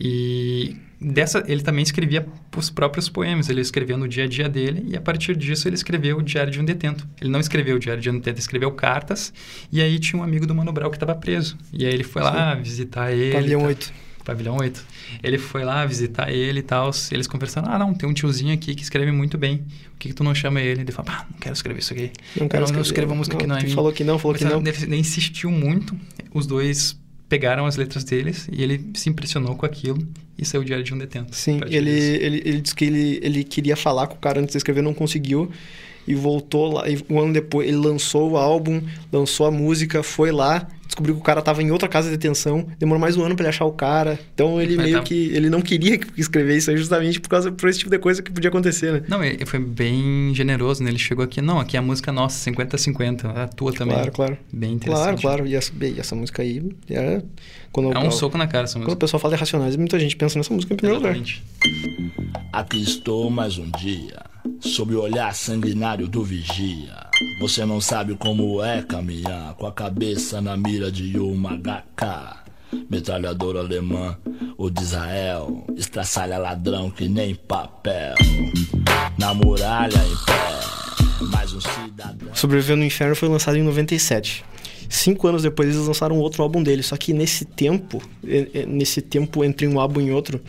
E 0.00 0.76
dessa 0.98 1.44
ele 1.46 1.62
também 1.62 1.82
escrevia 1.82 2.26
os 2.56 2.70
próprios 2.70 3.08
poemas. 3.08 3.48
Ele 3.50 3.60
escrevia 3.60 3.96
no 3.96 4.08
dia 4.08 4.24
a 4.24 4.26
dia 4.26 4.48
dele. 4.48 4.84
E 4.88 4.96
a 4.96 5.00
partir 5.00 5.36
disso 5.36 5.68
ele 5.68 5.74
escreveu 5.74 6.16
o 6.18 6.22
Diário 6.22 6.50
de 6.50 6.58
um 6.58 6.64
Detento. 6.64 7.06
Ele 7.20 7.30
não 7.30 7.38
escreveu 7.40 7.76
o 7.76 7.78
Diário 7.78 8.02
de 8.02 8.08
um 8.08 8.14
Detento, 8.14 8.40
escreveu 8.40 8.72
cartas. 8.72 9.32
E 9.70 9.80
aí 9.82 9.98
tinha 9.98 10.20
um 10.20 10.24
amigo 10.24 10.46
do 10.46 10.54
Mano 10.54 10.72
Brown 10.72 10.90
que 10.90 10.96
estava 10.96 11.14
preso. 11.14 11.58
E 11.72 11.84
aí 11.84 11.92
ele 11.92 12.04
foi 12.04 12.22
lá 12.22 12.54
visitar 12.54 13.12
ele. 13.12 13.32
Pavilhão 13.34 13.60
tá- 13.60 13.66
8. 13.66 13.92
Pavilhão 14.24 14.56
8. 14.58 14.86
Ele 15.22 15.38
foi 15.38 15.64
lá 15.64 15.84
visitar 15.84 16.30
ele 16.30 16.60
e 16.60 16.62
tal. 16.62 16.90
Eles 17.10 17.26
conversaram. 17.26 17.70
Ah, 17.72 17.78
não, 17.78 17.92
tem 17.92 18.08
um 18.08 18.12
tiozinho 18.12 18.54
aqui 18.54 18.74
que 18.74 18.82
escreve 18.82 19.10
muito 19.10 19.36
bem. 19.36 19.58
Por 19.58 19.98
que, 19.98 20.08
que 20.08 20.14
tu 20.14 20.22
não 20.22 20.34
chama 20.34 20.60
ele? 20.60 20.82
Ele 20.82 20.92
falou, 20.92 21.10
ah, 21.12 21.26
não 21.30 21.38
quero 21.38 21.52
escrever 21.54 21.80
isso 21.80 21.92
aqui. 21.92 22.10
Não 22.38 22.46
quero 22.48 22.56
Eu 22.56 22.60
não 22.60 22.64
escrever. 22.66 22.86
escrevo 22.86 23.14
música 23.14 23.36
que 23.36 23.46
não 23.46 23.56
é 23.56 23.62
minha. 23.62 23.74
falou 23.74 23.92
que 23.92 24.04
não, 24.04 24.18
falou 24.18 24.36
que 24.36 24.44
Mas 24.44 24.52
não. 24.52 24.60
Ele, 24.60 24.70
ele 24.82 24.96
insistiu 24.96 25.50
muito. 25.50 25.96
Os 26.32 26.46
dois 26.46 26.98
pegaram 27.30 27.64
as 27.64 27.76
letras 27.76 28.02
deles 28.02 28.48
e 28.50 28.60
ele 28.60 28.90
se 28.94 29.08
impressionou 29.08 29.54
com 29.54 29.64
aquilo 29.64 30.06
e 30.36 30.44
saiu 30.44 30.64
diário 30.64 30.84
de 30.84 30.92
um 30.92 30.98
detento. 30.98 31.34
Sim, 31.34 31.60
ele, 31.66 31.90
ele, 31.90 32.42
ele 32.44 32.60
disse 32.60 32.74
que 32.74 32.84
ele, 32.84 33.20
ele 33.22 33.44
queria 33.44 33.76
falar 33.76 34.08
com 34.08 34.16
o 34.16 34.18
cara 34.18 34.40
antes 34.40 34.52
de 34.52 34.58
escrever, 34.58 34.82
não 34.82 34.92
conseguiu. 34.92 35.50
E 36.08 36.14
voltou 36.14 36.72
lá, 36.72 36.88
e 36.88 36.98
um 37.08 37.20
ano 37.20 37.32
depois 37.32 37.68
ele 37.68 37.76
lançou 37.76 38.32
o 38.32 38.36
álbum, 38.36 38.82
lançou 39.12 39.46
a 39.46 39.50
música, 39.50 40.02
foi 40.02 40.32
lá, 40.32 40.66
descobriu 41.00 41.14
que 41.14 41.20
o 41.20 41.24
cara 41.24 41.40
tava 41.42 41.62
em 41.62 41.70
outra 41.70 41.88
casa 41.88 42.10
de 42.10 42.16
detenção, 42.16 42.66
demorou 42.78 43.00
mais 43.00 43.16
um 43.16 43.24
ano 43.24 43.34
pra 43.34 43.44
ele 43.44 43.48
achar 43.50 43.64
o 43.64 43.72
cara. 43.72 44.18
Então 44.34 44.60
ele 44.60 44.76
Mas 44.76 44.84
meio 44.86 44.98
tá- 44.98 45.04
que. 45.04 45.30
Ele 45.34 45.48
não 45.48 45.60
queria 45.62 45.98
escrever 46.16 46.56
isso 46.56 46.70
aí 46.70 46.76
justamente 46.76 47.20
por 47.20 47.28
causa 47.28 47.50
por 47.50 47.68
esse 47.68 47.78
tipo 47.78 47.90
de 47.90 47.98
coisa 47.98 48.22
que 48.22 48.30
podia 48.30 48.48
acontecer, 48.50 48.92
né? 48.92 49.02
Não, 49.08 49.22
ele 49.24 49.44
foi 49.46 49.58
bem 49.58 50.32
generoso, 50.34 50.82
né? 50.82 50.90
Ele 50.90 50.98
chegou 50.98 51.24
aqui, 51.24 51.40
não, 51.40 51.58
aqui 51.58 51.76
é 51.76 51.80
a 51.80 51.82
música 51.82 52.12
nossa, 52.12 52.38
50-50, 52.50 53.24
a 53.34 53.48
tua 53.48 53.72
também. 53.72 53.94
Claro, 53.94 54.12
claro. 54.12 54.38
Bem 54.52 54.74
interessante. 54.74 55.04
Claro, 55.04 55.20
claro. 55.20 55.46
E 55.46 55.54
essa, 55.54 55.72
bem, 55.74 55.94
e 55.94 56.00
essa 56.00 56.14
música 56.14 56.42
aí 56.42 56.62
é. 56.90 57.22
Quando, 57.72 57.92
É 57.92 57.98
um 58.00 58.10
soco 58.10 58.36
na 58.36 58.46
cara 58.48 58.64
essa 58.64 58.74
Quando 58.74 58.82
o 58.82 58.86
música. 58.86 58.98
pessoal 59.00 59.20
fala 59.20 59.34
de 59.34 59.40
Racionais, 59.40 59.76
muita 59.76 59.98
gente 59.98 60.16
pensa 60.16 60.36
nessa 60.38 60.52
música 60.52 60.74
em 60.74 60.76
primeiro 60.76 60.98
lugar. 61.00 61.16
Exatamente. 61.16 61.44
Aqui 62.52 62.82
estou 62.82 63.30
mais 63.30 63.58
um 63.58 63.70
dia, 63.70 64.18
sob 64.60 64.94
o 64.94 65.02
olhar 65.02 65.34
sanguinário 65.34 66.06
do 66.06 66.22
vigia. 66.22 66.94
Você 67.40 67.64
não 67.64 67.80
sabe 67.80 68.14
como 68.14 68.62
é 68.62 68.82
caminhar 68.82 69.54
com 69.54 69.66
a 69.66 69.72
cabeça 69.72 70.40
na 70.40 70.56
mira 70.56 70.90
de 70.90 71.18
uma 71.18 71.56
HK. 71.56 72.40
Metralhador 72.88 73.56
alemã, 73.56 74.16
o 74.56 74.70
de 74.70 74.82
Israel, 74.82 75.64
estraçalha 75.76 76.38
ladrão 76.38 76.90
que 76.90 77.08
nem 77.08 77.34
papel. 77.34 78.14
Na 79.18 79.34
muralha 79.34 79.96
em 79.96 80.16
pé, 80.24 81.26
mais 81.26 81.52
um 81.52 81.60
cidadão. 81.60 82.34
Sobreviver 82.34 82.76
no 82.76 82.84
Inferno 82.84 83.16
foi 83.16 83.28
lançado 83.28 83.56
em 83.56 83.62
97. 83.62 84.44
Cinco 84.88 85.28
anos 85.28 85.42
depois 85.42 85.68
eles 85.68 85.86
lançaram 85.86 86.18
outro 86.18 86.42
álbum 86.42 86.62
dele. 86.62 86.82
Só 86.82 86.96
que 86.96 87.12
nesse 87.12 87.44
tempo, 87.44 88.02
nesse 88.66 89.00
tempo 89.00 89.44
entre 89.44 89.66
um 89.66 89.78
álbum 89.78 90.00
e 90.00 90.10
outro, 90.10 90.40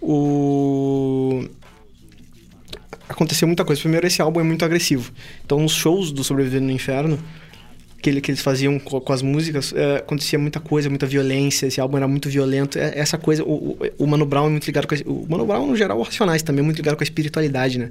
o 0.00 1.44
aconteceu 3.08 3.46
muita 3.46 3.64
coisa. 3.64 3.80
Primeiro, 3.80 4.06
esse 4.06 4.20
álbum 4.20 4.40
é 4.40 4.42
muito 4.42 4.64
agressivo. 4.64 5.12
Então, 5.44 5.58
nos 5.60 5.72
shows 5.72 6.12
do 6.12 6.24
Sobreviver 6.24 6.60
no 6.60 6.70
Inferno, 6.70 7.18
que, 8.04 8.10
ele, 8.10 8.20
que 8.20 8.30
eles 8.30 8.42
faziam 8.42 8.78
com, 8.78 9.00
com 9.00 9.12
as 9.14 9.22
músicas, 9.22 9.72
é, 9.74 9.96
acontecia 9.96 10.38
muita 10.38 10.60
coisa, 10.60 10.90
muita 10.90 11.06
violência, 11.06 11.66
esse 11.66 11.80
álbum 11.80 11.96
era 11.96 12.06
muito 12.06 12.28
violento. 12.28 12.78
É, 12.78 12.98
essa 12.98 13.16
coisa, 13.16 13.42
o, 13.42 13.78
o, 13.96 14.06
Mano 14.06 14.26
Brown 14.26 14.48
é 14.48 14.50
muito 14.50 14.66
ligado 14.66 14.86
com 14.86 14.94
a, 14.94 14.98
o 15.06 15.26
Mano 15.26 15.46
Brown, 15.46 15.66
no 15.66 15.74
geral, 15.74 15.98
o 15.98 16.02
Racionais 16.02 16.42
também 16.42 16.60
é 16.60 16.64
muito 16.64 16.76
ligado 16.76 16.96
com 16.96 17.02
a 17.02 17.04
espiritualidade, 17.04 17.78
né? 17.78 17.88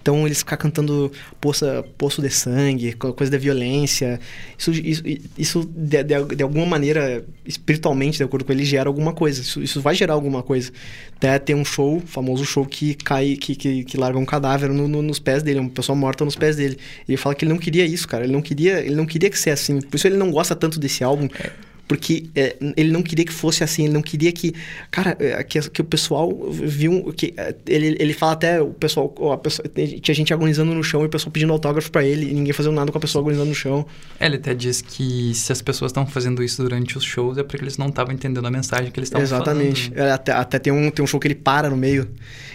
Então 0.00 0.24
eles 0.24 0.38
ficam 0.38 0.56
cantando 0.56 1.10
poça, 1.40 1.84
Poço 1.98 2.22
de 2.22 2.30
Sangue, 2.30 2.92
coisa 2.92 3.32
da 3.32 3.38
violência, 3.38 4.20
isso, 4.56 4.70
isso, 4.70 5.02
isso 5.36 5.64
de, 5.64 6.04
de, 6.04 6.36
de, 6.36 6.42
alguma 6.44 6.64
maneira, 6.64 7.24
espiritualmente, 7.44 8.18
de 8.18 8.22
acordo 8.22 8.44
com 8.44 8.52
ele, 8.52 8.64
gera 8.64 8.88
alguma 8.88 9.12
coisa. 9.12 9.40
Isso, 9.40 9.60
isso 9.60 9.80
vai 9.80 9.96
gerar 9.96 10.14
alguma 10.14 10.44
coisa. 10.44 10.70
Até 11.16 11.40
tem 11.40 11.56
um 11.56 11.64
show, 11.64 12.00
famoso 12.06 12.44
show, 12.44 12.64
que 12.64 12.94
cai, 12.94 13.34
que, 13.34 13.56
que, 13.56 13.82
que 13.82 13.96
larga 13.96 14.16
um 14.16 14.24
cadáver 14.24 14.70
no, 14.70 14.86
no, 14.86 15.02
nos 15.02 15.18
pés 15.18 15.42
dele, 15.42 15.58
uma 15.58 15.70
pessoa 15.70 15.96
morta 15.96 16.24
nos 16.24 16.36
pés 16.36 16.54
dele. 16.54 16.78
Ele 17.08 17.16
fala 17.16 17.34
que 17.34 17.44
ele 17.44 17.52
não 17.52 17.58
queria 17.58 17.84
isso, 17.84 18.06
cara. 18.06 18.22
Ele 18.22 18.32
não 18.32 18.42
queria, 18.42 18.78
ele 18.78 18.94
não 18.94 19.06
queria 19.06 19.28
que 19.28 19.36
ser 19.36 19.55
assim. 19.60 19.80
Por 19.80 19.96
isso 19.96 20.06
ele 20.06 20.16
não 20.16 20.30
gosta 20.30 20.54
tanto 20.54 20.78
desse 20.78 21.02
álbum. 21.02 21.28
É 21.38 21.50
porque 21.88 22.28
é, 22.34 22.56
ele 22.76 22.90
não 22.90 23.02
queria 23.02 23.24
que 23.24 23.32
fosse 23.32 23.62
assim, 23.62 23.84
ele 23.84 23.92
não 23.92 24.02
queria 24.02 24.32
que, 24.32 24.54
cara, 24.90 25.16
é, 25.20 25.42
que, 25.42 25.60
que 25.70 25.80
o 25.80 25.84
pessoal 25.84 26.30
viu 26.50 27.12
que 27.12 27.32
é, 27.36 27.54
ele, 27.66 27.96
ele 27.98 28.12
fala 28.12 28.32
até 28.32 28.60
o 28.60 28.70
pessoal, 28.70 29.14
a 29.32 29.38
pessoa, 29.38 29.68
tinha 30.00 30.14
gente 30.14 30.32
agonizando 30.32 30.74
no 30.74 30.82
chão 30.82 31.02
e 31.02 31.06
o 31.06 31.08
pessoal 31.08 31.30
pedindo 31.30 31.52
autógrafo 31.52 31.90
para 31.90 32.04
ele 32.04 32.30
e 32.30 32.34
ninguém 32.34 32.52
fazendo 32.52 32.74
nada 32.74 32.90
com 32.90 32.98
a 32.98 33.00
pessoa 33.00 33.22
agonizando 33.22 33.48
no 33.48 33.54
chão. 33.54 33.86
É, 34.18 34.26
ele 34.26 34.36
até 34.36 34.54
diz 34.54 34.82
que 34.82 35.32
se 35.34 35.52
as 35.52 35.62
pessoas 35.62 35.90
estão 35.90 36.06
fazendo 36.06 36.42
isso 36.42 36.62
durante 36.62 36.98
os 36.98 37.04
shows 37.04 37.38
é 37.38 37.42
porque 37.42 37.62
eles 37.62 37.78
não 37.78 37.88
estavam 37.88 38.12
entendendo 38.12 38.46
a 38.46 38.50
mensagem 38.50 38.90
que 38.90 38.98
eles 38.98 39.08
estavam 39.08 39.26
falando. 39.26 39.62
Exatamente. 39.62 39.92
É, 39.94 40.10
até, 40.10 40.32
até 40.32 40.58
tem 40.58 40.72
um 40.72 40.90
tem 40.90 41.04
um 41.04 41.06
show 41.06 41.20
que 41.20 41.28
ele 41.28 41.34
para 41.34 41.70
no 41.70 41.76
meio 41.76 42.08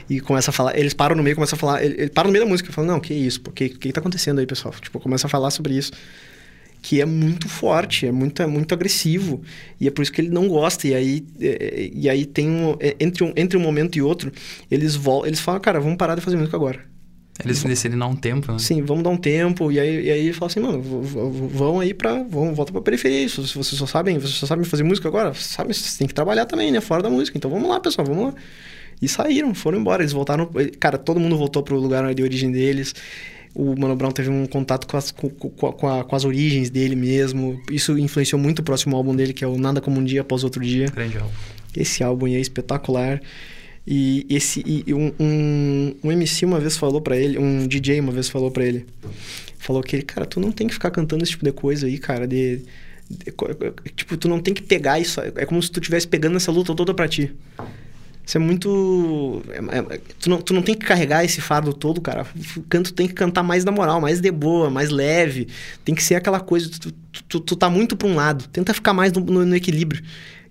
e 0.09 0.19
começa 0.19 0.51
a 0.51 0.53
falar, 0.53 0.77
eles 0.77 0.93
param 0.93 1.15
no 1.15 1.23
meio, 1.23 1.35
começa 1.35 1.55
a 1.55 1.57
falar, 1.57 1.83
ele, 1.83 1.95
ele 1.97 2.09
para 2.09 2.27
no 2.27 2.33
meio 2.33 2.43
da 2.43 2.49
música 2.49 2.69
e 2.69 2.73
fala: 2.73 2.87
"Não, 2.87 2.99
que 2.99 3.13
isso? 3.13 3.39
O 3.47 3.51
que 3.51 3.69
que 3.69 3.93
tá 3.93 4.01
acontecendo 4.01 4.39
aí, 4.39 4.45
pessoal?" 4.45 4.73
Tipo, 4.81 4.99
começa 4.99 5.27
a 5.27 5.29
falar 5.29 5.51
sobre 5.51 5.73
isso 5.73 5.93
que 6.81 6.99
é 6.99 7.05
muito 7.05 7.47
forte, 7.47 8.07
é 8.07 8.11
muito, 8.11 8.41
é 8.41 8.47
muito 8.47 8.73
agressivo. 8.73 9.41
E 9.79 9.87
é 9.87 9.91
por 9.91 10.01
isso 10.01 10.11
que 10.11 10.21
ele 10.21 10.29
não 10.29 10.47
gosta. 10.47 10.87
E 10.87 10.95
aí, 10.95 11.25
é, 11.39 11.91
e 11.93 12.09
aí 12.09 12.25
tem 12.25 12.49
um, 12.49 12.75
é, 12.79 12.95
entre, 12.99 13.23
um, 13.23 13.31
entre 13.35 13.57
um 13.57 13.61
momento 13.61 13.97
e 13.97 14.01
outro, 14.01 14.31
eles, 14.69 14.95
vol 14.95 15.25
eles 15.25 15.39
falam, 15.39 15.61
cara, 15.61 15.79
vamos 15.79 15.97
parar 15.97 16.15
de 16.15 16.21
fazer 16.21 16.37
música 16.37 16.57
agora. 16.57 16.79
Eles 17.43 17.63
decidem 17.63 17.97
dar 17.97 18.07
um 18.07 18.15
tempo, 18.15 18.51
né? 18.51 18.59
Sim, 18.59 18.83
vamos 18.83 19.03
dar 19.03 19.09
um 19.09 19.17
tempo. 19.17 19.71
E 19.71 19.79
aí, 19.79 20.05
e 20.05 20.11
aí 20.11 20.19
ele 20.25 20.33
fala 20.33 20.51
assim, 20.51 20.59
mano, 20.59 20.81
vão 20.81 21.79
aí 21.79 21.93
pra. 21.93 22.21
Vão, 22.23 22.53
volta 22.53 22.71
pra 22.71 22.81
periferia. 22.81 23.23
Isso, 23.23 23.41
vocês 23.41 23.79
só 23.79 23.85
sabem, 23.85 24.19
vocês 24.19 24.35
só 24.35 24.45
sabem 24.45 24.63
fazer 24.65 24.83
música 24.83 25.07
agora, 25.07 25.33
sabe, 25.33 25.73
vocês 25.73 25.97
têm 25.97 26.07
que 26.07 26.13
trabalhar 26.13 26.45
também, 26.45 26.71
né? 26.71 26.81
Fora 26.81 27.01
da 27.01 27.09
música. 27.09 27.37
Então 27.37 27.49
vamos 27.49 27.67
lá, 27.67 27.79
pessoal, 27.79 28.05
vamos 28.05 28.25
lá. 28.25 28.33
E 29.01 29.07
saíram, 29.07 29.55
foram 29.55 29.79
embora. 29.79 30.03
Eles 30.03 30.13
voltaram. 30.13 30.51
Cara, 30.79 30.97
todo 30.97 31.19
mundo 31.19 31.35
voltou 31.35 31.63
pro 31.63 31.79
lugar 31.79 32.13
de 32.13 32.21
origem 32.21 32.51
deles 32.51 32.93
o 33.53 33.75
Mano 33.77 33.95
Brown 33.95 34.11
teve 34.11 34.29
um 34.29 34.45
contato 34.45 34.87
com 34.87 34.97
as, 34.97 35.11
com, 35.11 35.29
com, 35.29 35.87
a, 35.87 36.03
com 36.03 36.15
as 36.15 36.23
origens 36.23 36.69
dele 36.69 36.95
mesmo. 36.95 37.61
Isso 37.69 37.97
influenciou 37.97 38.41
muito 38.41 38.59
o 38.59 38.63
próximo 38.63 38.95
álbum 38.95 39.15
dele, 39.15 39.33
que 39.33 39.43
é 39.43 39.47
o 39.47 39.57
Nada 39.57 39.81
Como 39.81 39.99
Um 39.99 40.03
Dia 40.03 40.21
Após 40.21 40.43
Outro 40.43 40.63
Dia. 40.63 40.87
Grande 40.87 41.17
álbum. 41.17 41.31
Esse 41.75 42.03
álbum 42.03 42.27
é 42.27 42.39
espetacular. 42.39 43.21
E 43.85 44.27
esse 44.29 44.63
e 44.65 44.93
um, 44.93 45.11
um, 45.19 45.95
um 46.03 46.11
MC 46.11 46.45
uma 46.45 46.59
vez 46.59 46.77
falou 46.77 47.01
para 47.01 47.17
ele, 47.17 47.37
um 47.39 47.67
DJ 47.67 47.99
uma 47.99 48.11
vez 48.11 48.29
falou 48.29 48.51
para 48.51 48.63
ele, 48.63 48.85
falou 49.57 49.81
que 49.81 49.95
ele, 49.95 50.03
cara, 50.03 50.25
tu 50.25 50.39
não 50.39 50.51
tem 50.51 50.67
que 50.67 50.73
ficar 50.75 50.91
cantando 50.91 51.23
esse 51.23 51.31
tipo 51.31 51.43
de 51.43 51.51
coisa 51.51 51.87
aí, 51.87 51.97
cara, 51.97 52.27
de, 52.27 52.61
de, 53.09 53.33
tipo, 53.95 54.15
tu 54.17 54.27
não 54.27 54.39
tem 54.39 54.53
que 54.53 54.61
pegar 54.61 54.99
isso, 54.99 55.19
é 55.19 55.45
como 55.47 55.61
se 55.63 55.71
tu 55.71 55.79
estivesse 55.79 56.07
pegando 56.07 56.37
essa 56.37 56.51
luta 56.51 56.75
toda 56.75 56.93
para 56.93 57.07
ti. 57.07 57.33
Isso 58.25 58.37
é 58.37 58.39
muito. 58.39 59.41
É, 59.49 59.95
é, 59.95 60.01
tu, 60.19 60.29
não, 60.29 60.41
tu 60.41 60.53
não 60.53 60.61
tem 60.61 60.75
que 60.75 60.85
carregar 60.85 61.25
esse 61.25 61.41
fardo 61.41 61.73
todo, 61.73 61.99
cara. 61.99 62.25
O 62.55 62.61
canto 62.63 62.93
tem 62.93 63.07
que 63.07 63.13
cantar 63.13 63.43
mais 63.43 63.65
na 63.65 63.71
moral, 63.71 63.99
mais 63.99 64.21
de 64.21 64.31
boa, 64.31 64.69
mais 64.69 64.89
leve. 64.89 65.47
Tem 65.83 65.95
que 65.95 66.03
ser 66.03 66.15
aquela 66.15 66.39
coisa. 66.39 66.69
Tu, 66.69 66.91
tu, 66.91 67.23
tu, 67.23 67.39
tu 67.39 67.55
tá 67.55 67.69
muito 67.69 67.95
pra 67.97 68.07
um 68.07 68.15
lado. 68.15 68.47
Tenta 68.49 68.73
ficar 68.73 68.93
mais 68.93 69.11
no, 69.11 69.21
no, 69.21 69.45
no 69.45 69.55
equilíbrio. 69.55 70.01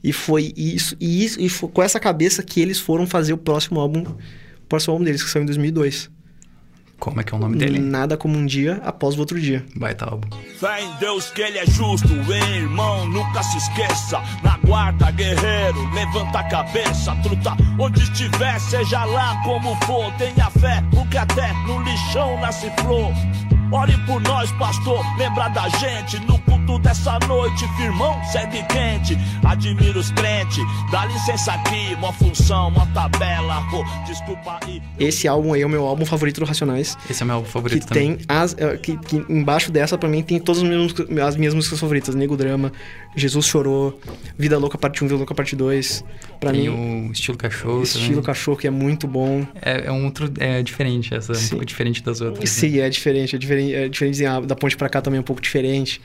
E 0.03 0.13
foi 0.13 0.53
isso. 0.57 0.97
E, 1.01 1.25
isso, 1.25 1.41
e 1.41 1.49
foi 1.49 1.69
com 1.69 1.83
essa 1.83 2.01
cabeça 2.01 2.43
que 2.43 2.61
eles 2.61 2.81
foram 2.81 3.07
fazer 3.07 3.33
o 3.33 3.39
próximo 3.39 3.79
álbum. 3.79 4.03
O 4.03 4.67
próximo 4.69 4.93
álbum 4.93 5.05
deles, 5.05 5.23
que 5.23 5.31
saiu 5.31 5.43
em 5.43 5.47
2002. 5.47 6.11
Como 7.01 7.19
é 7.19 7.25
que 7.25 7.35
é 7.35 7.37
o 7.37 7.41
nome 7.41 7.57
dele? 7.57 7.79
Nada 7.81 8.15
como 8.17 8.37
um 8.37 8.45
dia 8.45 8.81
após 8.85 9.17
o 9.17 9.21
outro 9.21 9.41
dia. 9.41 9.65
Baita 9.75 10.05
álbum. 10.05 10.29
Fé 10.59 10.83
em 10.83 10.97
Deus 10.99 11.31
que 11.31 11.41
ele 11.41 11.59
é 11.59 11.67
justo, 11.67 12.13
hein, 12.13 12.57
irmão, 12.57 13.09
nunca 13.09 13.43
se 13.43 13.57
esqueça. 13.57 14.21
Na 14.45 14.59
guarda, 14.59 15.11
guerreiro, 15.11 15.91
levanta 15.95 16.41
a 16.41 16.45
cabeça, 16.45 17.17
truta. 17.23 17.57
Onde 17.79 18.03
estiver, 18.03 18.61
seja 18.61 19.05
lá 19.07 19.41
como 19.45 19.75
for, 19.87 20.13
tenha 20.19 20.51
fé, 20.51 20.85
porque 20.91 21.17
até 21.17 21.51
no 21.67 21.83
lixão 21.83 22.39
nasce 22.41 22.71
flor. 22.83 23.11
Ore 23.73 23.97
por 24.05 24.21
nós, 24.23 24.51
pastor, 24.53 25.01
lembra 25.17 25.49
da 25.51 25.69
gente 25.69 26.19
no 26.27 26.37
culto 26.41 26.77
dessa 26.81 27.21
noite, 27.29 27.69
firmão, 27.77 28.21
segue 28.33 28.65
quente. 28.65 29.17
Admiro 29.45 30.01
os 30.01 30.11
crentes, 30.11 30.65
dá 30.91 31.07
licença 31.07 31.53
aqui, 31.53 31.95
uma 31.95 32.13
função, 32.13 32.69
uma 32.69 32.85
tabela, 32.87 33.65
oh, 33.73 34.07
desculpa 34.07 34.59
aí. 34.65 34.83
Esse 34.99 35.29
álbum 35.29 35.53
aí 35.53 35.63
é 35.63 35.67
o 35.67 35.69
meu 35.69 35.87
álbum 35.87 36.05
favorito 36.05 36.41
do 36.41 36.47
Racionais. 36.47 36.99
Esse 37.09 37.23
é 37.23 37.25
o 37.25 37.29
meu 37.29 37.45
favorito 37.45 37.83
que 37.83 37.87
também. 37.87 38.17
Tem 38.17 38.27
as, 38.29 38.57
eh, 38.59 38.77
que, 38.77 38.97
que 38.97 39.25
embaixo 39.29 39.71
dessa, 39.71 39.97
pra 39.97 40.09
mim, 40.09 40.21
tem 40.25 40.41
todas 40.41 40.63
as 40.63 40.69
minhas, 40.69 40.93
as 41.25 41.37
minhas 41.37 41.55
músicas 41.55 41.79
favoritas. 41.79 42.13
Nego 42.17 42.37
Drama, 42.37 42.73
Jesus 43.15 43.47
Chorou, 43.47 44.01
Vida 44.37 44.59
Louca 44.59 44.77
Parte 44.77 45.05
1, 45.05 45.07
Vida 45.07 45.17
Louca 45.17 45.35
Parte 45.35 45.55
2. 45.55 46.05
Pra 46.41 46.51
tem 46.51 46.69
mim, 46.69 47.09
o 47.09 47.13
Estilo 47.13 47.39
Cachorro 47.39 47.85
Estilo 47.85 48.09
também. 48.09 48.23
Cachorro, 48.23 48.57
que 48.57 48.67
é 48.67 48.71
muito 48.71 49.07
bom. 49.07 49.47
É, 49.63 49.87
é 49.87 49.93
um 49.93 50.07
outro... 50.07 50.29
É 50.41 50.61
diferente 50.61 51.15
essa, 51.15 51.35
Sim. 51.35 51.47
um 51.47 51.49
pouco 51.51 51.65
diferente 51.65 52.03
das 52.03 52.21
outras. 52.21 52.51
Sim, 52.51 52.79
né? 52.79 52.87
é 52.87 52.89
diferente. 52.89 53.37
É 53.37 53.39
diferente 53.39 53.60
é 53.61 53.89
diferente 53.89 54.23
da 54.47 54.55
ponte 54.57 54.77
para 54.77 54.89
cá 54.89 55.01
também 55.01 55.19
é 55.19 55.21
um 55.21 55.25
pouco 55.25 55.43
diferente. 55.43 56.01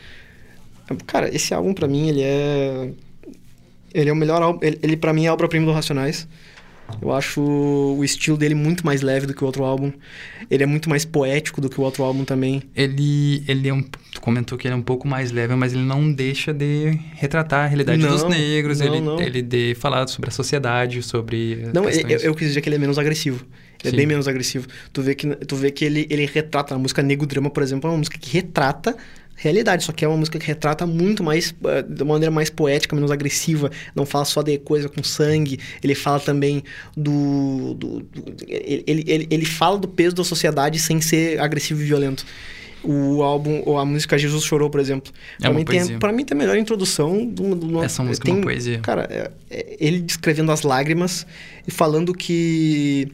Cara, 1.08 1.34
esse 1.34 1.54
álbum 1.54 1.74
para 1.74 1.88
mim 1.88 2.10
ele 2.10 2.22
é 2.22 2.92
ele 3.94 4.10
é 4.10 4.14
o 4.14 4.16
melhor 4.16 4.42
álbum, 4.42 4.60
ele, 4.62 4.78
ele 4.84 4.98
para 4.98 5.14
mim 5.14 5.26
é 5.26 5.30
a 5.30 5.34
obra-prima 5.34 5.66
do 5.66 5.72
Racionais. 5.72 6.28
Eu 7.02 7.12
acho 7.12 7.42
o 7.42 8.04
estilo 8.04 8.38
dele 8.38 8.54
muito 8.54 8.86
mais 8.86 9.02
leve 9.02 9.26
do 9.26 9.34
que 9.34 9.44
o 9.44 9.46
outro 9.46 9.64
álbum. 9.64 9.92
Ele 10.50 10.64
é 10.64 10.66
muito 10.66 10.90
mais 10.90 11.04
poético 11.04 11.60
do 11.60 11.70
que 11.70 11.80
o 11.80 11.84
outro 11.84 12.04
álbum 12.04 12.24
também. 12.24 12.62
Ele, 12.76 13.44
ele 13.48 13.68
é 13.68 13.74
um, 13.74 13.82
tu 13.82 14.22
comentou 14.22 14.58
que 14.58 14.68
ele 14.68 14.74
é 14.74 14.78
um 14.78 14.82
pouco 14.82 15.08
mais 15.08 15.32
leve, 15.32 15.56
mas 15.56 15.74
ele 15.74 15.84
não 15.84 16.12
deixa 16.12 16.54
de 16.54 17.00
retratar 17.14 17.66
a 17.66 17.68
realidade 17.68 18.02
não, 18.02 18.10
dos 18.10 18.24
negros. 18.24 18.80
Não, 18.80 18.88
ele, 18.88 19.02
não. 19.02 19.22
ele 19.22 19.42
de 19.42 19.76
falar 19.76 20.08
sobre 20.08 20.30
a 20.30 20.32
sociedade, 20.32 21.02
sobre. 21.02 21.70
Não, 21.74 21.90
eu, 21.90 22.20
eu, 22.20 22.36
quis 22.36 22.50
dizer 22.50 22.62
que 22.62 22.70
ele 22.70 22.76
é 22.76 22.80
menos 22.80 23.00
agressivo. 23.00 23.44
Sim. 23.90 23.96
é 23.96 23.98
bem 23.98 24.06
menos 24.06 24.28
agressivo. 24.28 24.68
Tu 24.92 25.02
vê 25.02 25.16
que, 25.16 25.28
tu 25.36 25.56
vê 25.56 25.72
que 25.72 25.86
ele, 25.86 26.08
ele 26.10 26.26
retrata. 26.26 26.76
A 26.76 26.78
música 26.78 27.02
Nego 27.02 27.26
Drama, 27.26 27.50
por 27.50 27.64
exemplo, 27.64 27.90
é 27.90 27.92
uma 27.92 27.98
música 28.00 28.18
que 28.18 28.30
retrata 28.32 28.96
realidade, 29.36 29.84
só 29.84 29.92
que 29.92 30.04
é 30.06 30.08
uma 30.08 30.18
música 30.18 30.40
que 30.40 30.48
retrata 30.48 30.86
muito 30.88 31.24
mais, 31.24 31.52
uh, 31.52 31.84
de 31.88 32.04
uma 32.04 32.14
maneira 32.14 32.32
mais 32.32 32.50
poética, 32.50 32.96
menos 32.96 33.12
agressiva, 33.12 33.70
não 33.94 34.06
fala 34.06 34.24
só 34.26 34.42
de 34.42 34.58
coisa 34.58 34.88
com 34.88 35.04
sangue, 35.04 35.60
ele 35.84 35.94
fala 35.94 36.20
também 36.20 36.64
do... 36.96 37.74
do, 37.74 38.00
do 38.00 38.26
ele, 38.48 39.04
ele, 39.06 39.28
ele 39.30 39.46
fala 39.46 39.78
do 39.78 39.88
peso 39.88 40.16
da 40.16 40.24
sociedade 40.24 40.80
sem 40.80 41.02
ser 41.02 41.40
agressivo 41.40 41.82
e 41.82 41.86
violento. 41.86 42.26
O 42.82 43.24
álbum, 43.24 43.64
ou 43.66 43.80
a 43.80 43.86
música 43.86 44.16
Jesus 44.16 44.44
Chorou, 44.44 44.70
por 44.70 44.80
exemplo. 44.80 45.12
É 45.40 45.42
pra, 45.42 45.50
uma 45.50 45.58
mim 45.58 45.66
tem, 45.66 46.00
pra 46.00 46.12
mim 46.12 46.24
tem 46.24 46.36
a 46.36 46.40
melhor 46.40 46.56
introdução 46.56 47.26
do, 47.26 47.56
do 47.56 47.84
Essa 47.84 48.04
música 48.04 48.26
tem, 48.26 48.36
é 48.36 48.38
uma 48.38 48.44
poesia. 48.44 48.80
Cara, 48.80 49.08
é- 49.10 49.32
é 49.50 49.78
ele 49.80 50.02
descrevendo 50.02 50.52
as 50.52 50.62
lágrimas 50.62 51.26
e 51.68 51.72
falando 51.72 52.14
que 52.14 53.12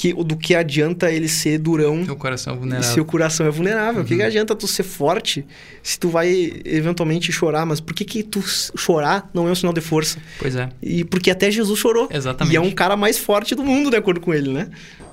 que 0.00 0.14
do 0.14 0.34
que 0.34 0.54
adianta 0.54 1.10
ele 1.12 1.28
ser 1.28 1.58
durão 1.58 2.02
Teu 2.06 2.16
coração 2.16 2.54
é 2.54 2.56
e 2.56 2.58
vulnerável. 2.60 2.90
seu 2.94 3.04
coração 3.04 3.46
é 3.46 3.50
vulnerável. 3.50 4.00
O 4.00 4.04
que, 4.06 4.14
Uhum. 4.14 4.20
que 4.20 4.24
adianta 4.24 4.54
tu 4.56 4.66
ser 4.66 4.82
forte 4.82 5.44
se 5.82 5.98
tu 5.98 6.08
vai 6.08 6.52
eventualmente 6.64 7.30
chorar? 7.30 7.66
Mas 7.66 7.80
por 7.80 7.92
que 7.94 8.04
que 8.06 8.22
tu 8.22 8.40
chorar 8.42 9.28
não 9.34 9.46
é 9.46 9.50
um 9.50 9.54
sinal 9.54 9.74
de 9.74 9.82
força? 9.82 10.18
Pois 10.38 10.56
é. 10.56 10.70
E 10.82 11.04
porque 11.04 11.30
até 11.30 11.50
Jesus 11.50 11.78
chorou. 11.78 12.08
Exatamente. 12.10 12.54
E 12.54 12.56
é 12.56 12.60
um 12.60 12.70
cara 12.70 12.96
mais 12.96 13.18
forte 13.18 13.54
do 13.54 13.62
mundo, 13.62 13.90
de 13.90 13.96
acordo 13.96 14.20
com 14.20 14.32
ele, 14.32 14.50
né? 14.50 14.68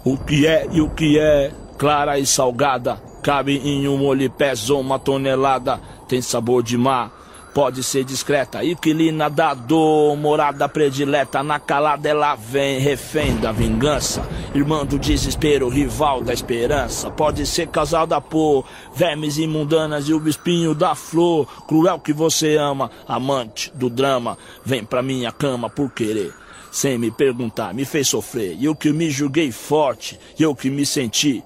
O 0.06 0.18
que 0.18 0.48
é 0.48 0.66
e 0.72 0.80
o 0.80 0.90
que 0.90 1.20
é, 1.20 1.52
clara 1.78 2.18
e 2.18 2.26
salgada. 2.26 2.96
Cabe 3.22 3.58
em 3.58 3.90
um 3.90 3.98
molho 3.98 4.22
e 4.24 4.30
pesa 4.30 4.74
uma 4.76 4.98
tonelada. 4.98 5.82
Tem 6.08 6.22
sabor 6.22 6.64
de 6.64 6.78
mar, 6.78 7.12
pode 7.58 7.82
ser 7.82 8.04
discreta. 8.04 8.64
Inquilina 8.64 9.32
da 9.32 9.56
dor, 9.56 10.16
morada 10.16 10.70
predileta. 10.70 11.42
Na 11.42 11.60
calada 11.60 12.08
ela 12.08 12.36
vem, 12.36 12.78
refém 12.78 13.36
da 13.38 13.52
vingança. 13.52 14.24
Irmã 14.54 14.86
do 14.86 15.00
desespero, 15.00 15.68
rival 15.68 16.22
da 16.22 16.32
esperança. 16.32 17.10
Pode 17.10 17.48
ser 17.48 17.68
causada 17.70 18.22
por 18.22 18.64
vermes 18.94 19.40
imundanas 19.40 20.08
e 20.08 20.14
o 20.14 20.28
espinho 20.28 20.76
da 20.76 20.94
flor. 20.94 21.48
Cruel 21.68 21.98
que 21.98 22.14
você 22.14 22.58
ama, 22.58 22.92
amante 23.08 23.72
do 23.74 23.90
drama. 23.90 24.38
Vem 24.64 24.84
pra 24.84 25.02
minha 25.02 25.32
cama 25.32 25.68
por 25.68 25.90
querer 25.90 26.32
sem 26.72 26.96
me 26.96 27.10
perguntar, 27.10 27.74
me 27.74 27.86
fez 27.86 28.08
sofrer. 28.08 28.56
E 28.60 28.66
eu 28.66 28.76
que 28.76 28.92
me 28.92 29.10
julguei 29.10 29.52
forte, 29.52 30.20
e 30.38 30.44
eu 30.44 30.54
que 30.54 30.70
me 30.70 30.86
senti 30.86 31.44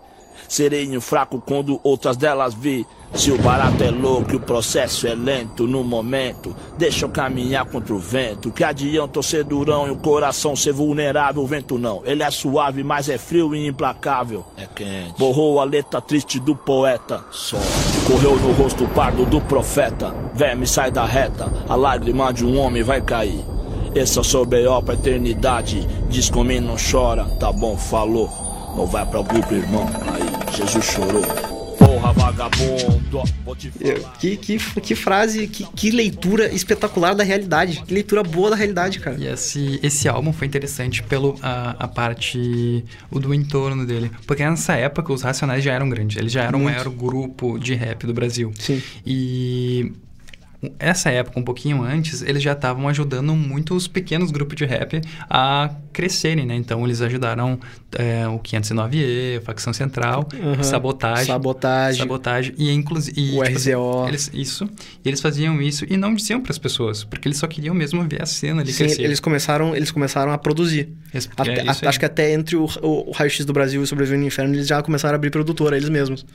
Serei 0.52 1.00
fraco 1.00 1.40
quando 1.40 1.80
outras 1.82 2.18
delas 2.18 2.54
vi. 2.54 2.86
Se 3.14 3.30
o 3.30 3.38
barato 3.38 3.84
é 3.84 3.92
louco 3.92 4.32
e 4.32 4.36
o 4.38 4.40
processo 4.40 5.06
é 5.06 5.14
lento 5.14 5.68
no 5.68 5.84
momento, 5.84 6.56
deixa 6.78 7.06
eu 7.06 7.10
caminhar 7.10 7.66
contra 7.66 7.94
o 7.94 8.00
vento. 8.00 8.52
Que 8.52 8.64
adianta 8.64 9.20
eu 9.20 9.24
ser 9.24 9.44
durão 9.44 9.88
e 9.88 9.92
o 9.92 9.98
coração 9.98 10.56
ser 10.56 10.72
vulnerável? 10.72 11.44
O 11.44 11.48
vento 11.48 11.78
não, 11.78 12.02
ele 12.06 12.24
é 12.24 12.32
suave, 12.32 12.84
mas 12.84 13.10
é 13.10 13.18
frio 13.18 13.54
e 13.54 13.68
implacável. 13.68 14.46
É 14.58 14.66
quente. 14.66 15.14
Borrou 15.20 15.60
a 15.60 15.64
letra 15.64 16.00
triste 16.02 16.40
do 16.40 16.56
poeta. 16.56 17.24
Só. 17.32 17.58
Correu 18.08 18.38
no 18.38 18.54
rosto 18.54 18.88
pardo 18.90 19.26
do 19.26 19.42
profeta. 19.42 20.16
Verme 20.34 20.66
sai 20.66 20.90
da 20.90 21.06
reta, 21.06 21.52
a 21.68 21.76
lágrima 21.76 22.32
de 22.34 22.46
um 22.46 22.58
homem 22.58 22.82
vai 22.82 23.02
cair. 23.02 23.44
Esse 23.94 24.18
é 24.18 24.22
o 24.22 24.24
seu 24.24 24.46
B.O. 24.46 24.82
pra 24.82 24.94
eternidade. 24.94 25.86
Diz 26.10 26.30
comigo 26.30 26.66
não 26.66 26.78
chora, 26.78 27.26
tá 27.40 27.52
bom, 27.52 27.76
falou. 27.76 28.30
Não 28.76 28.86
vai 28.86 29.06
pra 29.06 29.22
grupo, 29.22 29.54
irmão. 29.54 29.86
Aí, 30.14 30.56
Jesus 30.56 30.86
chorou. 30.86 31.51
Porra, 32.02 32.14
vagabundo, 32.14 33.24
vou 33.46 33.56
te 33.56 33.72
Eu- 33.80 33.98
falar. 34.02 34.18
Que, 34.18 34.36
que, 34.36 34.58
que 34.58 34.96
frase, 34.96 35.48
que, 35.48 35.64
que 35.76 35.92
leitura 35.92 36.52
espetacular 36.52 37.14
da 37.14 37.24
realidade. 37.24 37.84
Que 37.86 37.94
leitura 37.94 38.24
boa 38.24 38.50
da 38.50 38.56
realidade, 38.56 39.00
cara. 39.00 39.18
E 39.20 39.28
esse, 39.28 39.80
esse 39.84 40.10
álbum 40.10 40.34
foi 40.34 40.48
interessante 40.48 41.04
pelo 41.04 41.38
a, 41.44 41.76
a 41.78 41.88
parte 41.88 42.84
o 43.12 43.20
do 43.20 43.34
entorno 43.34 43.86
dele. 43.86 44.10
Porque 44.26 44.44
nessa 44.44 44.74
época 44.74 45.14
os 45.14 45.22
Racionais 45.22 45.64
já 45.64 45.74
eram 45.74 45.88
grandes. 45.90 46.18
Eles 46.18 46.32
já 46.32 46.44
eram 46.44 46.58
o 46.58 46.62
Muito. 46.64 46.74
maior 46.76 46.90
grupo 46.90 47.60
de 47.60 47.76
rap 47.76 48.06
do 48.08 48.14
Brasil. 48.14 48.52
Sim. 48.58 48.82
E 49.06 49.92
essa 50.78 51.10
época, 51.10 51.40
um 51.40 51.44
pouquinho 51.44 51.82
antes, 51.84 52.22
eles 52.22 52.42
já 52.44 52.54
estavam 52.54 52.88
ajudando 52.88 53.36
muito 53.36 53.74
os 53.76 53.88
pequenos 53.88 54.30
grupos 54.32 54.56
de 54.56 54.66
rap 54.66 55.02
a 55.30 55.72
crescerem, 55.92 56.46
né? 56.46 56.56
Então 56.56 56.86
eles 56.86 57.02
ajudaram 57.02 57.60
é, 57.98 58.28
o 58.28 58.38
509E, 58.40 59.42
Facção 59.42 59.74
Central, 59.74 60.28
Aham. 60.42 60.64
Sabotagem. 60.64 61.26
Sabotagem. 61.26 62.00
Sabotagem. 62.02 62.54
E 62.58 62.72
inclusive. 62.72 63.38
O 63.38 63.42
RZO. 63.42 64.08
Eles, 64.08 64.30
isso. 64.34 64.70
E 65.04 65.10
eles 65.10 65.20
faziam 65.20 65.62
isso 65.62 65.86
e 65.90 65.98
não 65.98 66.14
diziam 66.14 66.40
para 66.40 66.52
as 66.52 66.58
pessoas, 66.58 67.04
porque 67.04 67.28
eles 67.28 67.38
só 67.38 67.48
queriam 67.48 67.74
mesmo 67.74 68.08
ver 68.08 68.22
a 68.22 68.26
cena 68.26 68.62
ali 68.62 68.72
Sim, 68.72 68.86
crescer. 68.86 69.02
eles 69.04 69.20
começaram, 69.20 69.76
eles 69.76 69.92
começaram 69.92 70.32
a 70.32 70.38
produzir. 70.38 70.90
Esse- 71.14 71.30
Até- 71.36 71.56
é 71.56 71.62
aí. 71.62 71.68
acho 71.70 72.00
que 72.00 72.06
até 72.06 72.34
entre 72.34 72.56
o, 72.56 72.66
o, 72.82 73.10
o 73.10 73.12
Raio 73.12 73.30
X 73.30 73.46
do 73.46 73.54
Brasil 73.54 73.82
e 73.82 73.84
o 73.84 73.88
Sobrevivendo 73.88 74.22
no 74.22 74.28
Inferno, 74.28 74.54
eles 74.54 74.68
já 74.68 74.82
começaram 74.84 75.14
a 75.14 75.18
abrir 75.18 75.32
produtora, 75.32 75.76
eles 75.76 75.90
mesmos. 75.90 76.26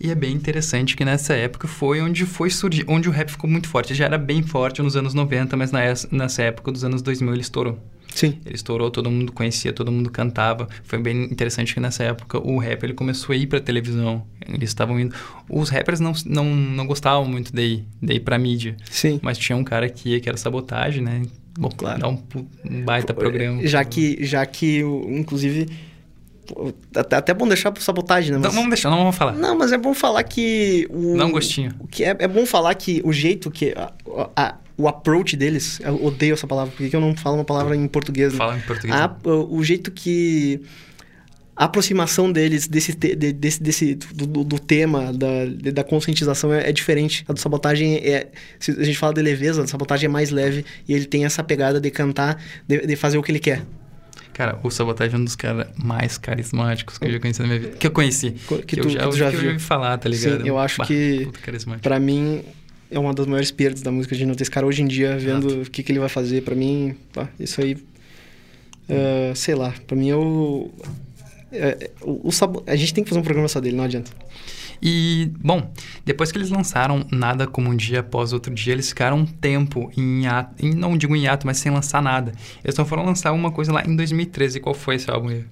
E 0.00 0.10
é 0.10 0.14
bem 0.14 0.32
interessante 0.32 0.96
que 0.96 1.04
nessa 1.04 1.34
época 1.34 1.66
foi 1.66 2.00
onde 2.00 2.24
foi 2.24 2.50
surgir, 2.50 2.84
onde 2.86 3.08
o 3.08 3.12
rap 3.12 3.30
ficou 3.30 3.50
muito 3.50 3.68
forte. 3.68 3.94
Já 3.94 4.04
era 4.04 4.16
bem 4.18 4.42
forte 4.42 4.80
nos 4.80 4.96
anos 4.96 5.12
90, 5.12 5.56
mas 5.56 5.72
na 5.72 5.84
es- 5.84 6.06
nessa 6.10 6.42
época 6.42 6.70
dos 6.70 6.84
anos 6.84 7.02
2000 7.02 7.32
ele 7.32 7.40
estourou. 7.40 7.78
Sim. 8.14 8.38
Ele 8.46 8.54
estourou, 8.54 8.90
todo 8.90 9.10
mundo 9.10 9.32
conhecia, 9.32 9.72
todo 9.72 9.90
mundo 9.92 10.08
cantava. 10.10 10.68
Foi 10.84 10.98
bem 11.00 11.24
interessante 11.24 11.74
que 11.74 11.80
nessa 11.80 12.02
época 12.04 12.38
o 12.38 12.58
rap 12.58 12.82
ele 12.84 12.94
começou 12.94 13.32
a 13.32 13.36
ir 13.36 13.46
pra 13.48 13.60
televisão. 13.60 14.24
Eles 14.48 14.70
estavam 14.70 14.98
indo. 14.98 15.14
Os 15.48 15.68
rappers 15.68 16.00
não, 16.00 16.12
não, 16.26 16.44
não 16.44 16.86
gostavam 16.86 17.26
muito 17.26 17.52
de 17.52 17.62
ir, 17.62 17.84
de 18.00 18.14
ir 18.14 18.20
pra 18.20 18.38
mídia. 18.38 18.76
Sim. 18.90 19.18
Mas 19.22 19.36
tinha 19.36 19.56
um 19.56 19.62
cara 19.64 19.88
que 19.88 20.10
ia, 20.10 20.20
que 20.20 20.28
era 20.28 20.38
sabotagem, 20.38 21.02
né? 21.02 21.22
Bom, 21.58 21.68
Claro. 21.70 22.00
Dá 22.00 22.08
um, 22.08 22.22
um 22.70 22.84
baita 22.84 23.12
programa. 23.12 23.66
Já 23.66 23.84
que, 23.84 24.24
já 24.24 24.46
que 24.46 24.82
o- 24.84 25.06
inclusive, 25.10 25.68
até, 26.94 27.16
até 27.16 27.34
bom 27.34 27.46
deixar 27.48 27.70
pro 27.72 27.82
sabotagem, 27.82 28.32
né? 28.32 28.38
Mas- 28.42 28.54
vamos 28.54 28.68
deixar, 28.70 28.90
não 28.90 28.98
vamos 28.98 29.16
falar. 29.16 29.32
Não, 29.32 29.56
mas 29.56 29.72
é 29.72 29.78
bom 29.78 29.94
falar 29.94 30.22
que 30.24 30.86
o. 30.90 31.16
Dá 31.16 31.26
um 31.26 31.30
gostinho. 31.32 31.72
o 31.80 31.86
Que 31.86 32.04
é, 32.04 32.16
é 32.18 32.28
bom 32.28 32.44
falar 32.46 32.74
que 32.74 33.00
o 33.04 33.12
jeito 33.12 33.50
que. 33.50 33.74
a- 33.76 33.92
a- 34.36 34.54
o 34.76 34.86
approach 34.86 35.36
deles. 35.36 35.80
Eu 35.82 36.04
odeio 36.04 36.34
essa 36.34 36.46
palavra, 36.46 36.72
porque 36.76 36.94
eu 36.94 37.00
não 37.00 37.16
falo 37.16 37.36
uma 37.36 37.44
palavra 37.44 37.74
em 37.74 37.86
português. 37.88 38.32
né? 38.32 38.38
Fala 38.38 38.56
em 38.56 38.60
português. 38.60 38.94
A- 38.98 39.16
o 39.24 39.56
o 39.58 39.64
jeito 39.64 39.90
que. 39.90 40.60
A 41.60 41.64
aproximação 41.64 42.30
deles 42.30 42.68
desse, 42.68 42.92
te- 42.92 43.16
de- 43.16 43.32
desse, 43.32 43.60
desse 43.60 43.94
do, 43.96 44.24
do- 44.28 44.44
do 44.44 44.58
tema, 44.60 45.12
da, 45.12 45.26
da 45.72 45.82
conscientização 45.82 46.54
é, 46.54 46.68
é 46.68 46.72
diferente. 46.72 47.24
A 47.28 47.32
do 47.32 47.40
sabotagem 47.40 47.96
é. 47.96 48.28
Se 48.60 48.70
a 48.70 48.84
gente 48.84 48.96
fala 48.96 49.12
de 49.12 49.20
leveza, 49.20 49.62
a 49.62 49.64
do 49.64 49.68
sabotagem 49.68 50.06
é 50.06 50.08
mais 50.08 50.30
leve 50.30 50.64
e 50.86 50.94
ele 50.94 51.04
tem 51.06 51.24
essa 51.24 51.42
pegada 51.42 51.80
de 51.80 51.90
cantar, 51.90 52.40
de, 52.68 52.86
de 52.86 52.94
fazer 52.94 53.18
o 53.18 53.22
que 53.24 53.32
ele 53.32 53.40
quer. 53.40 53.64
Cara, 54.38 54.56
o 54.62 54.70
Sabotagem 54.70 55.16
é 55.16 55.18
um 55.18 55.24
dos 55.24 55.34
caras 55.34 55.66
mais 55.76 56.16
carismáticos 56.16 56.96
que 56.96 57.04
eu 57.06 57.10
já 57.10 57.18
conheci 57.18 57.40
na 57.42 57.48
minha 57.48 57.58
vida. 57.58 57.76
Que 57.76 57.88
eu 57.88 57.90
conheci. 57.90 58.30
Que 58.30 58.62
Que, 58.62 58.76
tu- 58.76 58.86
eu 58.86 58.90
já, 58.90 59.00
que 59.00 59.08
tu 59.10 59.16
já 59.16 59.30
que 59.32 59.36
ouvi 59.48 59.58
falar, 59.58 59.98
tá 59.98 60.08
ligado? 60.08 60.42
Sim, 60.42 60.48
eu 60.48 60.56
acho 60.56 60.78
Bah, 60.78 60.86
que-. 60.86 61.28
Pra 61.82 61.98
mim, 61.98 62.42
é 62.88 62.98
uma 63.00 63.12
das 63.12 63.26
maiores 63.26 63.50
perdas 63.50 63.82
da 63.82 63.90
música 63.90 64.14
de 64.14 64.24
não 64.24 64.36
ter 64.36 64.44
esse 64.44 64.50
cara 64.52 64.64
hoje 64.64 64.80
em 64.80 64.86
dia, 64.86 65.18
vendo 65.18 65.62
o 65.62 65.68
que, 65.68 65.82
que 65.82 65.90
ele 65.90 65.98
vai 65.98 66.08
fazer. 66.08 66.42
Pra 66.42 66.54
mim, 66.54 66.94
pá, 67.12 67.28
isso 67.40 67.60
aí. 67.60 67.76
ah, 68.88 69.32
sei 69.34 69.56
lá, 69.56 69.74
pra 69.88 69.96
mim 69.96 70.08
eu. 70.08 70.72
é, 71.50 71.90
o, 72.00 72.28
o 72.28 72.30
sabo- 72.30 72.62
A 72.66 72.76
gente 72.76 72.94
tem 72.94 73.02
que 73.02 73.10
fazer 73.10 73.20
um 73.20 73.24
programa 73.24 73.48
só 73.48 73.60
dele, 73.60 73.76
não 73.76 73.82
adianta. 73.84 74.10
E, 74.82 75.32
bom, 75.40 75.72
depois 76.04 76.30
que 76.30 76.38
eles 76.38 76.50
lançaram 76.50 77.06
Nada 77.10 77.46
Como 77.46 77.70
Um 77.70 77.76
Dia 77.76 78.00
Após 78.00 78.32
Outro 78.32 78.54
Dia, 78.54 78.72
eles 78.72 78.88
ficaram 78.88 79.18
um 79.18 79.26
tempo 79.26 79.90
em 79.96 80.24
hiato, 80.24 80.54
em, 80.64 80.74
não 80.74 80.96
digo 80.96 81.14
em 81.14 81.24
hiato, 81.24 81.46
mas 81.46 81.58
sem 81.58 81.72
lançar 81.72 82.02
nada. 82.02 82.32
Eles 82.62 82.74
só 82.74 82.84
foram 82.84 83.04
lançar 83.04 83.32
uma 83.32 83.50
coisa 83.50 83.72
lá 83.72 83.84
em 83.84 83.94
2013. 83.94 84.60
Qual 84.60 84.74
foi 84.74 84.96
esse 84.96 85.10
álbum? 85.10 85.42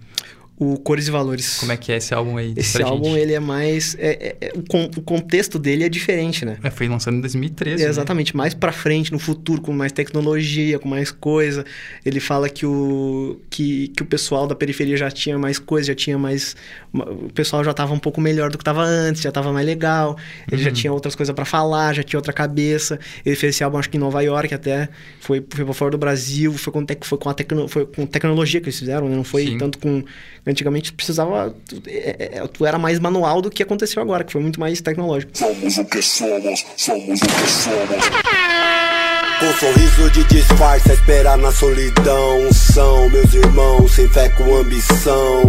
O 0.58 0.78
Cores 0.78 1.06
e 1.06 1.10
Valores. 1.10 1.58
Como 1.58 1.70
é 1.70 1.76
que 1.76 1.92
é 1.92 1.98
esse 1.98 2.14
álbum 2.14 2.38
aí? 2.38 2.54
Esse 2.56 2.82
álbum, 2.82 3.04
gente. 3.10 3.18
ele 3.18 3.34
é 3.34 3.40
mais. 3.40 3.94
é- 3.98 4.36
é- 4.40 4.46
é- 4.46 4.52
o, 4.56 4.62
con- 4.62 4.90
o 4.96 5.02
contexto 5.02 5.58
dele 5.58 5.84
é 5.84 5.88
diferente, 5.88 6.46
né? 6.46 6.56
É, 6.62 6.70
foi 6.70 6.88
lançado 6.88 7.14
em 7.14 7.20
2013. 7.20 7.82
É, 7.82 7.84
né? 7.84 7.90
exatamente, 7.90 8.34
mais 8.34 8.54
pra 8.54 8.72
frente, 8.72 9.12
no 9.12 9.18
futuro, 9.18 9.60
com 9.60 9.70
mais 9.72 9.92
tecnologia, 9.92 10.78
com 10.78 10.88
mais 10.88 11.10
coisa. 11.10 11.62
Ele 12.06 12.20
fala 12.20 12.48
que 12.48 12.64
o, 12.64 13.38
que, 13.50 13.88
que 13.88 14.02
o 14.02 14.06
pessoal 14.06 14.46
da 14.46 14.54
periferia 14.54 14.96
já 14.96 15.10
tinha 15.10 15.38
mais 15.38 15.58
coisa, 15.58 15.88
já 15.88 15.94
tinha 15.94 16.16
mais. 16.16 16.56
O 16.94 17.30
pessoal 17.34 17.62
já 17.62 17.74
tava 17.74 17.92
um 17.92 17.98
pouco 17.98 18.18
melhor 18.18 18.50
do 18.50 18.56
que 18.56 18.64
tava 18.64 18.82
antes, 18.82 19.20
já 19.20 19.30
tava 19.30 19.52
mais 19.52 19.66
legal. 19.66 20.16
Ele 20.50 20.62
já 20.62 20.70
tinha 20.70 20.90
outras 20.90 21.14
coisas 21.14 21.34
pra 21.34 21.44
falar, 21.44 21.94
já 21.94 22.02
tinha 22.02 22.18
outra 22.18 22.32
cabeça. 22.32 22.98
Ele 23.26 23.36
fez 23.36 23.54
esse 23.56 23.62
álbum, 23.62 23.76
acho 23.76 23.90
que 23.90 23.98
em 23.98 24.00
Nova 24.00 24.22
York 24.22 24.54
até. 24.54 24.88
Foi, 25.20 25.44
foi 25.50 25.64
pra 25.66 25.74
fora 25.74 25.90
do 25.90 25.98
Brasil, 25.98 26.52
foi 26.54 26.72
com, 26.72 26.82
tec, 26.84 27.04
foi 27.04 27.18
com, 27.18 27.28
a 27.28 27.34
tecno, 27.34 27.68
foi 27.68 27.84
com 27.84 28.06
tecnologia 28.06 28.58
que 28.58 28.66
eles 28.68 28.78
fizeram, 28.78 29.06
né? 29.08 29.16
Não 29.16 29.24
foi 29.24 29.44
Sim. 29.44 29.58
tanto 29.58 29.78
com. 29.78 30.02
Antigamente 30.46 30.92
precisava. 30.92 31.54
Tu, 31.68 31.82
é- 31.88 32.30
é- 32.38 32.46
tu 32.46 32.64
era 32.64 32.78
mais 32.78 32.98
manual 33.00 33.42
do 33.42 33.50
que 33.50 33.62
aconteceu 33.62 34.00
agora, 34.00 34.22
que 34.22 34.32
foi 34.32 34.40
muito 34.40 34.60
mais 34.60 34.80
tecnológico. 34.80 35.36
Somos 35.36 35.76
o 35.78 35.84
que 35.84 36.00
somos, 36.00 36.64
somos 36.76 37.20
o 37.20 37.26
que 37.26 37.48
somos. 37.50 38.06
Com 39.38 39.52
sorriso 39.58 40.10
de 40.12 40.24
disfarce, 40.24 40.90
a 40.90 40.94
esperar 40.94 41.36
na 41.36 41.52
solidão. 41.52 42.50
São 42.52 43.10
meus 43.10 43.34
irmãos, 43.34 43.92
sem 43.92 44.08
fé 44.08 44.28
com 44.30 44.56
ambição. 44.56 45.42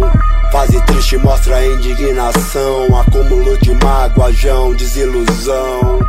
Fase 0.52 0.84
triste 0.86 1.16
mostra 1.18 1.56
a 1.56 1.66
indignação. 1.66 2.98
Acúmulo 3.00 3.56
de 3.58 3.72
mágoa, 3.82 4.32
jão, 4.32 4.74
desilusão. 4.74 6.00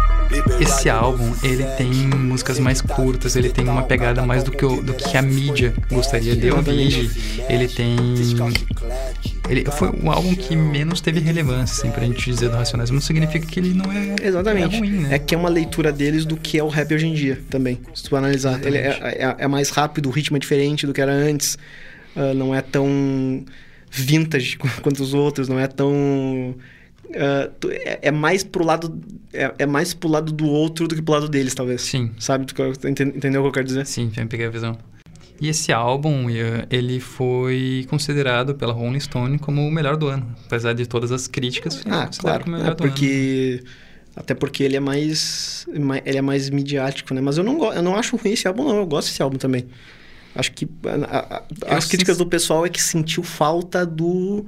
Esse 0.59 0.89
álbum, 0.89 1.33
ele 1.43 1.63
tem 1.77 1.89
músicas 1.91 2.59
mais 2.59 2.81
curtas, 2.81 3.35
ele 3.35 3.49
tem 3.49 3.67
uma 3.67 3.83
pegada 3.83 4.25
mais 4.25 4.43
do 4.43 4.51
que, 4.51 4.63
o- 4.65 4.81
do 4.81 4.93
que 4.93 5.17
a 5.17 5.21
mídia 5.21 5.73
gostaria 5.91 6.35
de 6.35 6.51
ouvir. 6.51 7.09
Ele 7.49 7.67
tem... 7.67 7.95
Ele 9.49 9.65
foi 9.71 9.89
um 9.89 10.11
álbum 10.11 10.35
que 10.35 10.55
menos 10.55 11.01
teve 11.01 11.19
relevância, 11.19 11.79
assim, 11.81 11.91
pra 11.91 12.05
gente 12.05 12.29
dizer 12.31 12.49
do 12.49 12.55
Racionais. 12.57 12.91
Não 12.91 13.01
significa 13.01 13.43
que 13.47 13.59
ele 13.59 13.73
não 13.73 13.91
é, 13.91 14.15
Exatamente. 14.21 14.75
é 14.75 14.79
ruim, 14.79 14.91
né? 14.91 15.15
É 15.15 15.19
que 15.19 15.33
é 15.33 15.37
uma 15.37 15.49
leitura 15.49 15.91
deles 15.91 16.23
do 16.25 16.37
que 16.37 16.59
é 16.59 16.63
o 16.63 16.67
rap 16.67 16.93
hoje 16.93 17.07
em 17.07 17.13
dia 17.15 17.41
também. 17.49 17.79
Se 17.95 18.03
tu 18.03 18.15
analisar. 18.15 18.63
Ele 18.63 18.77
é, 18.77 18.89
é- 19.01 19.35
é 19.39 19.47
mais 19.47 19.71
rápido, 19.71 20.07
o 20.07 20.11
ritmo 20.11 20.37
é 20.37 20.39
diferente 20.39 20.85
do 20.85 20.93
que 20.93 21.01
era 21.01 21.11
antes. 21.11 21.57
ah, 22.15 22.33
não 22.35 22.53
é 22.53 22.61
tão 22.61 23.43
vintage 23.89 24.55
quanto 24.83 25.01
os 25.01 25.15
outros, 25.15 25.49
não 25.49 25.59
é 25.59 25.65
tão. 25.65 26.53
Tu- 27.59 27.71
é, 27.71 27.99
é 28.03 28.11
mais 28.11 28.43
pro 28.43 28.63
lado. 28.63 29.01
É, 29.33 29.53
é 29.59 29.65
mais 29.65 29.93
pro 29.93 30.09
lado 30.09 30.31
do 30.31 30.47
outro 30.47 30.87
do 30.87 30.95
que 30.95 31.01
pro 31.01 31.13
lado 31.13 31.29
deles, 31.29 31.53
talvez. 31.53 31.81
Sim. 31.81 32.11
Sabe? 32.19 32.45
Entendeu 32.87 33.41
o 33.41 33.43
que 33.45 33.47
eu 33.49 33.51
quero 33.53 33.65
dizer? 33.67 33.85
Sim, 33.85 34.09
já 34.13 34.25
peguei 34.25 34.47
a 34.47 34.49
visão. 34.49 34.77
E 35.41 35.47
esse 35.47 35.71
álbum, 35.71 36.29
eh, 36.29 36.65
ele 36.69 36.99
foi 36.99 37.85
considerado 37.89 38.55
pela 38.55 38.73
Rolling 38.73 38.99
Stone 38.99 39.39
como 39.39 39.65
o 39.65 39.71
melhor 39.71 39.95
do 39.95 40.07
ano. 40.07 40.35
Apesar 40.45 40.73
de 40.73 40.85
todas 40.85 41.11
as 41.13 41.27
críticas, 41.27 41.77
é 41.85 41.89
Ah, 41.89 42.09
claro. 42.19 42.43
como 42.43 42.55
o 42.55 42.59
É 42.59 42.61
melhor 42.63 42.75
do 42.75 42.83
ano. 42.83 42.91
porque. 42.91 43.63
Até 44.15 44.33
porque 44.33 44.63
ele 44.63 44.75
é 44.75 44.79
mais. 44.81 45.65
ma- 45.79 46.01
Ele 46.05 46.17
é 46.17 46.21
mais 46.21 46.49
midiático, 46.49 47.13
né? 47.13 47.21
Mas 47.21 47.37
eu 47.37 47.43
não, 47.43 47.71
eu 47.73 47.81
não 47.81 47.95
acho 47.95 48.17
ruim 48.17 48.33
esse 48.33 48.47
álbum, 48.47 48.65
não. 48.65 48.77
Eu 48.77 48.85
gosto 48.85 49.07
desse 49.09 49.21
álbum 49.21 49.37
também. 49.37 49.65
Acho 50.35 50.51
que. 50.51 50.67
a- 51.09 51.43
a- 51.69 51.77
as 51.77 51.85
críticas 51.85 52.17
do 52.17 52.25
pessoal 52.25 52.65
é 52.65 52.69
que 52.69 52.81
sentiu 52.81 53.23
falta 53.23 53.85
do. 53.85 54.45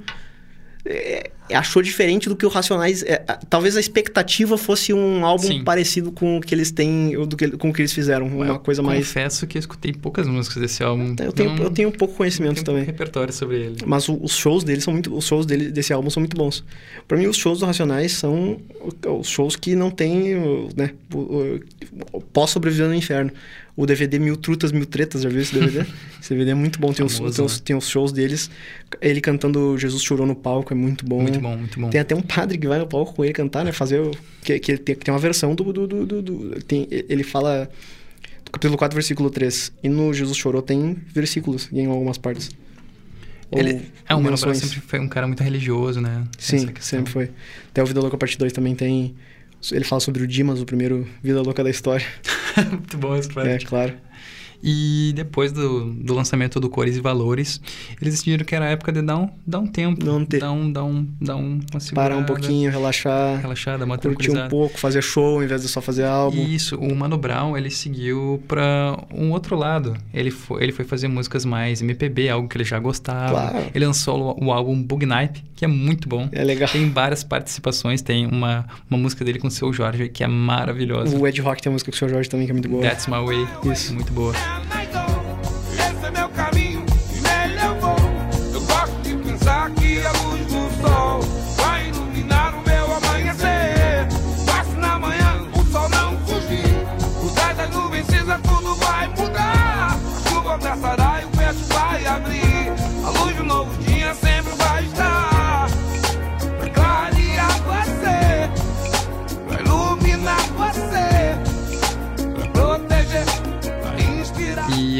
É, 0.84 1.30
achou 1.52 1.80
diferente 1.82 2.28
do 2.28 2.34
que 2.36 2.44
o 2.44 2.48
Racionais. 2.48 3.02
é, 3.02 3.18
talvez 3.48 3.76
a 3.76 3.80
expectativa 3.80 4.56
fosse 4.58 4.92
um 4.92 5.24
álbum 5.24 5.46
Sim. 5.48 5.64
parecido 5.64 6.10
com 6.10 6.38
o 6.38 6.40
que 6.40 6.54
eles 6.54 6.70
têm, 6.70 7.16
ou 7.16 7.24
do 7.26 7.36
que, 7.36 7.48
com 7.50 7.70
o 7.70 7.72
que 7.72 7.82
eles 7.82 7.92
fizeram. 7.92 8.26
Uma 8.26 8.46
Eu 8.46 8.58
coisa 8.58 8.82
mais. 8.82 9.06
Confesso 9.06 9.46
que 9.46 9.58
escutei 9.58 9.92
poucas 9.92 10.26
músicas 10.26 10.60
desse 10.62 10.82
álbum. 10.82 11.14
Eu 11.20 11.32
tenho, 11.32 11.54
Não- 11.54 11.64
eu 11.64 11.70
tenho 11.70 11.92
pouco 11.92 12.14
conhecimento 12.14 12.54
tenho 12.54 12.64
também. 12.64 12.84
pouco 12.84 12.98
repertório 12.98 13.32
sobre 13.32 13.56
ele. 13.60 13.76
Mas 13.86 14.08
o- 14.08 14.18
os 14.22 14.32
shows 14.36 14.64
dele 14.64 14.80
são 14.80 14.92
muito. 14.92 15.14
Os 15.14 15.26
shows 15.26 15.46
dele, 15.46 15.70
desse 15.70 15.92
álbum 15.92 16.10
são 16.10 16.20
muito 16.20 16.36
bons. 16.36 16.64
Pra 17.06 17.16
mim, 17.18 17.26
os 17.26 17.36
shows 17.36 17.60
do 17.60 17.66
Racionais 17.66 18.12
são 18.12 18.58
os 19.20 19.28
shows 19.28 19.54
que 19.56 19.76
não 19.76 19.90
tem, 19.90 20.34
né? 20.76 20.90
Pós 22.32 22.50
sobreviver 22.50 22.88
no 22.88 22.94
inferno. 22.94 23.30
O 23.74 23.86
DVD 23.86 24.18
Mil 24.18 24.36
Trutas, 24.36 24.70
Mil 24.72 24.84
Tretas, 24.84 25.22
já 25.22 25.28
viu 25.28 25.40
esse 25.40 25.54
DVD? 25.54 25.80
esse 26.20 26.28
DVD 26.30 26.50
é 26.50 26.54
muito 26.54 26.78
bom, 26.78 26.92
tem 26.92 27.04
os, 27.06 27.16
Famoso, 27.16 27.34
tem, 27.36 27.44
os, 27.44 27.56
né? 27.58 27.62
tem 27.64 27.80
shows 27.80 28.12
deles. 28.12 28.50
Ele 29.00 29.20
cantando 29.20 29.76
Jesus 29.78 30.02
Chorou 30.02 30.26
no 30.26 30.34
palco, 30.36 30.72
é 30.72 30.76
muito 30.76 31.06
bom. 31.06 31.22
Muito 31.22 31.40
bom, 31.40 31.56
muito 31.56 31.80
bom. 31.80 31.88
Tem 31.90 32.00
até 32.00 32.14
um 32.14 32.22
padre 32.22 32.58
que 32.58 32.66
vai 32.68 32.78
no 32.78 32.86
palco 32.86 33.14
com 33.14 33.24
ele 33.24 33.32
cantar, 33.32 33.64
né? 33.64 33.72
Fazer. 33.72 34.00
Que, 34.42 34.58
que, 34.58 34.76
tem, 34.76 34.94
que 34.94 35.04
tem 35.04 35.12
uma 35.12 35.20
versão 35.20 35.54
do. 35.54 35.72
do, 35.72 35.86
do, 35.86 36.06
do- 36.06 36.22
do- 36.22 36.62
tem, 36.64 36.86
ele 36.90 37.22
fala. 37.22 37.70
Capítulo 38.52 38.76
4, 38.76 38.94
versículo 38.94 39.30
3. 39.30 39.72
E 39.82 39.88
no 39.88 40.12
Jesus 40.12 40.36
Chorou 40.36 40.60
tem 40.60 40.98
versículos 41.14 41.70
em 41.72 41.86
algumas 41.86 42.18
partes. 42.18 42.50
Ele, 43.50 43.82
é, 44.06 44.14
o 44.14 44.18
Mano 44.20 44.22
Brown 44.22 44.30
menções. 44.30 44.58
sempre 44.58 44.80
foi 44.80 44.98
um 45.00 45.08
cara 45.08 45.26
muito 45.26 45.42
religioso, 45.42 46.00
né? 46.00 46.24
Sim, 46.38 46.68
sempre 46.80 47.10
foi. 47.12 47.30
Até 47.70 47.82
o 47.82 47.86
Vida 47.86 48.00
Louca 48.00 48.18
Parte 48.18 48.36
2 48.36 48.52
também 48.52 48.74
tem. 48.74 49.14
Ele 49.70 49.84
fala 49.84 50.00
sobre 50.00 50.22
o 50.22 50.26
Dimas, 50.26 50.60
o 50.60 50.66
primeiro 50.66 51.06
Vida 51.22 51.40
Louca 51.40 51.62
da 51.64 51.70
história. 51.70 52.04
muito 52.70 52.98
bom 52.98 53.16
esse 53.16 53.28
É, 53.48 53.58
claro. 53.58 53.94
E 54.62 55.12
depois 55.16 55.50
do, 55.50 55.92
do 55.92 56.14
lançamento 56.14 56.60
do 56.60 56.70
Cores 56.70 56.96
e 56.96 57.00
Valores, 57.00 57.60
eles 58.00 58.14
decidiram 58.14 58.44
que 58.44 58.54
era 58.54 58.66
a 58.66 58.68
época 58.68 58.92
de 58.92 59.02
dar 59.02 59.18
um, 59.18 59.28
dar 59.44 59.58
um 59.58 59.66
tempo. 59.66 60.04
Dar 60.04 60.12
um, 60.52 60.72
dar 60.72 60.84
um, 60.84 61.08
dar 61.20 61.36
um, 61.36 61.60
Parar 61.92 62.16
um 62.16 62.24
pouquinho, 62.24 62.70
relaxar, 62.70 63.40
Relaxar, 63.40 63.76
dar 63.76 63.84
uma 63.84 63.98
curtir 63.98 64.30
um 64.30 64.48
pouco, 64.48 64.78
fazer 64.78 65.02
show 65.02 65.36
ao 65.36 65.42
invés 65.42 65.62
de 65.62 65.68
só 65.68 65.80
fazer 65.80 66.04
álbum. 66.04 66.40
Isso, 66.40 66.76
o 66.76 66.94
Mano 66.94 67.18
Brown, 67.18 67.56
ele 67.56 67.70
seguiu 67.70 68.40
pra 68.46 68.96
um 69.12 69.32
outro 69.32 69.56
lado. 69.56 69.96
Ele 70.14 70.30
foi, 70.30 70.62
ele 70.62 70.72
foi 70.72 70.84
fazer 70.84 71.08
músicas 71.08 71.44
mais 71.44 71.82
MPB, 71.82 72.28
algo 72.28 72.48
que 72.48 72.56
ele 72.56 72.64
já 72.64 72.78
gostava. 72.78 73.30
Claro. 73.30 73.66
Ele 73.74 73.84
lançou 73.84 74.36
o, 74.38 74.46
o 74.46 74.52
álbum 74.52 74.80
Bug 74.80 75.04
Night, 75.04 75.44
que 75.56 75.64
é 75.64 75.68
muito 75.68 76.08
bom. 76.08 76.28
É 76.30 76.44
legal. 76.44 76.68
Tem 76.68 76.88
várias 76.88 77.24
participações, 77.24 78.00
tem 78.00 78.26
uma, 78.26 78.64
uma 78.88 78.98
música 78.98 79.24
dele 79.24 79.40
com 79.40 79.48
o 79.48 79.50
Seu 79.50 79.72
Jorge, 79.72 80.08
que 80.08 80.22
é 80.22 80.28
maravilhosa. 80.28 81.16
O 81.16 81.26
Ed 81.26 81.40
Rock 81.40 81.62
tem 81.62 81.70
uma 81.70 81.74
música 81.74 81.90
com 81.90 81.96
o 81.96 81.98
Sr. 81.98 82.12
Jorge 82.12 82.28
também 82.28 82.46
que 82.46 82.52
é 82.52 82.54
muito 82.54 82.68
boa. 82.68 82.82
That's 82.82 83.08
My 83.08 83.24
Way. 83.24 83.72
Isso. 83.72 83.94
Muito 83.94 84.11
Esse 84.14 84.81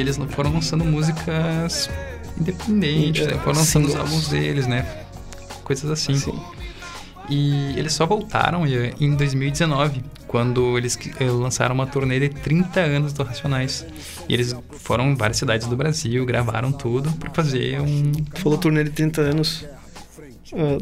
eles 0.03 0.19
foram 0.31 0.53
lançando 0.53 0.85
músicas 0.85 1.89
independentes, 2.39 3.27
né? 3.27 3.35
foram 3.39 3.59
lançando 3.59 3.85
os 3.87 3.93
Singles. 3.93 4.13
álbuns 4.13 4.29
deles, 4.29 4.67
né? 4.67 4.87
Coisas 5.65 5.91
assim. 5.91 6.15
Sim. 6.15 6.39
E 7.29 7.79
eles 7.79 7.93
só 7.93 8.05
voltaram 8.05 8.67
eh, 8.67 8.93
em 9.01 9.15
2019, 9.15 10.03
quando 10.27 10.77
eles 10.77 10.99
eh, 11.21 11.25
lançaram 11.25 11.75
uma 11.75 11.87
turnê 11.87 12.19
de 12.19 12.29
30 12.29 12.81
anos 12.81 13.13
do 13.13 13.23
Racionais. 13.23 13.87
E 14.29 14.35
eles 14.35 14.55
foram 14.71 15.13
em 15.13 15.15
várias 15.15 15.39
cidades 15.39 15.67
do 15.67 15.77
Brasil, 15.77 16.27
gravaram 16.27 16.73
tudo 16.73 17.11
pra 17.13 17.31
fazer 17.31 17.81
um. 17.81 18.13
Tu 18.13 18.41
falou 18.41 18.59
turnê 18.59 18.85
de 18.85 18.91
30 18.91 19.21
anos. 19.21 19.65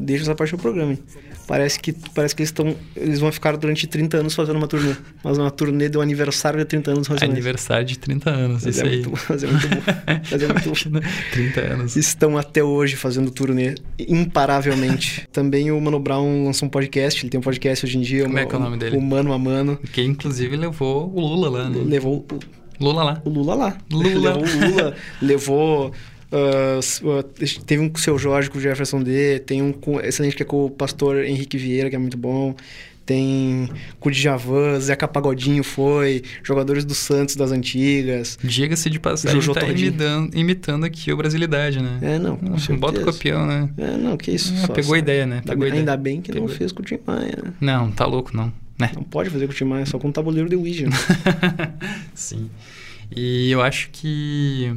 Deixa 0.00 0.24
essa 0.24 0.34
parte 0.34 0.50
do 0.52 0.58
programa. 0.58 0.92
hein? 0.92 0.98
Parece 1.46 1.80
que, 1.80 1.92
parece 2.14 2.34
que 2.34 2.42
eles, 2.42 2.48
estão 2.50 2.76
eles 2.94 3.18
vão 3.18 3.32
ficar 3.32 3.56
durante 3.56 3.84
30 3.86 4.18
anos 4.18 4.34
fazendo 4.34 4.56
uma 4.56 4.68
turnê. 4.68 4.94
Mas 5.24 5.36
uma 5.36 5.50
turnê 5.50 5.88
do 5.88 6.00
aniversário 6.00 6.58
de 6.60 6.64
30 6.64 6.90
anos. 6.92 7.08
Racionais. 7.08 7.32
Aniversário 7.32 7.84
de 7.86 7.98
30 7.98 8.30
anos, 8.30 8.64
Mas 8.64 8.76
isso 8.76 8.84
é 8.86 8.88
aí. 8.88 9.02
muito, 9.02 9.12
mas 9.28 9.42
é 9.42 9.46
muito 9.48 9.68
bom. 9.68 9.82
Mas 10.30 10.42
é 10.42 10.46
muito 10.48 10.90
bom. 10.90 11.00
30 11.32 11.60
anos. 11.60 11.96
Estão 11.96 12.38
até 12.38 12.62
hoje 12.62 12.94
fazendo 12.96 13.30
turnê 13.32 13.74
imparavelmente. 13.98 15.28
Também 15.32 15.70
o 15.72 15.80
Mano 15.80 15.98
Brown 15.98 16.44
lançou 16.44 16.66
um 16.68 16.70
podcast. 16.70 17.22
Ele 17.24 17.30
tem 17.30 17.40
um 17.40 17.42
podcast 17.42 17.84
hoje 17.84 17.98
em 17.98 18.00
dia. 18.00 18.24
Como 18.24 18.38
é 18.38 18.46
que 18.46 18.54
é 18.54 18.58
o 18.58 18.60
nome 18.60 18.76
dele? 18.76 18.96
O 18.96 19.00
Mano 19.00 19.32
a 19.32 19.38
Mano. 19.38 19.76
Que 19.92 20.02
inclusive 20.02 20.56
levou 20.56 21.12
o 21.12 21.20
Lula 21.20 21.50
lá, 21.50 21.68
né? 21.70 21.82
Levou 21.84 22.24
Lula 22.80 23.02
lá. 23.04 23.22
o 23.24 23.28
Lula 23.28 23.54
lá. 23.54 23.78
Lula. 23.90 24.04
Levou 24.30 24.42
o 24.44 24.70
Lula. 24.70 24.94
levou. 25.20 25.92
Ah, 26.32 26.80
teve 27.66 27.82
um 27.82 27.88
com 27.88 27.98
o 27.98 28.00
seu 28.00 28.18
Jorge, 28.18 28.50
com 28.50 28.58
o 28.58 28.60
Jefferson 28.60 29.02
D. 29.02 29.38
Tem 29.40 29.62
um 29.62 29.72
com, 29.72 30.00
excelente 30.00 30.36
que 30.36 30.42
é 30.42 30.46
com 30.46 30.66
o 30.66 30.70
pastor 30.70 31.24
Henrique 31.24 31.56
Vieira, 31.58 31.88
que 31.90 31.96
é 31.96 31.98
muito 31.98 32.16
bom. 32.16 32.54
Tem 33.06 33.68
com 33.98 34.08
o 34.08 34.12
Djavan, 34.12 34.78
Zeca 34.78 35.08
Pagodinho 35.08 35.64
foi, 35.64 36.22
jogadores 36.44 36.84
do 36.84 36.94
Santos 36.94 37.34
das 37.34 37.50
antigas. 37.50 38.38
Diga-se 38.44 38.88
de 38.88 39.00
passagem, 39.00 39.40
Jojo 39.40 39.58
tá 39.58 39.66
imitando, 39.66 40.36
imitando 40.36 40.84
aqui 40.84 41.12
o 41.12 41.16
Brasilidade, 41.16 41.82
né? 41.82 41.98
É, 42.02 42.18
não, 42.20 42.36
com 42.36 42.56
certeza. 42.56 42.78
Bota 42.78 43.00
o 43.00 43.04
copião, 43.04 43.44
né? 43.46 43.68
É, 43.78 43.96
não, 43.96 44.16
que 44.16 44.30
isso. 44.30 44.54
Ah, 44.62 44.66
só- 44.68 44.72
pegou 44.74 44.94
a 44.94 44.98
ideia, 44.98 45.26
né? 45.26 45.36
Ainda, 45.36 45.46
Pegou 45.48 45.62
a 45.66 45.70
bem- 45.70 45.80
ideia. 45.80 45.80
ainda 45.80 45.96
bem 45.96 46.20
que 46.20 46.30
não 46.30 46.42
Pegou. 46.42 46.48
fez 46.56 46.70
com 46.70 46.82
o 46.82 46.84
Tim 46.84 46.98
Maia, 47.04 47.36
né? 47.42 47.52
Não, 47.60 47.90
tá 47.90 48.06
louco, 48.06 48.30
não. 48.36 48.52
Né? 48.78 48.92
Não 48.94 49.02
pode 49.02 49.28
fazer 49.28 49.46
com 49.48 49.52
o 49.52 49.56
Tim 49.56 49.64
Maia, 49.64 49.86
só 49.86 49.98
com 49.98 50.08
o 50.08 50.12
tabuleiro 50.12 50.48
de 50.48 50.54
Ouija. 50.54 50.86
né? 50.86 50.96
Sim. 52.14 52.48
E 53.14 53.50
eu 53.50 53.60
acho 53.60 53.90
que 53.90 54.72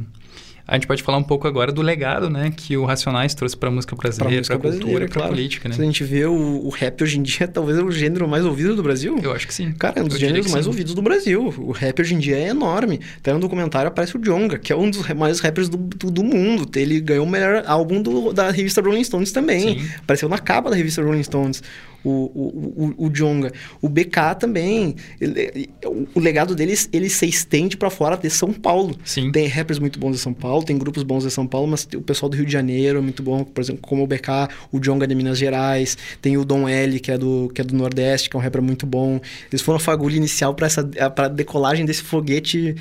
a 0.66 0.74
gente 0.74 0.86
pode 0.86 1.02
falar 1.02 1.18
um 1.18 1.22
pouco 1.22 1.46
agora 1.46 1.70
do 1.70 1.82
legado, 1.82 2.30
né, 2.30 2.50
que 2.56 2.76
o 2.76 2.84
Racionais 2.84 3.34
trouxe 3.34 3.56
para 3.56 3.68
a 3.68 3.72
música 3.72 3.94
brasileira, 3.94 4.42
para 4.46 4.56
a 4.56 4.58
cultura, 4.58 5.08
para 5.08 5.24
a 5.24 5.28
política, 5.28 5.68
né? 5.68 5.74
Se 5.74 5.82
a 5.82 5.84
gente 5.84 6.02
vê 6.04 6.24
o, 6.24 6.32
o 6.64 6.68
rap 6.70 7.02
hoje 7.02 7.18
em 7.18 7.22
dia, 7.22 7.46
talvez 7.52 7.78
é 7.78 7.82
o 7.82 7.90
gênero 7.90 8.26
mais 8.26 8.44
ouvido 8.46 8.74
do 8.74 8.82
Brasil. 8.82 9.18
Eu 9.22 9.32
acho 9.32 9.46
que 9.46 9.52
sim. 9.54 9.72
Cara, 9.72 10.00
é 10.00 10.02
um 10.02 10.06
dos 10.08 10.14
Eu 10.14 10.20
gêneros 10.20 10.50
mais 10.50 10.66
ouvidos 10.66 10.94
do 10.94 11.02
Brasil. 11.02 11.52
O 11.58 11.72
rap 11.72 12.00
hoje 12.00 12.14
em 12.14 12.18
dia 12.18 12.36
é 12.38 12.48
enorme. 12.48 13.00
Até 13.18 13.32
no 13.32 13.40
documentário 13.40 13.88
aparece 13.88 14.16
o 14.16 14.20
Jonga, 14.20 14.58
que 14.58 14.72
é 14.72 14.76
um 14.76 14.88
dos 14.90 15.06
maiores 15.14 15.40
rappers 15.40 15.68
do, 15.68 15.76
do, 15.76 16.10
do 16.10 16.24
mundo. 16.24 16.66
Ele 16.78 17.00
ganhou 17.00 17.26
o 17.26 17.30
melhor 17.30 17.62
álbum 17.66 18.00
do- 18.00 18.32
da 18.32 18.50
revista 18.50 18.80
Rolling 18.80 19.04
Stones 19.04 19.32
também. 19.32 19.80
Sim. 19.80 19.88
Apareceu 19.98 20.28
na 20.28 20.38
capa 20.38 20.70
da 20.70 20.76
revista 20.76 21.02
Rolling 21.02 21.22
Stones. 21.22 21.62
O, 22.04 22.10
o, 22.10 22.94
o, 22.98 23.06
o 23.06 23.10
Jonga. 23.10 23.50
O 23.80 23.88
BK 23.88 24.34
também. 24.38 24.94
Ele- 25.20 25.70
o, 26.14 26.20
legado 26.20 26.54
dele 26.54 26.74
ele 26.92 27.08
se 27.08 27.26
estende 27.26 27.76
pra 27.76 27.88
fora 27.90 28.16
de 28.16 28.28
São 28.30 28.52
Paulo. 28.52 28.94
Sim. 29.04 29.32
Tem 29.32 29.46
rappers 29.46 29.78
muito 29.78 29.98
bons 29.98 30.12
de 30.12 30.18
São 30.18 30.32
Paulo, 30.34 30.64
tem 30.64 30.76
grupos 30.76 31.02
bons 31.02 31.24
de 31.24 31.30
São 31.30 31.46
Paulo, 31.46 31.68
mas 31.68 31.86
o 31.94 32.00
pessoal 32.02 32.28
do 32.28 32.36
Rio 32.36 32.46
de 32.46 32.52
Janeiro 32.52 32.98
é 32.98 33.00
muito 33.02 33.22
bom, 33.22 33.44
por 33.44 33.60
exemplo, 33.60 33.80
como 33.82 34.02
o 34.02 34.06
BK, 34.06 34.48
o 34.72 34.78
Jonga 34.78 35.06
de 35.06 35.14
Minas 35.14 35.38
Gerais, 35.38 35.96
tem 36.20 36.36
o 36.36 36.44
Dom 36.44 36.68
L, 36.68 37.00
que 37.00 37.10
é 37.10 37.18
do, 37.18 37.50
que 37.54 37.60
é 37.60 37.64
do 37.64 37.74
Nordeste, 37.74 38.28
que 38.28 38.36
é 38.36 38.38
um 38.38 38.42
rapper 38.42 38.62
muito 38.62 38.86
bom. 38.86 39.20
Eles 39.50 39.62
foram 39.62 39.76
a 39.76 39.80
fagulha 39.80 40.16
inicial 40.16 40.54
para 40.54 40.66
essa 40.66 40.84
pra 41.14 41.28
decolagem 41.28 41.84
desse 41.84 42.02
foguete 42.02 42.74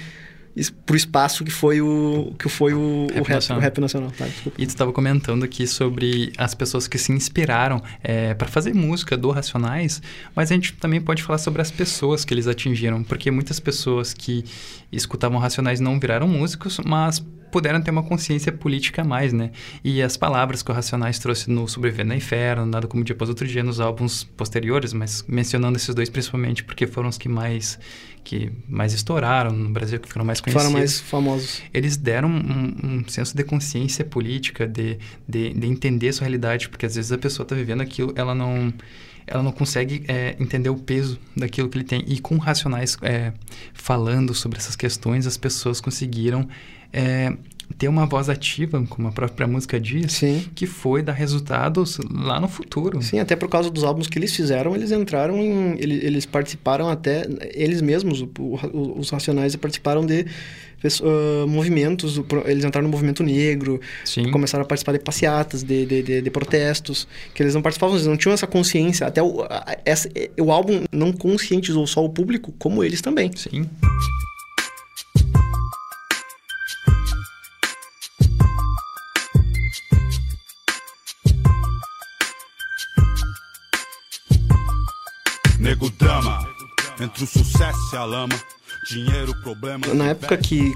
pro 0.86 0.96
espaço 0.96 1.44
que 1.44 1.52
foi 1.52 1.82
o 1.82 2.34
que 2.38 2.48
foi 2.48 2.74
o 2.74 3.08
Rap 3.08 3.20
o 3.20 3.24
rap, 3.24 3.30
nacional. 3.30 3.60
o 3.60 3.64
rap 3.64 3.82
nacional. 3.82 4.12
Tá. 4.18 4.28
E 4.58 4.66
tu 4.66 4.70
estava 4.70 4.94
comentando 4.94 5.44
aqui 5.44 5.66
sobre 5.66 6.32
as 6.38 6.54
pessoas 6.54 6.88
que 6.88 6.98
se 6.98 7.12
inspiraram 7.12 7.82
para 8.38 8.48
fazer 8.48 8.74
música 8.74 9.18
do 9.18 9.32
Racionais, 9.32 10.02
mas 10.36 10.52
a 10.52 10.54
gente 10.54 10.74
também 10.74 11.02
pode 11.02 11.24
falar 11.24 11.40
sobre 11.40 11.62
as 11.62 11.72
pessoas 11.72 12.24
que 12.24 12.34
eles 12.34 12.48
atingiram, 12.48 13.04
porque 13.04 13.32
muitas 13.32 13.60
pessoas 13.60 14.14
que 14.14 14.46
escutavam 14.96 15.40
Racionais 15.40 15.80
não 15.80 16.00
viraram 16.00 16.28
músicos, 16.28 16.80
mas 16.86 17.24
puderam 17.54 17.80
ter 17.80 17.92
uma 17.92 18.02
consciência 18.02 18.52
política 18.52 19.04
a 19.04 19.06
mais, 19.06 19.32
né? 19.32 19.52
E 19.84 20.02
as 20.02 20.18
palavras 20.18 20.64
que 20.64 20.72
o 20.72 20.74
Racionais 20.74 21.20
trouxe 21.20 21.52
no 21.52 21.68
Sobreviver 21.68 22.04
no 22.04 22.16
Inferno, 22.16 22.66
Nada 22.66 22.88
Como 22.88 23.04
Dia 23.04 23.14
Após 23.14 23.30
Outro 23.30 23.48
Dia, 23.48 23.62
nos 23.62 23.80
álbuns 23.80 24.24
posteriores, 24.24 24.92
mas 24.92 25.24
mencionando 25.28 25.78
esses 25.78 25.94
dois 25.94 26.10
principalmente 26.10 26.64
porque 26.64 26.88
foram 26.88 27.10
os 27.10 27.18
que 27.18 27.30
mais 27.30 27.80
que 28.24 28.52
mais 28.68 28.94
estouraram 28.94 29.52
no 29.52 29.70
Brasil, 29.70 30.00
que 30.00 30.08
foram 30.10 30.26
mais 30.26 30.40
conhecidos 30.40 30.66
Foram 30.66 30.80
mais 30.80 31.00
famosos. 31.02 31.62
eles 31.74 31.98
deram 31.98 32.30
um, 32.30 33.02
um 33.02 33.04
senso 33.08 33.36
de 33.36 33.44
consciência 33.44 34.06
política, 34.06 34.66
de, 34.66 34.98
de, 35.28 35.54
de 35.54 35.68
entender 35.68 36.12
sua 36.14 36.24
realidade, 36.24 36.70
porque 36.70 36.86
às 36.86 36.96
vezes 36.96 37.12
a 37.12 37.18
pessoa 37.18 37.44
está 37.44 37.54
vivendo 37.54 37.82
aquilo, 37.82 38.14
ela 38.16 38.34
não, 38.34 38.74
ela 39.28 39.42
não 39.44 39.52
consegue 39.52 40.04
é, 40.08 40.36
entender 40.40 40.70
o 40.70 40.76
peso 40.76 41.20
daquilo 41.36 41.70
que 41.70 41.78
ele 41.78 41.86
tem. 41.86 42.04
E 42.08 42.20
com 42.20 42.38
racionais 42.38 42.98
é, 43.02 43.34
falando 43.74 44.34
sobre 44.34 44.58
essas 44.58 44.76
questões, 44.76 45.26
as 45.28 45.38
pessoas 45.38 45.80
conseguiram 45.82 46.48
é, 46.92 47.34
ter 47.78 47.88
uma 47.88 48.06
voz 48.06 48.30
ativa, 48.30 48.84
como 48.88 49.08
a 49.08 49.12
própria 49.12 49.48
música 49.48 49.80
diz, 49.80 50.14
Sim. 50.14 50.46
que 50.54 50.68
foi 50.68 51.02
dar 51.02 51.14
resultados 51.14 51.98
lá 52.12 52.40
no 52.40 52.48
futuro. 52.48 53.02
Sim, 53.02 53.20
até 53.20 53.36
por 53.36 53.50
causa 53.50 53.70
dos 53.72 53.84
álbuns 53.84 54.08
que 54.08 54.20
eles 54.20 54.36
fizeram, 54.36 54.76
eles 54.76 54.92
entraram 54.92 55.38
em. 55.38 55.72
Eles, 55.80 56.04
eles 56.04 56.26
participaram 56.26 56.90
até. 56.90 57.26
Eles 57.54 57.82
mesmos, 57.82 58.22
o- 58.22 58.30
o- 58.38 59.00
os 59.00 59.10
Racionais, 59.10 59.56
participaram 59.56 60.06
de 60.06 60.26
movimentos. 61.48 62.22
Eles 62.46 62.64
entraram 62.64 62.88
no 62.88 62.92
movimento 62.92 63.24
negro, 63.24 63.80
Sim. 64.04 64.30
começaram 64.32 64.64
a 64.64 64.68
participar 64.68 64.94
de 64.94 65.00
passeatas, 65.00 65.64
de, 65.64 65.86
de, 65.86 66.04
de, 66.04 66.22
de 66.22 66.30
protestos, 66.30 67.08
que 67.34 67.42
eles 67.42 67.54
não 67.54 67.62
participavam, 67.62 67.96
eles 67.96 68.08
não 68.08 68.18
tinham 68.18 68.34
essa 68.34 68.48
consciência. 68.48 69.08
Até 69.08 69.22
o, 69.22 69.46
essa, 69.86 70.10
o 70.40 70.52
álbum 70.52 70.84
não 70.92 71.12
conscientizou 71.12 71.86
só 71.88 72.04
o 72.04 72.10
público, 72.10 72.54
como 72.58 72.84
eles 72.84 73.02
também. 73.02 73.32
Sim. 73.36 73.70
Nego 85.60 85.90
drama, 85.92 86.46
entre 87.00 87.24
o 87.24 87.28
sucesso 87.28 87.80
e 87.94 87.96
a 87.96 88.04
lama. 88.04 88.36
Dinheiro, 88.86 89.34
problema. 89.42 89.86
Na 89.94 90.10
época 90.10 90.36
que 90.38 90.74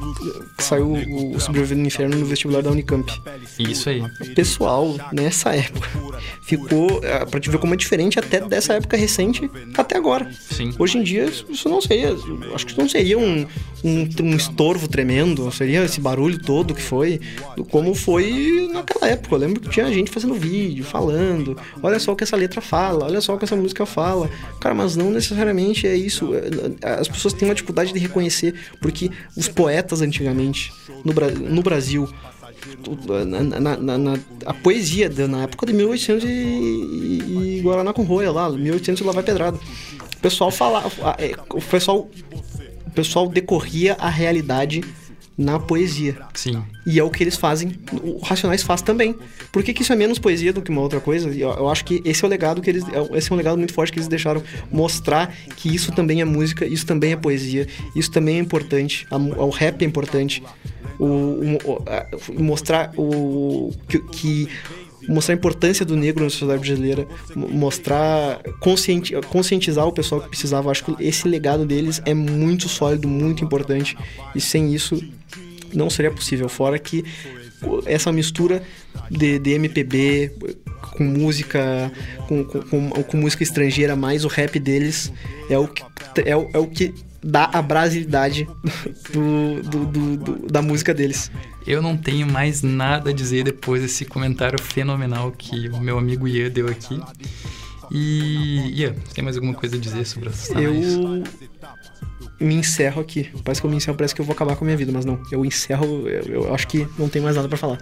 saiu 0.60 0.92
o 0.94 1.40
Sobrevivendo 1.40 1.82
no 1.82 1.88
Inferno 1.88 2.18
no 2.18 2.26
vestibular 2.26 2.62
da 2.62 2.72
Unicamp. 2.72 3.12
Isso 3.60 3.90
aí. 3.90 4.02
O 4.02 4.34
pessoal, 4.36 4.96
nessa 5.12 5.56
época, 5.56 5.88
ficou. 6.42 7.02
eh, 7.04 7.26
Pra 7.26 7.40
te 7.40 7.50
ver 7.50 7.58
como 7.58 7.74
é 7.74 7.78
diferente 7.78 8.18
até 8.20 8.40
dessa 8.40 8.74
época 8.74 8.96
recente 8.96 9.50
até 9.78 9.98
agora. 9.98 10.30
Sim. 10.52 10.74
Hoje 10.80 10.98
em 10.98 11.04
dia, 11.04 11.26
isso 11.50 11.68
não 11.70 11.82
seria. 11.82 12.16
Acho 12.54 12.66
que 12.66 12.72
isso 12.72 12.80
não 12.82 12.88
seria 12.90 13.18
um, 13.18 13.46
um, 13.84 14.10
um 14.24 14.36
estorvo 14.36 14.88
tremendo, 14.88 15.44
não 15.44 15.52
seria 15.52 15.84
esse 15.84 16.00
barulho 16.00 16.40
todo 16.42 16.74
que 16.74 16.82
foi, 16.82 17.20
como 17.70 17.94
foi 17.94 18.70
naquela 18.72 19.10
época. 19.10 19.36
Eu 19.36 19.40
lembro 19.40 19.60
que 19.60 19.70
tinha 19.70 19.92
gente 19.92 20.10
fazendo 20.10 20.34
vídeo, 20.36 20.84
falando, 20.86 21.58
olha 21.84 22.00
só 22.00 22.14
o 22.14 22.16
que 22.16 22.24
essa 22.24 22.36
letra 22.38 22.62
fala, 22.62 23.06
olha 23.06 23.20
só 23.22 23.36
o 23.36 23.38
que 23.38 23.46
essa 23.46 23.56
música 23.56 23.86
fala. 23.86 24.30
Cara, 24.60 24.74
mas 24.74 24.96
não 24.96 25.12
necessariamente 25.12 25.86
é 25.86 25.96
isso. 25.96 26.32
As 26.82 27.08
pessoas 27.08 27.34
têm 27.34 27.48
uma 27.48 27.56
dificuldade 27.56 27.92
reconhecer, 27.98 28.54
porque 28.82 29.10
os 29.36 29.48
poetas 29.48 30.02
antigamente, 30.02 30.72
no, 31.04 31.14
Bra- 31.14 31.30
no 31.30 31.62
Brasil, 31.62 32.08
na, 33.26 33.60
na- 33.78 33.98
na- 33.98 34.20
a 34.46 34.54
poesia 34.54 35.10
na 35.28 35.44
época 35.44 35.66
de 35.66 35.74
1800 35.74 36.24
e, 36.24 36.28
e, 36.28 37.58
e 37.58 37.62
Guaraná 37.62 37.94
com 37.94 38.04
Roia 38.04 38.32
lá, 38.32 38.50
1800 38.50 39.02
e 39.02 39.04
lá 39.04 39.12
vai. 39.14 39.24
O 40.16 40.20
pessoal 40.22 40.50
falava, 40.52 40.90
é, 41.20 41.34
o 41.50 41.62
pessoal, 41.62 42.10
o 42.86 42.92
pessoal 42.92 43.28
decorria 43.30 43.94
a 44.00 44.10
realidade 44.10 44.84
na 45.38 45.60
poesia. 45.60 46.18
Sim. 46.34 46.64
E 46.86 46.98
é 47.00 47.04
o 47.04 47.10
que 47.12 47.24
eles 47.24 47.36
fazem, 47.36 47.74
o 48.02 48.18
Racionais 48.24 48.64
faz 48.64 48.82
também. 48.82 49.16
Por 49.52 49.62
que, 49.64 49.72
que 49.74 49.84
isso 49.84 49.94
é 49.94 49.96
menos 49.96 50.18
poesia 50.18 50.52
do 50.52 50.62
que 50.62 50.72
uma 50.72 50.82
outra 50.82 51.00
coisa? 51.00 51.30
Eu, 51.30 51.50
eu 51.52 51.70
acho 51.70 51.86
que 51.86 52.02
esse 52.04 52.24
é 52.24 52.28
o 52.28 52.30
legado 52.30 52.62
que 52.62 52.70
eles. 52.70 52.84
é- 52.90 53.18
Esse 53.18 53.32
é 53.32 53.34
um 53.34 53.38
legado 53.38 53.58
muito 53.58 53.74
forte 53.74 53.92
que 53.94 54.00
eles 54.00 54.08
deixaram 54.08 54.42
mostrar 54.72 55.32
que 55.56 55.74
isso 55.74 55.92
também 55.92 56.22
é 56.22 56.26
música, 56.26 56.66
isso 56.66 56.86
também 56.86 57.12
é 57.12 57.16
poesia, 57.16 57.68
isso 57.96 58.10
também 58.12 58.38
é 58.38 58.40
importante. 58.40 59.06
a 59.12 59.16
o 59.18 59.50
rap 59.50 59.82
é 59.84 59.86
importante. 59.86 60.42
O- 61.00 61.06
o- 61.06 61.84
a- 61.86 62.08
mostrar 62.42 62.92
o. 62.98 63.72
que, 63.88 64.00
que- 64.00 64.48
mostrar 65.08 65.34
a 65.34 65.38
importância 65.38 65.86
do 65.86 65.96
negro 65.96 66.24
na 66.24 66.30
sociedade 66.30 66.60
brasileira, 66.60 67.08
mo- 67.36 67.48
mostrar, 67.50 68.42
conscienti, 68.60 69.14
conscientizar 69.30 69.86
o 69.88 69.92
pessoal 69.92 70.22
que 70.22 70.30
precisava. 70.30 70.70
Acho 70.72 70.84
que 70.86 71.04
esse 71.04 71.28
legado 71.28 71.66
deles 71.66 72.02
é 72.06 72.14
muito 72.14 72.68
sólido, 72.68 73.08
muito 73.08 73.44
importante. 73.44 73.98
E 74.36 74.42
sem 74.42 74.74
isso, 74.74 75.02
não 75.74 75.90
seria 75.90 76.12
possível. 76.12 76.48
Fora 76.50 76.78
que 76.78 77.04
essa 77.86 78.12
mistura 78.12 78.62
de, 79.10 79.40
de 79.40 79.52
MPB 79.52 80.32
com 80.96 81.04
música 81.04 81.92
com, 82.28 82.44
com, 82.44 82.90
com, 83.04 83.18
música 83.18 83.42
estrangeira 83.44 83.96
mais 83.96 84.24
o 84.24 84.28
rap 84.28 84.60
deles 84.60 85.12
é 85.50 85.58
o 85.58 85.68
que, 85.68 85.82
é, 86.22 86.32
é 86.32 86.36
o 86.60 86.68
que 86.68 86.94
dá 87.24 87.50
a 87.52 87.62
brasilidade 87.62 88.48
do- 89.12 89.62
do- 89.86 90.18
do- 90.18 90.48
da 90.52 90.62
música 90.62 90.94
deles. 90.94 91.32
Eu 91.68 91.82
não 91.82 91.98
tenho 91.98 92.26
mais 92.26 92.62
nada 92.62 93.10
a 93.10 93.14
dizer 93.14 93.44
depois 93.44 93.82
desse 93.82 94.06
comentário 94.06 94.58
fenomenal 94.62 95.32
que 95.32 95.68
o 95.68 95.82
meu 95.82 95.98
amigo 95.98 96.26
Ian 96.26 96.50
deu 96.50 96.68
aqui. 96.68 96.98
E 97.92 98.82
Ian, 98.82 98.96
tem 99.14 99.22
mais 99.24 99.36
alguma 99.36 99.54
coisa 99.54 99.76
a 99.76 99.80
dizer 99.80 100.06
sobre 100.06 100.30
Racionais? 100.30 100.94
Eu 100.94 101.24
me 102.40 102.56
encerro 102.56 103.02
aqui. 103.02 103.30
Parece 103.44 103.62
que 103.62 103.68
eu 103.68 103.72
me 103.72 103.78
encerro, 103.78 103.98
parece 103.98 104.14
que 104.14 104.22
eu 104.22 104.26
vou 104.26 104.34
acabar 104.34 104.56
com 104.56 104.64
a 104.64 104.68
minha 104.68 104.78
vida, 104.78 104.92
mas 104.92 105.06
não. 105.06 105.22
Eu 105.32 105.46
encerro, 105.46 106.08
eu, 106.08 106.24
eu 106.24 106.54
acho 106.54 106.68
que 106.68 106.88
não 106.98 107.10
tem 107.10 107.22
mais 107.22 107.36
nada 107.36 107.48
pra 107.48 107.58
falar. 107.58 107.80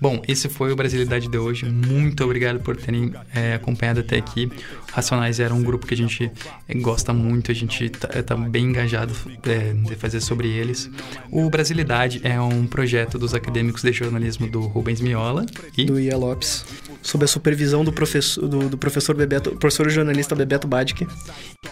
Bom, 0.00 0.22
esse 0.28 0.48
foi 0.48 0.72
o 0.72 0.76
Brasilidade 0.76 1.28
de 1.28 1.38
hoje. 1.38 1.66
Muito 1.66 2.22
obrigado 2.24 2.60
por 2.60 2.76
terem 2.76 3.12
é, 3.34 3.54
acompanhado 3.54 4.00
até 4.00 4.16
aqui. 4.16 4.50
Racionais 4.92 5.40
era 5.40 5.54
um 5.54 5.62
grupo 5.62 5.86
que 5.86 5.94
a 5.94 5.96
gente 5.96 6.30
é, 6.68 6.74
gosta 6.74 7.12
muito, 7.12 7.50
a 7.50 7.54
gente 7.54 7.88
tá, 7.90 8.08
tá 8.22 8.36
bem 8.36 8.66
engajado 8.66 9.14
é, 9.44 9.72
de 9.72 9.94
fazer 9.96 10.20
sobre 10.20 10.48
eles. 10.48 10.90
O 11.30 11.48
Brasilidade 11.48 12.20
é 12.24 12.40
um 12.40 12.66
projeto 12.66 13.18
dos 13.18 13.34
acadêmicos 13.34 13.82
de 13.82 13.92
jornalismo 13.92 14.48
do 14.48 14.60
Rubens 14.60 15.00
Miola 15.00 15.46
e 15.76 15.84
Do 15.84 15.98
Ia 15.98 16.16
Lopes. 16.16 16.64
Sob 17.02 17.24
a 17.24 17.28
supervisão 17.28 17.82
do 17.82 17.92
professor, 17.92 18.46
do, 18.46 18.68
do 18.68 18.76
professor 18.76 19.16
Bebeto, 19.16 19.56
professor 19.56 19.88
jornalista 19.88 20.34
Bebeto 20.34 20.68
Badic, 20.68 21.06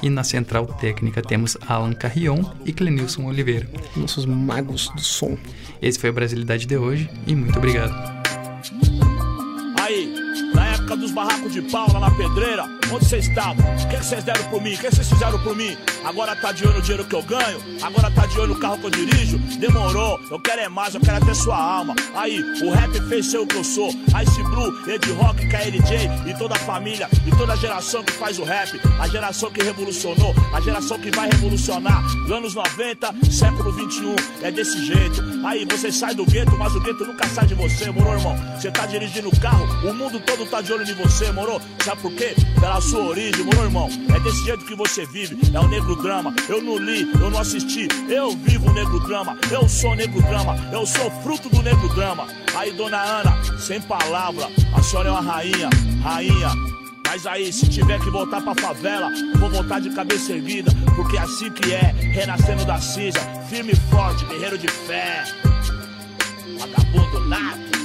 E 0.03 0.09
na 0.09 0.25
central 0.25 0.67
técnica 0.67 1.21
temos 1.21 1.57
Alan 1.79 1.93
Carrion 1.93 2.43
e 2.65 2.73
Clenilson 2.73 3.27
Oliveira. 3.27 3.69
nossos 3.97 4.27
magos 4.27 4.89
do 4.91 5.01
som. 5.01 5.39
Esse 5.81 5.99
foi 5.99 6.11
a 6.11 6.13
Brasilidade 6.13 6.67
de 6.67 6.77
hoje 6.77 7.09
e 7.27 7.35
muito 7.35 7.57
obrigado. 7.57 7.93
Aí, 9.81 10.13
na 10.55 10.67
época 10.75 10.97
dos 10.97 11.13
barracos 11.13 11.53
de 11.53 11.63
pau 11.63 11.87
lá 11.93 12.01
na 12.01 12.11
pedreira, 12.11 12.78
onde 12.93 13.05
vocês 13.05 13.29
estavam? 13.29 13.65
O 13.75 13.89
que 13.89 13.97
vocês 13.97 14.25
deram 14.25 14.45
por 14.45 14.63
mim? 14.63 14.75
O 14.75 14.79
que 14.79 14.91
vocês 14.91 15.09
fizeram 15.09 15.39
por 15.43 15.57
mim? 15.57 15.77
Agora 16.05 16.35
tá 16.37 16.53
de 16.53 16.65
olho 16.65 16.77
no 16.77 16.83
dinheiro 16.83 17.05
que 17.05 17.15
eu 17.15 17.23
ganho? 17.23 17.61
Agora 17.83 18.11
tá 18.11 18.27
de 18.27 18.39
olho 18.39 18.55
no 18.55 18.61
carro 18.61 18.79
que 18.79 18.87
eu 18.87 18.91
dirijo? 18.91 19.39
Demorou, 19.59 20.21
eu 20.31 20.39
quero 20.41 20.61
é 20.63 20.69
mais, 20.69 20.95
eu 20.95 21.01
quero 21.01 21.17
até 21.17 21.35
sua 21.35 21.57
alma. 21.57 21.95
Aí, 22.15 22.41
o 22.63 22.71
rap 22.71 23.01
fez 23.09 23.27
ser 23.27 23.39
o 23.39 23.47
que 23.47 23.57
eu 23.57 23.65
sou. 23.65 23.89
Ice 23.89 24.43
Blue, 24.45 24.89
Ed 24.89 25.13
Rock, 25.13 25.47
KLJ 25.49 26.31
e 26.31 26.35
toda 26.39 26.55
a 26.55 26.59
família 26.59 27.09
e 27.27 27.31
toda 27.37 27.53
a 27.53 27.57
geração 27.57 28.03
que 28.03 28.13
faz 28.13 28.39
o 28.39 28.45
rap. 28.45 28.81
A 29.01 29.09
geração 29.09 29.51
que 29.51 29.63
revolucionou, 29.63 30.35
a 30.53 30.61
geração 30.61 30.99
que 30.99 31.11
vai 31.11 31.29
revolucionar. 31.31 32.05
Anos 32.33 32.55
90, 32.55 33.15
século 33.31 33.73
21, 33.73 34.15
é 34.43 34.51
desse 34.51 34.85
jeito. 34.85 35.23
Aí 35.45 35.65
você 35.65 35.91
sai 35.91 36.15
do 36.15 36.25
gueto, 36.25 36.57
mas 36.57 36.75
o 36.75 36.81
gueto 36.81 37.05
nunca 37.05 37.27
sai 37.29 37.47
de 37.47 37.55
você, 37.55 37.91
moro, 37.91 38.19
irmão? 38.19 38.37
Você 38.57 38.71
tá 38.71 38.87
dirigindo 38.87 39.29
o 39.29 39.41
carro, 39.41 39.65
o 39.89 39.95
mundo 39.95 40.21
todo 40.21 40.49
tá 40.49 40.61
de 40.61 40.73
olho 40.73 40.89
em 40.89 40.95
você, 40.95 41.31
moro? 41.33 41.61
Sabe 41.85 42.03
por 42.03 42.13
quê? 42.13 42.35
Pela 42.61 42.78
sua 42.81 43.01
origem, 43.01 43.45
moro, 43.45 43.65
irmão? 43.65 43.89
É 44.15 44.21
desse 44.21 44.45
jeito 44.45 44.65
que 44.65 44.75
você 44.75 45.05
vive, 45.07 45.39
é 45.53 45.61
o 45.61 45.69
negro 45.69 45.97
drama. 45.97 46.35
Eu 46.49 46.63
não 46.63 46.77
li, 46.77 47.11
eu 47.21 47.31
não 47.31 47.41
assisti, 47.41 47.89
eu 48.09 48.31
vivo 48.31 48.71
o 48.71 48.73
negro 48.73 49.01
drama. 49.01 49.39
Eu 49.51 49.69
sou 49.69 49.95
negro 49.95 50.21
drama, 50.23 50.57
eu 50.73 50.87
sou 50.87 51.11
fruto 51.23 51.49
do 51.49 51.63
negro 51.63 51.89
drama. 51.95 52.27
Aí, 52.55 52.73
dona 52.73 52.99
Ana, 52.99 53.37
sem 53.59 53.81
palavra, 53.81 54.49
a 54.75 54.83
senhora 54.83 55.09
é 55.09 55.13
uma 55.13 55.21
rainha, 55.21 55.71
rainha. 56.03 56.51
Mas 57.07 57.27
aí, 57.27 57.53
se 57.53 57.69
tiver 57.69 57.99
que 58.01 58.11
voltar 58.11 58.41
pra 58.43 58.55
favela, 58.55 59.11
vou 59.39 59.49
voltar 59.49 59.81
de 59.81 59.91
cabeça 59.91 60.33
erguida, 60.33 60.71
porque 60.95 61.17
é 61.17 61.21
assim 61.21 61.51
que 61.51 61.73
é, 61.73 61.95
renascendo 62.13 62.65
da 62.65 62.79
cinza, 62.81 63.21
firme 63.49 63.73
e 63.73 63.91
forte, 63.91 64.25
guerreiro 64.27 64.59
de 64.59 64.69
fé. 64.69 65.25
Vagabundo 66.59 67.21
nato. 67.29 67.78